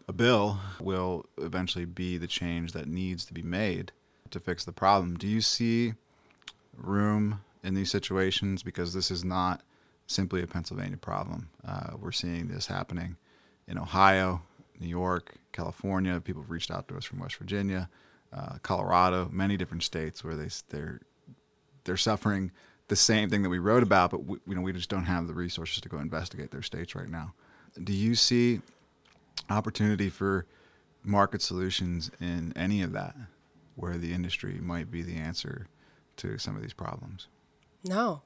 a 0.07 0.13
bill 0.13 0.59
will 0.79 1.25
eventually 1.37 1.85
be 1.85 2.17
the 2.17 2.27
change 2.27 2.73
that 2.73 2.87
needs 2.87 3.25
to 3.25 3.33
be 3.33 3.43
made 3.43 3.91
to 4.31 4.39
fix 4.39 4.65
the 4.65 4.71
problem. 4.71 5.15
Do 5.15 5.27
you 5.27 5.41
see 5.41 5.93
room 6.77 7.41
in 7.63 7.73
these 7.73 7.91
situations 7.91 8.63
because 8.63 8.93
this 8.93 9.11
is 9.11 9.23
not 9.23 9.61
simply 10.05 10.41
a 10.41 10.47
Pennsylvania 10.47 10.97
problem. 10.97 11.49
Uh, 11.67 11.91
we're 11.99 12.11
seeing 12.11 12.47
this 12.47 12.67
happening 12.67 13.17
in 13.67 13.77
Ohio, 13.77 14.41
New 14.79 14.87
York, 14.87 15.35
California. 15.51 16.21
People 16.21 16.43
have 16.43 16.51
reached 16.51 16.71
out 16.71 16.87
to 16.87 16.95
us 16.95 17.03
from 17.03 17.19
West 17.19 17.35
Virginia, 17.35 17.89
uh, 18.31 18.57
Colorado, 18.61 19.29
many 19.31 19.57
different 19.57 19.83
states 19.83 20.23
where 20.23 20.35
they 20.35 20.49
they're 20.69 21.01
they're 21.83 21.97
suffering 21.97 22.51
the 22.87 22.95
same 22.95 23.29
thing 23.29 23.43
that 23.43 23.49
we 23.49 23.59
wrote 23.59 23.83
about, 23.83 24.11
but 24.11 24.25
we, 24.25 24.37
you 24.47 24.55
know 24.55 24.61
we 24.61 24.73
just 24.73 24.89
don't 24.89 25.05
have 25.05 25.27
the 25.27 25.33
resources 25.33 25.81
to 25.81 25.89
go 25.89 25.97
investigate 25.97 26.51
their 26.51 26.61
states 26.61 26.95
right 26.95 27.09
now. 27.09 27.33
Do 27.81 27.93
you 27.93 28.15
see 28.15 28.61
opportunity 29.49 30.09
for 30.09 30.45
market 31.03 31.41
solutions 31.41 32.11
in 32.19 32.53
any 32.55 32.81
of 32.81 32.91
that, 32.93 33.15
where 33.75 33.97
the 33.97 34.13
industry 34.13 34.59
might 34.61 34.91
be 34.91 35.01
the 35.01 35.15
answer 35.15 35.67
to 36.17 36.37
some 36.37 36.55
of 36.55 36.61
these 36.61 36.73
problems? 36.73 37.27
No. 37.83 38.21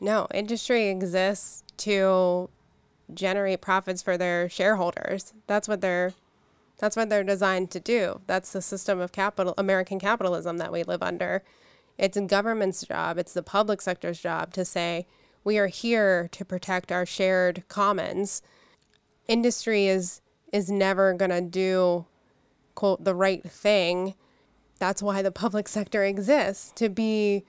No, 0.00 0.26
industry 0.32 0.88
exists 0.88 1.62
to 1.78 2.48
generate 3.12 3.60
profits 3.60 4.02
for 4.02 4.16
their 4.16 4.48
shareholders. 4.48 5.34
That's 5.46 5.68
what 5.68 5.80
they're 5.80 6.12
that's 6.78 6.96
what 6.96 7.10
they're 7.10 7.24
designed 7.24 7.70
to 7.72 7.80
do. 7.80 8.22
That's 8.26 8.52
the 8.52 8.62
system 8.62 9.00
of 9.00 9.12
capital 9.12 9.52
American 9.58 9.98
capitalism 9.98 10.56
that 10.58 10.72
we 10.72 10.82
live 10.82 11.02
under. 11.02 11.42
It's 12.00 12.16
a 12.16 12.22
government's 12.22 12.86
job, 12.86 13.18
it's 13.18 13.34
the 13.34 13.42
public 13.42 13.82
sector's 13.82 14.18
job 14.18 14.54
to 14.54 14.64
say 14.64 15.06
we 15.44 15.58
are 15.58 15.66
here 15.66 16.28
to 16.32 16.46
protect 16.46 16.90
our 16.90 17.04
shared 17.04 17.62
commons. 17.68 18.40
Industry 19.28 19.86
is 19.86 20.22
is 20.50 20.70
never 20.70 21.12
going 21.12 21.30
to 21.30 21.42
do 21.42 22.06
quote 22.74 23.04
the 23.04 23.14
right 23.14 23.42
thing. 23.44 24.14
That's 24.78 25.02
why 25.02 25.20
the 25.20 25.30
public 25.30 25.68
sector 25.76 26.02
exists 26.02 26.72
to 26.76 26.88
be 26.88 27.44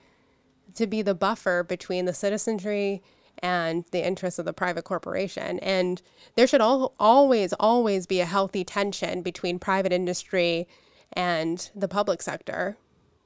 to 0.74 0.86
be 0.86 1.00
the 1.00 1.14
buffer 1.14 1.62
between 1.62 2.04
the 2.04 2.14
citizenry 2.14 3.02
and 3.38 3.86
the 3.90 4.06
interests 4.06 4.38
of 4.38 4.44
the 4.44 4.52
private 4.52 4.84
corporation. 4.84 5.58
And 5.60 6.02
there 6.34 6.46
should 6.46 6.60
al- 6.60 6.94
always, 7.00 7.54
always 7.54 8.06
be 8.06 8.20
a 8.20 8.26
healthy 8.26 8.64
tension 8.64 9.22
between 9.22 9.58
private 9.58 9.92
industry 9.92 10.68
and 11.14 11.70
the 11.74 11.88
public 11.88 12.20
sector. 12.20 12.76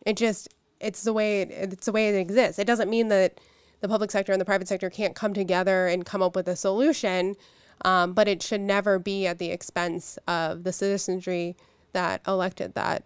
It 0.04 0.16
just, 0.16 0.48
it's 0.80 1.02
the 1.02 1.12
way 1.12 1.42
it, 1.42 1.50
it's 1.50 1.86
the 1.86 1.92
way 1.92 2.08
it 2.08 2.18
exists. 2.18 2.58
It 2.58 2.66
doesn't 2.66 2.90
mean 2.90 3.08
that 3.08 3.40
the 3.80 3.88
public 3.88 4.10
sector 4.10 4.32
and 4.32 4.40
the 4.40 4.44
private 4.44 4.68
sector 4.68 4.90
can't 4.90 5.14
come 5.14 5.34
together 5.34 5.86
and 5.86 6.04
come 6.04 6.22
up 6.22 6.34
with 6.34 6.48
a 6.48 6.56
solution, 6.56 7.36
um, 7.84 8.12
but 8.14 8.26
it 8.26 8.42
should 8.42 8.60
never 8.60 8.98
be 8.98 9.26
at 9.26 9.38
the 9.38 9.50
expense 9.50 10.18
of 10.26 10.64
the 10.64 10.72
citizenry 10.72 11.56
that 11.92 12.20
elected 12.26 12.74
that 12.74 13.04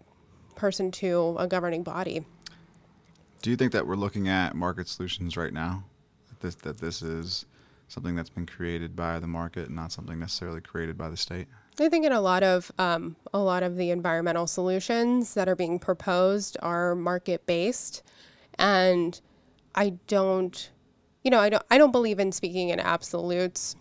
person 0.55 0.91
to 0.91 1.35
a 1.39 1.47
governing 1.47 1.83
body. 1.83 2.25
Do 3.41 3.49
you 3.49 3.55
think 3.55 3.71
that 3.71 3.87
we're 3.87 3.95
looking 3.95 4.27
at 4.27 4.55
market 4.55 4.87
solutions 4.87 5.35
right 5.35 5.53
now? 5.53 5.83
That 6.29 6.39
this, 6.39 6.55
that 6.55 6.77
this 6.77 7.01
is 7.01 7.45
something 7.87 8.15
that's 8.15 8.29
been 8.29 8.45
created 8.45 8.95
by 8.95 9.19
the 9.19 9.27
market, 9.27 9.67
and 9.67 9.75
not 9.75 9.91
something 9.91 10.19
necessarily 10.19 10.61
created 10.61 10.97
by 10.97 11.09
the 11.09 11.17
state? 11.17 11.47
I 11.81 11.89
think 11.89 12.05
in 12.05 12.11
a 12.11 12.21
lot 12.21 12.43
of 12.43 12.71
um, 12.77 13.15
a 13.33 13.39
lot 13.39 13.63
of 13.63 13.77
the 13.77 13.91
environmental 13.91 14.47
solutions 14.47 15.33
that 15.33 15.49
are 15.49 15.55
being 15.55 15.79
proposed 15.79 16.57
are 16.61 16.95
market 16.95 17.45
based, 17.45 18.03
and 18.55 19.19
I 19.75 19.93
don't, 20.07 20.69
you 21.23 21.31
know, 21.31 21.39
I 21.39 21.49
don't 21.49 21.63
I 21.71 21.77
don't 21.77 21.91
believe 21.91 22.19
in 22.19 22.31
speaking 22.31 22.69
in 22.69 22.79
absolutes 22.79 23.75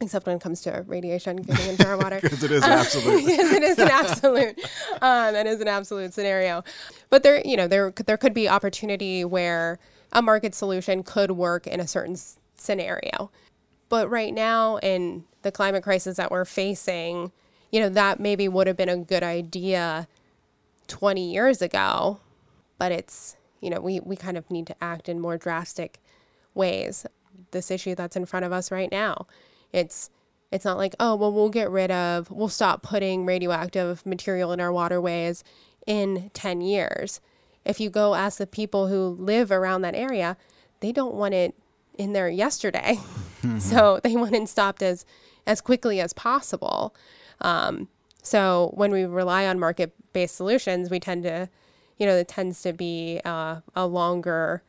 except 0.00 0.26
when 0.26 0.36
it 0.36 0.42
comes 0.42 0.60
to 0.62 0.84
radiation 0.86 1.36
getting 1.36 1.70
into 1.70 1.86
our 1.86 1.96
water. 1.96 2.18
Because 2.22 2.42
it 2.42 2.50
is 2.52 2.62
an 2.62 2.70
absolute. 2.70 3.22
yes, 3.26 3.52
it 3.52 3.62
is 3.62 3.78
an 3.78 3.88
absolute. 3.88 4.58
Um, 5.00 5.32
that 5.32 5.46
is 5.46 5.60
an 5.60 5.68
absolute 5.68 6.12
scenario. 6.12 6.64
But 7.08 7.22
there, 7.22 7.40
you 7.44 7.56
know, 7.56 7.66
there 7.66 7.92
there 8.04 8.16
could 8.16 8.34
be 8.34 8.48
opportunity 8.48 9.24
where 9.24 9.78
a 10.12 10.22
market 10.22 10.54
solution 10.54 11.02
could 11.02 11.32
work 11.32 11.66
in 11.66 11.80
a 11.80 11.86
certain 11.86 12.14
s- 12.14 12.38
scenario. 12.56 13.30
But 13.88 14.10
right 14.10 14.34
now, 14.34 14.78
in 14.78 15.24
the 15.46 15.52
climate 15.52 15.82
crisis 15.82 16.16
that 16.16 16.30
we're 16.30 16.44
facing, 16.44 17.32
you 17.70 17.80
know, 17.80 17.88
that 17.88 18.20
maybe 18.20 18.48
would 18.48 18.66
have 18.66 18.76
been 18.76 18.88
a 18.88 18.96
good 18.96 19.22
idea 19.22 20.06
20 20.88 21.32
years 21.32 21.62
ago. 21.62 22.20
But 22.78 22.92
it's, 22.92 23.36
you 23.60 23.70
know, 23.70 23.80
we, 23.80 24.00
we 24.00 24.16
kind 24.16 24.36
of 24.36 24.50
need 24.50 24.66
to 24.66 24.76
act 24.82 25.08
in 25.08 25.20
more 25.20 25.38
drastic 25.38 25.98
ways. 26.54 27.06
This 27.52 27.70
issue 27.70 27.94
that's 27.94 28.16
in 28.16 28.26
front 28.26 28.44
of 28.44 28.52
us 28.52 28.70
right 28.70 28.90
now 28.90 29.26
it's 29.72 30.10
it's 30.52 30.64
not 30.64 30.76
like, 30.76 30.94
oh, 31.00 31.16
well, 31.16 31.32
we'll 31.32 31.48
get 31.50 31.68
rid 31.70 31.90
of, 31.90 32.30
we'll 32.30 32.48
stop 32.48 32.80
putting 32.80 33.26
radioactive 33.26 34.06
material 34.06 34.52
in 34.52 34.60
our 34.60 34.72
waterways 34.72 35.42
in 35.88 36.30
10 36.34 36.60
years. 36.60 37.20
If 37.64 37.80
you 37.80 37.90
go 37.90 38.14
ask 38.14 38.38
the 38.38 38.46
people 38.46 38.86
who 38.86 39.08
live 39.08 39.50
around 39.50 39.82
that 39.82 39.96
area, 39.96 40.36
they 40.78 40.92
don't 40.92 41.14
want 41.14 41.34
it 41.34 41.56
in 41.98 42.12
there 42.12 42.28
yesterday. 42.28 43.00
so 43.42 43.48
mm-hmm. 43.48 43.98
they 44.04 44.14
want 44.14 44.36
it 44.36 44.48
stopped 44.48 44.84
as, 44.84 45.04
as 45.46 45.60
quickly 45.60 46.00
as 46.00 46.12
possible. 46.12 46.94
Um, 47.40 47.88
so 48.22 48.72
when 48.74 48.90
we 48.90 49.04
rely 49.04 49.46
on 49.46 49.58
market 49.58 49.92
based 50.12 50.36
solutions, 50.36 50.90
we 50.90 51.00
tend 51.00 51.22
to, 51.24 51.48
you 51.98 52.06
know, 52.06 52.16
it 52.16 52.28
tends 52.28 52.62
to 52.62 52.72
be 52.72 53.20
uh, 53.24 53.60
a 53.74 53.86
longer, 53.86 54.62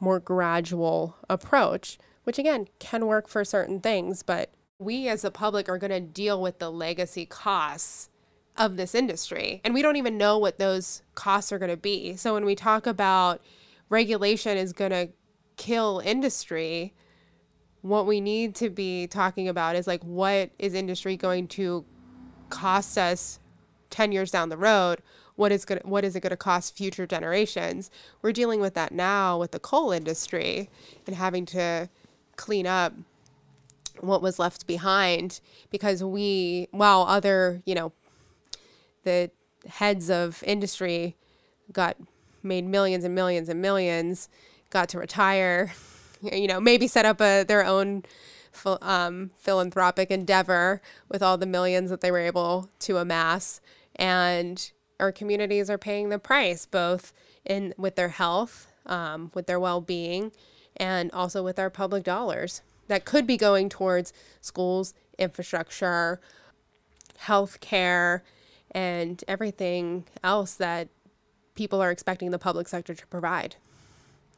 more 0.00 0.20
gradual 0.20 1.16
approach 1.28 1.98
which 2.24 2.38
again 2.38 2.68
can 2.78 3.06
work 3.06 3.28
for 3.28 3.44
certain 3.44 3.80
things, 3.80 4.22
but 4.22 4.50
we 4.78 5.08
as 5.08 5.22
the 5.22 5.30
public 5.30 5.68
are 5.68 5.78
going 5.78 5.90
to 5.90 6.00
deal 6.00 6.40
with 6.40 6.58
the 6.58 6.70
legacy 6.70 7.26
costs 7.26 8.08
of 8.56 8.76
this 8.76 8.94
industry. 8.94 9.60
And 9.64 9.74
we 9.74 9.82
don't 9.82 9.96
even 9.96 10.16
know 10.16 10.38
what 10.38 10.58
those 10.58 11.02
costs 11.14 11.52
are 11.52 11.58
going 11.58 11.70
to 11.70 11.76
be. 11.76 12.16
So 12.16 12.34
when 12.34 12.44
we 12.44 12.54
talk 12.54 12.86
about 12.86 13.40
regulation 13.88 14.56
is 14.56 14.72
going 14.72 14.90
to 14.90 15.08
kill 15.56 16.00
industry, 16.04 16.94
what 17.82 18.06
we 18.06 18.20
need 18.20 18.54
to 18.56 18.68
be 18.68 19.06
talking 19.06 19.48
about 19.48 19.76
is 19.76 19.86
like 19.86 20.02
what 20.02 20.50
is 20.58 20.74
industry 20.74 21.16
going 21.16 21.48
to 21.48 21.84
cost 22.50 22.98
us 22.98 23.38
10 23.90 24.12
years 24.12 24.30
down 24.30 24.48
the 24.48 24.56
road? 24.56 25.02
What 25.36 25.52
is 25.52 25.64
going 25.64 25.80
what 25.84 26.04
is 26.04 26.14
it 26.14 26.20
going 26.20 26.30
to 26.30 26.36
cost 26.36 26.76
future 26.76 27.06
generations? 27.06 27.90
We're 28.20 28.32
dealing 28.32 28.60
with 28.60 28.74
that 28.74 28.92
now 28.92 29.38
with 29.38 29.52
the 29.52 29.60
coal 29.60 29.92
industry 29.92 30.68
and 31.06 31.16
having 31.16 31.46
to 31.46 31.88
clean 32.36 32.66
up 32.66 32.92
what 34.00 34.22
was 34.22 34.38
left 34.38 34.66
behind 34.66 35.40
because 35.70 36.02
we, 36.02 36.68
while 36.70 37.02
other, 37.02 37.62
you 37.64 37.74
know, 37.74 37.92
the 39.04 39.30
heads 39.68 40.10
of 40.10 40.42
industry 40.46 41.16
got 41.72 41.96
made 42.42 42.64
millions 42.64 43.04
and 43.04 43.14
millions 43.14 43.48
and 43.48 43.60
millions, 43.60 44.28
got 44.70 44.88
to 44.90 44.98
retire, 44.98 45.72
you 46.32 46.46
know, 46.46 46.60
maybe 46.60 46.86
set 46.86 47.04
up 47.04 47.20
a, 47.20 47.44
their 47.44 47.64
own 47.64 48.04
um, 48.82 49.30
philanthropic 49.36 50.10
endeavor 50.10 50.82
with 51.08 51.22
all 51.22 51.38
the 51.38 51.46
millions 51.46 51.90
that 51.90 52.00
they 52.00 52.10
were 52.10 52.18
able 52.18 52.68
to 52.80 52.98
amass. 52.98 53.60
And 53.96 54.70
our 54.98 55.12
communities 55.12 55.70
are 55.70 55.78
paying 55.78 56.08
the 56.08 56.18
price, 56.18 56.66
both 56.66 57.12
in 57.44 57.74
with 57.76 57.96
their 57.96 58.08
health, 58.08 58.66
um, 58.86 59.30
with 59.34 59.46
their 59.46 59.60
well 59.60 59.80
being, 59.80 60.32
and 60.76 61.10
also 61.12 61.42
with 61.42 61.58
our 61.58 61.70
public 61.70 62.04
dollars 62.04 62.62
that 62.88 63.04
could 63.04 63.26
be 63.26 63.36
going 63.36 63.68
towards 63.68 64.12
schools, 64.40 64.94
infrastructure, 65.18 66.20
health 67.18 67.60
care, 67.60 68.24
and 68.72 69.22
everything 69.28 70.04
else 70.24 70.54
that 70.54 70.88
people 71.54 71.80
are 71.80 71.90
expecting 71.90 72.30
the 72.30 72.38
public 72.38 72.66
sector 72.68 72.94
to 72.94 73.06
provide. 73.06 73.56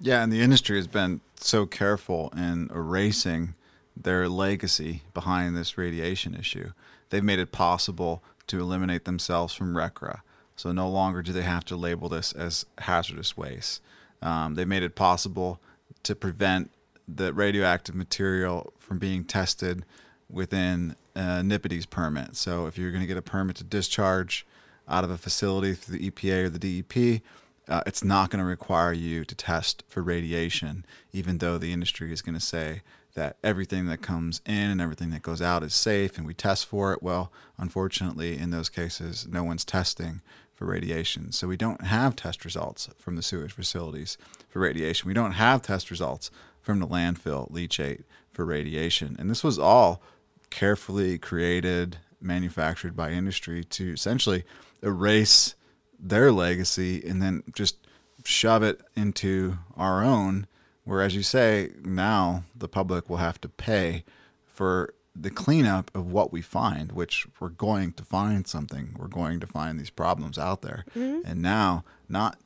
Yeah, 0.05 0.25
and 0.25 0.33
the 0.33 0.41
industry 0.41 0.79
has 0.79 0.89
been 0.89 1.21
so 1.37 1.65
careful 1.65 2.33
in 2.37 2.69
erasing 2.75 3.55
their 3.97 4.29
legacy 4.29 5.03
behind 5.15 5.57
this 5.57 5.79
radiation 5.79 6.35
issue. 6.35 6.73
They've 7.11 7.23
made 7.23 7.39
it 7.39 7.53
possible 7.53 8.21
to 8.49 8.59
eliminate 8.59 9.05
themselves 9.05 9.55
from 9.55 9.75
RCRA. 9.75 10.23
So 10.57 10.73
no 10.73 10.89
longer 10.91 11.23
do 11.23 11.33
they 11.33 11.43
have 11.43 11.65
to 11.67 11.77
label 11.77 12.09
this 12.09 12.33
as 12.33 12.67
hazardous 12.79 13.37
waste. 13.37 13.81
Um, 14.21 14.57
they 14.57 14.65
made 14.65 14.83
it 14.83 14.97
possible 14.97 15.61
to 16.03 16.17
prevent 16.17 16.73
the 17.07 17.33
radioactive 17.33 17.95
material 17.95 18.73
from 18.81 18.99
being 18.99 19.23
tested 19.23 19.85
within 20.29 20.97
NPDES 21.15 21.89
permit. 21.89 22.35
So 22.35 22.67
if 22.67 22.77
you're 22.77 22.91
going 22.91 23.03
to 23.03 23.07
get 23.07 23.17
a 23.17 23.23
permit 23.23 23.55
to 23.57 23.65
discharge 23.65 24.45
out 24.89 25.05
of 25.05 25.11
a 25.11 25.19
facility 25.19 25.75
through 25.75 25.99
the 25.99 26.11
EPA 26.11 26.45
or 26.47 26.49
the 26.49 26.83
DEP, 26.83 27.23
uh, 27.69 27.83
it's 27.87 28.03
not 28.03 28.31
going 28.31 28.41
to 28.41 28.49
require 28.49 28.93
you 28.93 29.25
to 29.25 29.35
test 29.35 29.85
for 29.89 30.03
radiation, 30.03 30.85
even 31.13 31.39
though 31.39 31.59
the 31.59 31.73
industry 31.73 32.13
is 32.13 32.23
going 32.23 32.35
to 32.35 32.41
say 32.41 32.83
that 33.15 33.37
everything 33.45 33.87
that 33.87 34.03
comes 34.03 34.41
in 34.47 34.71
and 34.71 34.81
everything 34.81 35.11
that 35.11 35.23
goes 35.23 35.43
out 35.43 35.63
is 35.63 35.75
safe 35.75 36.17
and 36.17 36.27
we 36.27 36.35
test 36.35 36.67
for 36.67 36.93
it. 36.93 37.03
Well, 37.03 37.31
unfortunately, 37.59 38.39
in 38.39 38.51
those 38.51 38.69
cases, 38.69 39.27
no 39.31 39.45
one's 39.45 39.65
testing 39.65 40.23
for 40.55 40.65
radiation. 40.65 41.33
So 41.33 41.47
we 41.47 41.57
don't 41.57 41.85
have 41.85 42.17
test 42.17 42.45
results 42.45 42.89
from 42.97 43.17
the 43.17 43.23
sewage 43.23 43.53
facilities 43.53 44.17
for 44.49 44.61
radiation. 44.61 45.09
We 45.09 45.15
don't 45.15 45.33
have 45.33 45.63
test 45.63 45.91
results 45.91 46.31
from 46.61 46.79
the 46.79 46.87
landfill 46.87 47.51
leachate 47.51 48.05
for 48.33 48.45
radiation. 48.45 49.17
And 49.19 49.29
this 49.29 49.45
was 49.45 49.59
all 49.59 50.03
carefully 50.51 51.19
created, 51.19 51.99
manufactured 52.21 52.97
by 52.97 53.11
industry 53.11 53.65
to 53.65 53.93
essentially 53.93 54.45
erase 54.83 55.55
their 56.03 56.33
legacy 56.33 57.03
and 57.07 57.23
then 57.23 57.45
just 57.55 57.77
shove 58.25 58.63
it 58.63 58.81
into 58.95 59.59
our 59.77 60.03
own 60.03 60.47
where, 60.85 61.01
as 61.01 61.15
you 61.15 61.23
say, 61.23 61.71
now 61.85 62.45
the 62.57 62.69
public 62.69 63.09
will 63.09 63.19
have 63.19 63.41
to 63.41 63.49
pay 63.49 64.05
for 64.45 64.95
the 65.15 65.31
cleanup 65.31 65.91
of 65.95 66.11
what 66.11 66.33
we 66.33 66.43
find, 66.43 66.93
which 66.93 67.27
we're 67.39 67.51
going 67.51 67.93
to 67.93 68.05
find 68.05 68.47
something. 68.47 68.97
We're 68.99 69.07
going 69.07 69.41
to 69.41 69.47
find 69.47 69.79
these 69.79 69.91
problems 69.91 70.39
out 70.39 70.63
there. 70.63 70.85
Mm-hmm. 70.97 71.21
And 71.25 71.43
now, 71.43 71.85
not 72.09 72.39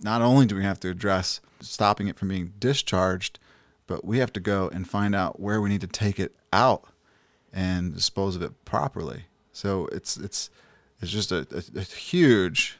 not 0.00 0.22
only 0.22 0.46
do 0.46 0.56
we 0.56 0.62
have 0.62 0.78
to 0.80 0.88
address 0.88 1.40
stopping 1.60 2.06
it 2.06 2.16
from 2.16 2.28
being 2.28 2.52
discharged, 2.58 3.38
but 3.86 4.04
we 4.04 4.18
have 4.18 4.32
to 4.34 4.40
go 4.40 4.68
and 4.68 4.88
find 4.88 5.14
out 5.14 5.40
where 5.40 5.60
we 5.60 5.68
need 5.68 5.80
to 5.80 5.86
take 5.86 6.20
it 6.20 6.34
out 6.52 6.84
and 7.52 7.94
dispose 7.94 8.36
of 8.36 8.42
it 8.42 8.64
properly. 8.64 9.24
So 9.52 9.88
it's 9.90 10.16
it's 10.16 10.50
it's 11.00 11.10
just 11.10 11.32
a, 11.32 11.46
a, 11.50 11.78
a 11.78 11.82
huge 11.82 12.78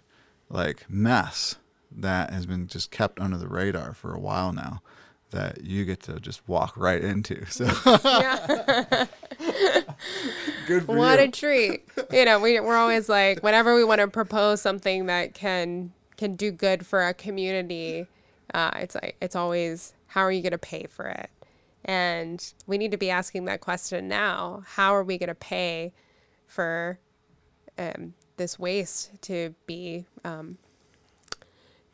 like 0.51 0.91
mess 0.91 1.57
that 1.91 2.31
has 2.33 2.45
been 2.47 2.67
just 2.67 2.91
kept 2.91 3.19
under 3.21 3.37
the 3.39 3.49
radar 3.49 3.95
for 3.95 4.13
a 4.13 4.19
while 4.19 4.53
now 4.53 4.83
that 5.31 5.63
you 5.65 5.85
get 5.85 6.01
to 6.03 6.19
just 6.21 6.47
walk 6.49 6.77
right 6.77 7.03
into. 7.03 7.45
So 7.51 7.67
good 10.67 10.85
for 10.85 10.97
what 10.97 11.19
you. 11.19 11.27
a 11.27 11.29
treat. 11.31 11.85
You 12.13 12.25
know, 12.25 12.41
we 12.41 12.61
we're 12.61 12.77
always 12.77 13.09
like 13.09 13.43
whenever 13.43 13.75
we 13.75 13.85
want 13.85 14.01
to 14.01 14.09
propose 14.09 14.61
something 14.61 15.07
that 15.07 15.35
can 15.35 15.93
can 16.17 16.37
do 16.37 16.51
good 16.51 16.85
for 16.87 17.07
a 17.07 17.15
community, 17.15 18.07
uh, 18.53 18.73
it's 18.77 18.95
like 18.95 19.17
it's 19.21 19.37
always 19.37 19.95
how 20.09 20.21
are 20.23 20.33
you 20.33 20.43
going 20.43 20.53
to 20.53 20.59
pay 20.59 20.87
for 20.87 21.07
it? 21.07 21.31
And 21.85 22.53
we 22.67 22.77
need 22.77 22.91
to 22.91 22.99
be 22.99 23.11
asking 23.11 23.47
that 23.47 23.61
question 23.61 24.09
now. 24.09 24.63
How 24.67 24.95
are 24.95 25.05
we 25.05 25.17
going 25.17 25.29
to 25.29 25.35
pay 25.35 25.93
for 26.47 26.99
um, 27.79 28.15
this 28.41 28.59
waste 28.59 29.11
to 29.21 29.55
be 29.67 30.07
um, 30.25 30.57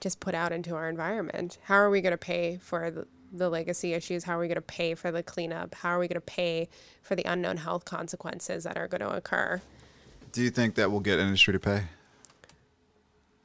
just 0.01 0.21
put 0.21 0.33
out 0.33 0.53
into 0.53 0.77
our 0.77 0.89
environment? 0.89 1.59
How 1.65 1.75
are 1.75 1.91
we 1.91 2.01
going 2.01 2.13
to 2.13 2.17
pay 2.17 2.59
for 2.63 2.89
the, 2.89 3.07
the 3.33 3.51
legacy 3.51 3.95
issues? 3.95 4.23
How 4.23 4.37
are 4.37 4.41
we 4.41 4.47
going 4.47 4.55
to 4.55 4.61
pay 4.63 4.95
for 4.95 5.11
the 5.11 5.25
cleanup? 5.25 5.75
How 5.75 5.91
are 5.91 5.99
we 5.99 6.07
going 6.07 6.15
to 6.15 6.21
pay 6.21 6.69
for 7.03 7.17
the 7.17 7.25
unknown 7.25 7.57
health 7.57 7.85
consequences 7.85 8.63
that 8.63 8.79
are 8.79 8.87
going 8.87 9.01
to 9.01 9.11
occur? 9.11 9.61
Do 10.31 10.41
you 10.41 10.51
think 10.51 10.77
that 10.77 10.93
will 10.93 11.01
get 11.01 11.19
industry 11.19 11.53
to 11.53 11.59
pay? 11.59 11.83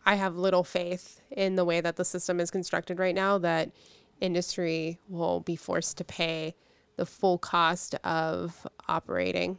I 0.05 0.13
have 0.13 0.35
little 0.35 0.63
faith 0.63 1.21
in 1.31 1.55
the 1.55 1.65
way 1.65 1.81
that 1.81 1.95
the 1.95 2.05
system 2.05 2.39
is 2.39 2.51
constructed 2.51 2.99
right 2.99 3.15
now 3.15 3.39
that 3.39 3.71
industry 4.19 4.99
will 5.09 5.39
be 5.39 5.55
forced 5.55 5.97
to 5.97 6.03
pay 6.03 6.53
the 6.97 7.05
full 7.07 7.39
cost 7.39 7.95
of 8.03 8.67
operating. 8.87 9.57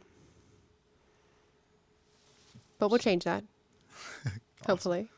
But 2.79 2.89
we'll 2.89 2.99
change 2.99 3.23
that. 3.23 3.43
awesome. 4.05 4.41
Hopefully. 4.67 5.09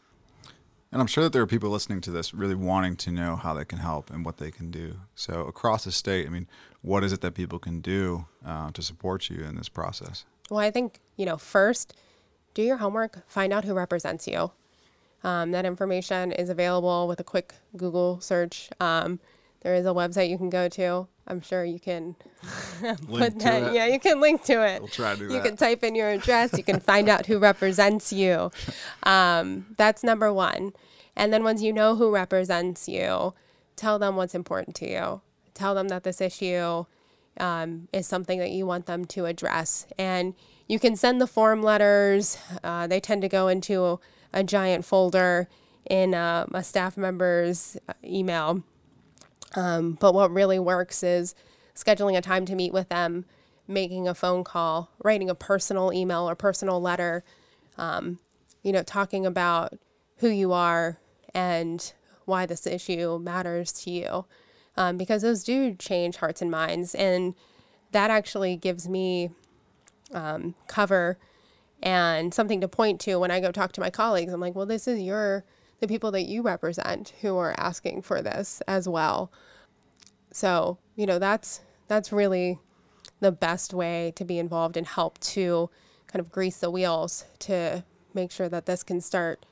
And 0.91 1.01
I'm 1.01 1.07
sure 1.07 1.23
that 1.25 1.33
there 1.33 1.41
are 1.41 1.47
people 1.47 1.69
listening 1.69 1.99
to 2.01 2.11
this 2.11 2.33
really 2.33 2.55
wanting 2.55 2.95
to 2.97 3.11
know 3.11 3.35
how 3.35 3.53
they 3.53 3.65
can 3.65 3.79
help 3.79 4.09
and 4.09 4.23
what 4.23 4.37
they 4.37 4.49
can 4.49 4.71
do. 4.71 4.95
So, 5.13 5.41
across 5.41 5.83
the 5.83 5.91
state, 5.91 6.25
I 6.25 6.29
mean, 6.29 6.47
what 6.81 7.03
is 7.03 7.11
it 7.11 7.19
that 7.21 7.33
people 7.33 7.59
can 7.59 7.81
do 7.81 8.27
uh, 8.45 8.71
to 8.71 8.81
support 8.81 9.29
you 9.29 9.43
in 9.43 9.55
this 9.55 9.67
process? 9.67 10.23
Well, 10.49 10.59
I 10.59 10.71
think, 10.71 11.01
you 11.17 11.25
know, 11.25 11.37
first, 11.37 11.95
do 12.53 12.61
your 12.61 12.77
homework, 12.77 13.27
find 13.27 13.51
out 13.51 13.65
who 13.65 13.73
represents 13.73 14.27
you. 14.27 14.51
Um, 15.23 15.51
that 15.51 15.65
information 15.65 16.31
is 16.31 16.49
available 16.49 17.07
with 17.07 17.19
a 17.19 17.23
quick 17.23 17.55
Google 17.75 18.21
search. 18.21 18.69
Um, 18.79 19.19
there 19.65 19.73
is 19.73 19.87
a 19.87 19.89
website 19.89 20.29
you 20.29 20.37
can 20.37 20.51
go 20.51 20.69
to. 20.69 21.07
I'm 21.25 21.41
sure 21.41 21.65
you 21.65 21.79
can 21.79 22.15
put 23.09 23.39
that. 23.39 23.73
Yeah, 23.73 23.87
you 23.87 23.99
can 23.99 24.21
link 24.21 24.43
to 24.43 24.63
it. 24.63 24.79
We'll 24.79 24.89
try 24.89 25.13
to 25.13 25.17
do 25.17 25.23
you 25.25 25.41
that. 25.41 25.43
can 25.43 25.57
type 25.57 25.83
in 25.83 25.95
your 25.95 26.09
address. 26.09 26.55
You 26.55 26.63
can 26.63 26.79
find 26.79 27.09
out 27.09 27.25
who 27.25 27.39
represents 27.39 28.13
you. 28.13 28.51
Um, 29.03 29.67
that's 29.77 30.03
number 30.03 30.31
one. 30.31 30.73
And 31.15 31.31
then 31.33 31.43
once 31.43 31.61
you 31.61 31.73
know 31.73 31.95
who 31.95 32.13
represents 32.13 32.87
you, 32.87 33.33
tell 33.75 33.97
them 33.99 34.15
what's 34.15 34.35
important 34.35 34.75
to 34.77 34.89
you. 34.89 35.21
Tell 35.53 35.73
them 35.73 35.87
that 35.87 36.03
this 36.03 36.21
issue 36.21 36.85
um, 37.39 37.87
is 37.93 38.05
something 38.07 38.37
that 38.39 38.51
you 38.51 38.65
want 38.67 38.85
them 38.85 39.05
to 39.05 39.25
address. 39.25 39.87
And 39.97 40.35
you 40.67 40.79
can 40.79 40.95
send 40.95 41.21
the 41.21 41.27
form 41.27 41.63
letters. 41.63 42.37
Uh, 42.63 42.85
they 42.87 42.99
tend 42.99 43.21
to 43.23 43.29
go 43.29 43.47
into 43.47 43.83
a, 43.83 43.99
a 44.33 44.43
giant 44.43 44.85
folder 44.85 45.47
in 45.89 46.13
uh, 46.13 46.45
a 46.53 46.63
staff 46.63 46.97
member's 46.97 47.77
uh, 47.87 47.93
email. 48.03 48.63
Um, 49.55 49.97
but 49.99 50.13
what 50.13 50.31
really 50.31 50.59
works 50.59 51.03
is 51.03 51.33
scheduling 51.75 52.17
a 52.17 52.21
time 52.21 52.45
to 52.45 52.55
meet 52.55 52.73
with 52.73 52.89
them, 52.89 53.25
making 53.67 54.07
a 54.07 54.13
phone 54.13 54.43
call, 54.43 54.91
writing 55.03 55.29
a 55.29 55.35
personal 55.35 55.91
email 55.93 56.29
or 56.29 56.35
personal 56.35 56.81
letter, 56.81 57.23
um, 57.77 58.19
you 58.63 58.71
know, 58.71 58.83
talking 58.83 59.25
about 59.25 59.73
who 60.17 60.29
you 60.29 60.53
are, 60.53 60.99
and 61.33 61.93
why 62.25 62.45
this 62.45 62.65
issue 62.65 63.19
matters 63.19 63.71
to 63.71 63.91
you. 63.91 64.25
Um, 64.77 64.97
because 64.97 65.21
those 65.21 65.43
do 65.43 65.73
change 65.75 66.17
hearts 66.17 66.41
and 66.41 66.51
minds. 66.51 66.95
And 66.95 67.33
that 67.91 68.11
actually 68.11 68.57
gives 68.57 68.89
me 68.89 69.29
um, 70.13 70.55
cover 70.67 71.17
and 71.81 72.33
something 72.33 72.61
to 72.61 72.67
point 72.67 72.99
to 73.01 73.17
when 73.17 73.31
I 73.31 73.39
go 73.39 73.51
talk 73.51 73.71
to 73.73 73.81
my 73.81 73.89
colleagues. 73.89 74.33
I'm 74.33 74.41
like, 74.41 74.55
well, 74.55 74.65
this 74.65 74.87
is 74.87 74.99
your, 74.99 75.45
the 75.79 75.87
people 75.87 76.11
that 76.11 76.23
you 76.23 76.41
represent 76.41 77.13
who 77.21 77.37
are 77.37 77.55
asking 77.57 78.01
for 78.01 78.21
this 78.21 78.61
as 78.67 78.87
well. 78.87 79.31
So, 80.31 80.77
you 80.95 81.05
know, 81.05 81.19
that's, 81.19 81.61
that's 81.87 82.11
really 82.11 82.59
the 83.19 83.31
best 83.31 83.73
way 83.73 84.13
to 84.15 84.25
be 84.25 84.39
involved 84.39 84.77
and 84.77 84.85
help 84.85 85.19
to 85.19 85.69
kind 86.07 86.19
of 86.19 86.31
grease 86.31 86.57
the 86.57 86.71
wheels 86.71 87.25
to 87.39 87.83
make 88.13 88.31
sure 88.31 88.49
that 88.49 88.65
this 88.65 88.83
can 88.83 89.01
start 89.01 89.45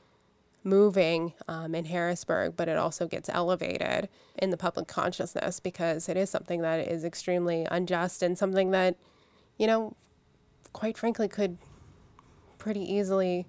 moving 0.62 1.34
um, 1.46 1.74
in 1.74 1.84
Harrisburg, 1.84 2.54
but 2.56 2.68
it 2.68 2.78
also 2.78 3.06
gets 3.06 3.28
elevated 3.28 4.08
in 4.36 4.50
the 4.50 4.56
public 4.56 4.88
consciousness 4.88 5.60
because 5.60 6.08
it 6.08 6.16
is 6.16 6.30
something 6.30 6.62
that 6.62 6.88
is 6.88 7.04
extremely 7.04 7.66
unjust 7.70 8.22
and 8.22 8.38
something 8.38 8.70
that, 8.70 8.96
you 9.58 9.66
know, 9.66 9.94
quite 10.72 10.96
frankly, 10.96 11.28
could 11.28 11.58
pretty 12.58 12.80
easily 12.80 13.46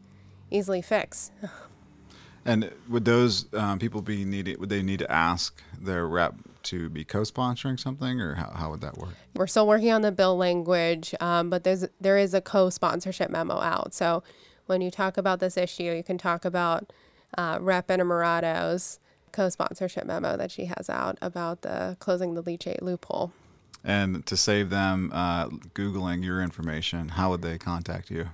easily 0.52 0.82
fix. 0.82 1.32
And 2.46 2.72
would 2.88 3.06
those 3.06 3.52
um, 3.54 3.80
people 3.80 4.02
be 4.02 4.24
needed? 4.24 4.60
Would 4.60 4.70
they 4.70 4.84
need 4.84 5.00
to 5.00 5.12
ask 5.12 5.60
their 5.80 6.08
rep 6.08 6.36
to 6.64 6.90
be 6.90 7.04
co-sponsoring 7.04 7.80
something, 7.80 8.22
or 8.22 8.36
how, 8.36 8.52
how 8.52 8.72
would 8.72 8.82
that 8.82 8.98
work? 8.98 9.16
We're 9.36 9.48
still 9.48 9.68
working 9.68 9.92
on 9.92 10.02
the 10.02 10.12
bill 10.12 10.38
language, 10.38 11.14
um, 11.20 11.50
but 11.50 11.64
there's 11.64 11.86
there 12.00 12.18
is 12.18 12.34
a 12.34 12.42
co-sponsorship 12.42 13.30
memo 13.30 13.60
out. 13.60 13.94
So 13.94 14.24
when 14.68 14.82
you 14.82 14.92
talk 14.92 15.18
about 15.18 15.40
this 15.40 15.58
issue, 15.58 15.84
you 15.84 16.04
can 16.04 16.18
talk 16.18 16.46
about 16.46 16.92
uh, 17.38 17.58
Rep. 17.62 17.88
Innamorato's 17.88 19.00
co-sponsorship 19.32 20.06
memo 20.06 20.38
that 20.38 20.50
she 20.50 20.66
has 20.66 20.90
out 20.90 21.18
about 21.22 21.62
the 21.62 21.98
closing 22.00 22.36
the 22.36 22.44
leachate 22.44 22.82
loophole. 22.82 23.34
And 23.84 24.26
to 24.26 24.38
save 24.38 24.70
them 24.70 25.12
uh, 25.14 25.50
Googling 25.50 26.24
your 26.24 26.42
information, 26.42 27.10
how 27.10 27.30
would 27.32 27.42
they 27.42 27.58
contact 27.58 28.10
you? 28.10 28.30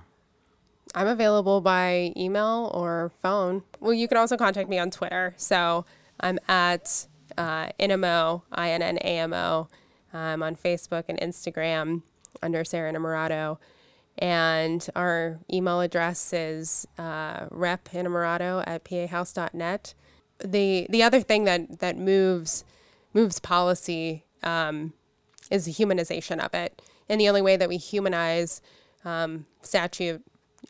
I'm 0.94 1.06
available 1.06 1.60
by 1.60 2.12
email 2.16 2.70
or 2.74 3.12
phone. 3.22 3.62
Well, 3.80 3.94
you 3.94 4.08
can 4.08 4.18
also 4.18 4.36
contact 4.36 4.68
me 4.68 4.78
on 4.78 4.90
Twitter. 4.90 5.34
So 5.36 5.84
I'm 6.20 6.38
at 6.48 7.06
uh, 7.38 7.68
Innamo, 7.80 8.42
I-N-N-A-M-O. 8.52 9.68
I'm 10.12 10.42
on 10.42 10.56
Facebook 10.56 11.04
and 11.08 11.18
Instagram 11.20 12.02
under 12.42 12.64
Sara 12.64 12.92
Innamorato. 12.92 13.58
And 14.18 14.86
our 14.94 15.38
email 15.50 15.80
address 15.80 16.32
is 16.34 16.86
uh, 16.98 17.46
repinnamorato 17.46 18.62
at 18.66 18.84
pahouse.net. 18.84 19.94
The, 20.44 20.86
the 20.90 21.02
other 21.02 21.20
thing 21.20 21.44
that, 21.44 21.78
that 21.78 21.96
moves, 21.96 22.64
moves 23.14 23.40
policy 23.40 24.24
um, 24.42 24.92
is 25.50 25.64
the 25.64 25.72
humanization 25.72 26.44
of 26.44 26.52
it. 26.52 26.82
And 27.08 27.20
the 27.20 27.28
only 27.28 27.42
way 27.42 27.56
that 27.56 27.68
we 27.68 27.78
humanize 27.78 28.60
um, 29.04 29.46
statute 29.62 30.22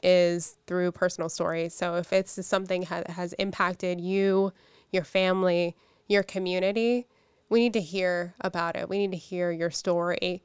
is 0.02 0.56
through 0.66 0.92
personal 0.92 1.28
stories. 1.28 1.74
So 1.74 1.96
if 1.96 2.12
it's 2.12 2.44
something 2.46 2.86
that 2.90 3.10
has 3.10 3.32
impacted 3.34 4.00
you, 4.00 4.52
your 4.90 5.04
family, 5.04 5.76
your 6.08 6.22
community, 6.22 7.06
we 7.48 7.60
need 7.60 7.72
to 7.74 7.80
hear 7.80 8.34
about 8.40 8.76
it. 8.76 8.88
We 8.88 8.98
need 8.98 9.12
to 9.12 9.18
hear 9.18 9.50
your 9.50 9.70
story 9.70 10.42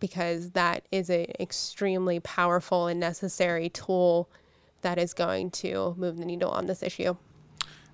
because 0.00 0.50
that 0.50 0.84
is 0.92 1.08
an 1.08 1.26
extremely 1.40 2.20
powerful 2.20 2.86
and 2.86 3.00
necessary 3.00 3.68
tool 3.68 4.28
that 4.82 4.98
is 4.98 5.14
going 5.14 5.50
to 5.50 5.94
move 5.96 6.18
the 6.18 6.26
needle 6.26 6.50
on 6.50 6.66
this 6.66 6.82
issue. 6.82 7.16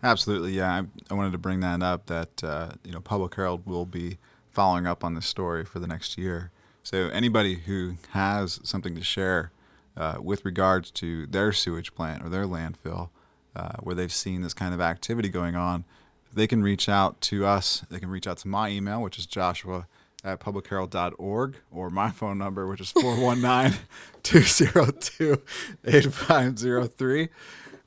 Absolutely, 0.03 0.53
yeah. 0.53 0.72
I, 0.72 1.12
I 1.12 1.14
wanted 1.14 1.32
to 1.32 1.38
bring 1.38 1.61
that 1.61 1.82
up 1.82 2.07
that 2.07 2.43
uh, 2.43 2.70
you 2.84 2.93
know 2.93 3.01
Public 3.01 3.34
Herald 3.34 3.66
will 3.66 3.86
be 3.86 4.18
following 4.51 4.86
up 4.86 5.05
on 5.05 5.14
this 5.14 5.26
story 5.26 5.64
for 5.64 5.78
the 5.78 5.86
next 5.86 6.18
year. 6.18 6.51
So 6.82 7.09
anybody 7.09 7.55
who 7.55 7.97
has 8.11 8.59
something 8.64 8.95
to 8.95 9.05
share 9.05 9.53
uh, 10.01 10.16
with 10.22 10.46
regards 10.46 10.90
to 10.90 11.26
their 11.26 11.53
sewage 11.53 11.94
plant 11.94 12.24
or 12.24 12.30
their 12.30 12.46
landfill, 12.46 13.11
uh, 13.55 13.74
where 13.80 13.94
they've 13.94 14.12
seen 14.12 14.40
this 14.40 14.55
kind 14.55 14.72
of 14.72 14.80
activity 14.80 15.28
going 15.28 15.55
on, 15.55 15.84
they 16.32 16.46
can 16.46 16.62
reach 16.62 16.88
out 16.88 17.20
to 17.20 17.44
us. 17.44 17.84
They 17.90 18.01
can 18.01 18.09
reach 18.09 18.26
out 18.26 18.38
to 18.38 18.48
my 18.48 18.70
email, 18.70 19.03
which 19.03 19.18
is 19.18 19.26
joshua 19.26 19.86
at 20.24 20.40
publicherald.org, 20.40 21.57
or 21.70 21.90
my 21.90 22.11
phone 22.11 22.38
number, 22.38 22.66
which 22.66 22.80
is 22.80 22.92
419 22.92 23.78
202 24.22 25.42
8503. 25.84 27.28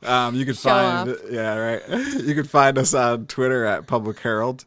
Um, 0.03 0.36
you 0.36 0.45
can 0.45 0.53
Show 0.53 0.70
find, 0.70 1.09
off. 1.09 1.18
yeah, 1.32 1.55
right. 1.55 1.82
You 2.24 2.36
can 2.36 2.43
find 2.43 2.78
us 2.78 2.93
on 2.93 3.26
Twitter 3.26 3.66
at 3.66 3.88
Public 3.88 4.20
Herald. 4.20 4.66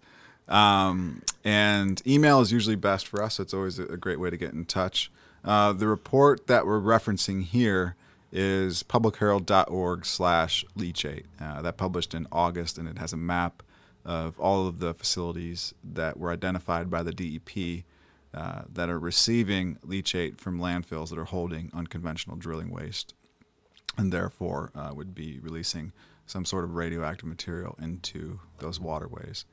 Um, 0.49 1.23
and 1.45 2.03
email 2.07 2.41
is 2.41 2.51
usually 2.51 2.77
best 2.77 3.07
for 3.07 3.23
us. 3.23 3.35
So 3.35 3.43
it's 3.45 3.55
always 3.55 3.79
a 3.79 3.97
great 3.97 4.19
way 4.19 4.31
to 4.31 4.37
get 4.37 4.53
in 4.53 4.65
touch. 4.65 5.13
Uh, 5.47 5.73
the 5.73 5.87
report 5.87 6.49
that 6.49 6.67
we're 6.67 6.81
referencing 6.81 7.45
here 7.45 7.95
is 8.33 8.83
publicherald.org 8.83 10.05
slash 10.05 10.65
leachate. 10.77 11.27
Uh, 11.41 11.63
that 11.63 11.77
published 11.77 12.13
in 12.13 12.27
August, 12.33 12.77
and 12.77 12.89
it 12.89 12.99
has 12.99 13.13
a 13.13 13.17
map 13.17 13.63
of 14.05 14.39
all 14.41 14.67
of 14.67 14.81
the 14.81 14.93
facilities 14.93 15.73
that 15.85 16.19
were 16.19 16.33
identified 16.33 16.91
by 16.91 17.03
the 17.03 17.13
DEP 17.13 17.85
uh, 18.35 18.63
that 18.71 18.91
are 18.91 18.99
receiving 18.99 19.79
leachate 19.87 20.39
from 20.39 20.61
landfills 20.61 21.11
that 21.11 21.19
are 21.19 21.25
holding 21.25 21.71
unconventional 21.73 22.37
drilling 22.37 22.71
waste 22.71 23.15
and 23.97 24.13
therefore 24.13 24.71
uh, 24.75 24.93
would 24.95 25.15
be 25.15 25.39
releasing 25.41 25.93
some 26.27 26.45
sort 26.45 26.65
of 26.65 26.75
radioactive 26.75 27.29
material 27.29 27.77
into 27.81 28.41
those 28.59 28.79
waterways. 28.79 29.45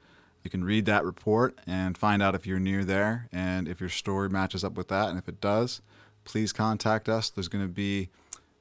You 0.43 0.49
can 0.49 0.63
read 0.63 0.85
that 0.85 1.05
report 1.05 1.57
and 1.65 1.97
find 1.97 2.21
out 2.21 2.35
if 2.35 2.45
you're 2.45 2.59
near 2.59 2.83
there 2.83 3.27
and 3.31 3.67
if 3.67 3.79
your 3.79 3.89
story 3.89 4.29
matches 4.29 4.63
up 4.63 4.73
with 4.73 4.89
that. 4.89 5.09
And 5.09 5.17
if 5.17 5.27
it 5.29 5.39
does, 5.39 5.81
please 6.25 6.51
contact 6.51 7.07
us. 7.07 7.29
There's 7.29 7.47
going 7.47 7.63
to 7.63 7.71
be 7.71 8.09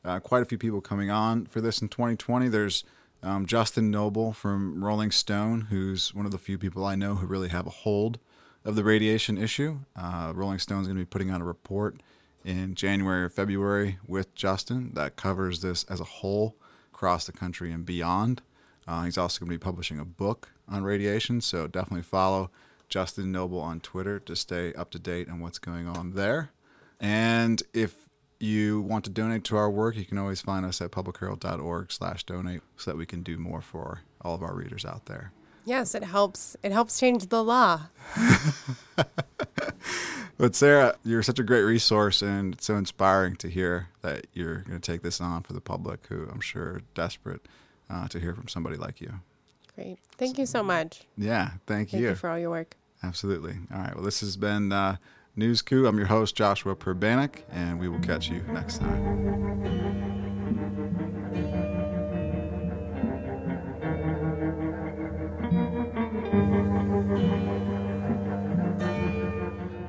uh, 0.04 0.20
quite 0.20 0.42
a 0.42 0.46
few 0.46 0.58
people 0.58 0.80
coming 0.80 1.10
on 1.10 1.46
for 1.46 1.60
this 1.60 1.82
in 1.82 1.88
2020. 1.88 2.48
There's 2.48 2.84
um, 3.22 3.46
Justin 3.46 3.90
Nobel 3.90 4.32
from 4.32 4.84
Rolling 4.84 5.10
Stone, 5.10 5.62
who's 5.70 6.14
one 6.14 6.26
of 6.26 6.32
the 6.32 6.38
few 6.38 6.58
people 6.58 6.84
I 6.84 6.94
know 6.94 7.16
who 7.16 7.26
really 7.26 7.48
have 7.48 7.66
a 7.66 7.70
hold 7.70 8.18
of 8.64 8.76
the 8.76 8.84
radiation 8.84 9.38
issue. 9.38 9.80
Uh, 9.96 10.32
Rolling 10.34 10.58
Stone's 10.58 10.86
going 10.86 10.96
to 10.96 11.02
be 11.02 11.06
putting 11.06 11.30
out 11.30 11.40
a 11.40 11.44
report 11.44 12.00
in 12.44 12.74
January 12.74 13.22
or 13.22 13.28
February 13.28 13.98
with 14.06 14.34
Justin 14.34 14.92
that 14.94 15.16
covers 15.16 15.60
this 15.60 15.84
as 15.84 16.00
a 16.00 16.04
whole 16.04 16.56
across 16.92 17.26
the 17.26 17.32
country 17.32 17.72
and 17.72 17.86
beyond. 17.86 18.42
Uh, 18.86 19.04
he's 19.04 19.18
also 19.18 19.40
going 19.40 19.50
to 19.50 19.58
be 19.58 19.62
publishing 19.62 19.98
a 19.98 20.04
book 20.04 20.50
on 20.68 20.82
radiation, 20.82 21.40
so 21.40 21.66
definitely 21.66 22.02
follow 22.02 22.50
Justin 22.88 23.32
Nobel 23.32 23.60
on 23.60 23.80
Twitter 23.80 24.18
to 24.20 24.36
stay 24.36 24.72
up 24.74 24.90
to 24.90 24.98
date 24.98 25.28
on 25.28 25.40
what's 25.40 25.58
going 25.58 25.86
on 25.86 26.14
there. 26.14 26.50
And 27.00 27.62
if 27.72 27.94
you 28.38 28.80
want 28.80 29.04
to 29.04 29.10
donate 29.10 29.44
to 29.44 29.56
our 29.56 29.70
work, 29.70 29.96
you 29.96 30.04
can 30.04 30.18
always 30.18 30.40
find 30.40 30.66
us 30.66 30.80
at 30.80 30.90
publicherald.org 30.90 31.92
slash 31.92 32.24
donate 32.24 32.62
so 32.76 32.90
that 32.90 32.96
we 32.96 33.06
can 33.06 33.22
do 33.22 33.38
more 33.38 33.62
for 33.62 34.00
all 34.20 34.34
of 34.34 34.42
our 34.42 34.54
readers 34.54 34.84
out 34.84 35.06
there. 35.06 35.32
Yes, 35.64 35.94
it 35.94 36.02
helps. 36.02 36.56
It 36.62 36.72
helps 36.72 36.98
change 36.98 37.28
the 37.28 37.42
law. 37.42 37.82
But 40.42 40.56
Sara, 40.56 40.96
you're 41.04 41.22
such 41.22 41.38
a 41.38 41.44
great 41.44 41.62
resource, 41.62 42.20
and 42.20 42.54
it's 42.54 42.66
so 42.66 42.76
inspiring 42.76 43.36
to 43.36 43.48
hear 43.48 43.90
that 44.00 44.26
you're 44.32 44.62
going 44.62 44.80
to 44.80 44.92
take 44.92 45.02
this 45.02 45.20
on 45.20 45.44
for 45.44 45.52
the 45.52 45.60
public, 45.60 46.06
who 46.08 46.26
I'm 46.28 46.40
sure 46.40 46.64
are 46.64 46.82
desperate 46.94 47.46
uh, 47.92 48.08
to 48.08 48.18
hear 48.18 48.34
from 48.34 48.48
somebody 48.48 48.76
like 48.76 49.00
you. 49.00 49.12
Great. 49.74 49.98
Thank 50.18 50.38
you 50.38 50.46
so 50.46 50.62
much. 50.62 51.02
Yeah, 51.16 51.50
thank, 51.66 51.92
you. 51.92 51.98
Thank 51.98 52.10
you 52.10 52.14
for 52.14 52.30
all 52.30 52.38
your 52.38 52.50
work. 52.50 52.76
Absolutely. 53.02 53.56
All 53.72 53.80
right. 53.80 53.94
Well, 53.94 54.04
this 54.04 54.20
has 54.20 54.36
been 54.36 54.72
uh, 54.72 54.96
News 55.34 55.62
Coup. 55.62 55.86
I'm 55.86 55.96
your 55.98 56.06
host, 56.06 56.36
Joshua 56.36 56.76
Pribanic, 56.76 57.42
and 57.50 57.80
we 57.80 57.88
will 57.88 58.00
catch 58.00 58.28
you 58.28 58.42
next 58.48 58.78
time. 58.78 59.32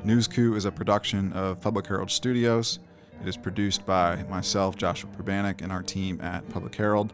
News 0.03 0.27
Coup 0.27 0.55
is 0.55 0.65
a 0.65 0.71
production 0.71 1.31
of 1.33 1.61
Public 1.61 1.87
Herald 1.87 2.11
Studios. 2.11 2.79
It 3.21 3.27
is 3.27 3.37
produced 3.37 3.85
by 3.85 4.23
myself, 4.23 4.75
Joshua 4.75 5.09
Pribanic, 5.11 5.61
and 5.61 5.71
our 5.71 5.81
team 5.81 6.19
at 6.21 6.47
Public 6.49 6.75
Herald. 6.75 7.13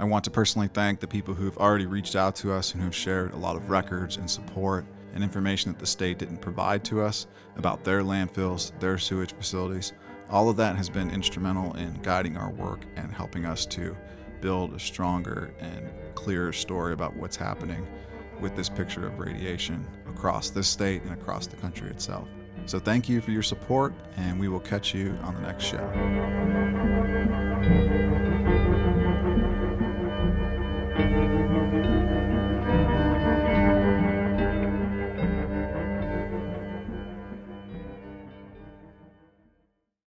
I 0.00 0.04
want 0.04 0.24
to 0.24 0.30
personally 0.30 0.68
thank 0.68 0.98
the 0.98 1.06
people 1.06 1.34
who've 1.34 1.58
already 1.58 1.84
reached 1.84 2.16
out 2.16 2.34
to 2.36 2.54
us 2.54 2.72
and 2.72 2.82
who've 2.82 2.94
shared 2.94 3.34
a 3.34 3.36
lot 3.36 3.54
of 3.54 3.68
records 3.68 4.16
and 4.16 4.30
support 4.30 4.86
and 5.12 5.22
information 5.22 5.70
that 5.70 5.78
the 5.78 5.84
state 5.84 6.16
didn't 6.16 6.38
provide 6.38 6.82
to 6.84 7.02
us 7.02 7.26
about 7.56 7.84
their 7.84 8.02
landfills, 8.02 8.72
their 8.80 8.96
sewage 8.96 9.34
facilities. 9.34 9.92
All 10.30 10.48
of 10.48 10.56
that 10.56 10.74
has 10.76 10.88
been 10.88 11.10
instrumental 11.10 11.76
in 11.76 12.00
guiding 12.00 12.38
our 12.38 12.48
work 12.48 12.86
and 12.96 13.12
helping 13.12 13.44
us 13.44 13.66
to 13.66 13.94
build 14.40 14.72
a 14.72 14.78
stronger 14.78 15.52
and 15.60 15.90
clearer 16.14 16.54
story 16.54 16.94
about 16.94 17.14
what's 17.16 17.36
happening 17.36 17.86
with 18.40 18.56
this 18.56 18.70
picture 18.70 19.06
of 19.06 19.18
radiation 19.18 19.86
across 20.08 20.48
this 20.48 20.66
state 20.66 21.02
and 21.02 21.12
across 21.12 21.46
the 21.46 21.56
country 21.56 21.90
itself. 21.90 22.26
So 22.64 22.78
thank 22.78 23.06
you 23.06 23.20
for 23.20 23.32
your 23.32 23.42
support, 23.42 23.92
and 24.16 24.40
we 24.40 24.48
will 24.48 24.60
catch 24.60 24.94
you 24.94 25.18
on 25.24 25.34
the 25.34 25.42
next 25.42 25.64
show. 25.64 25.86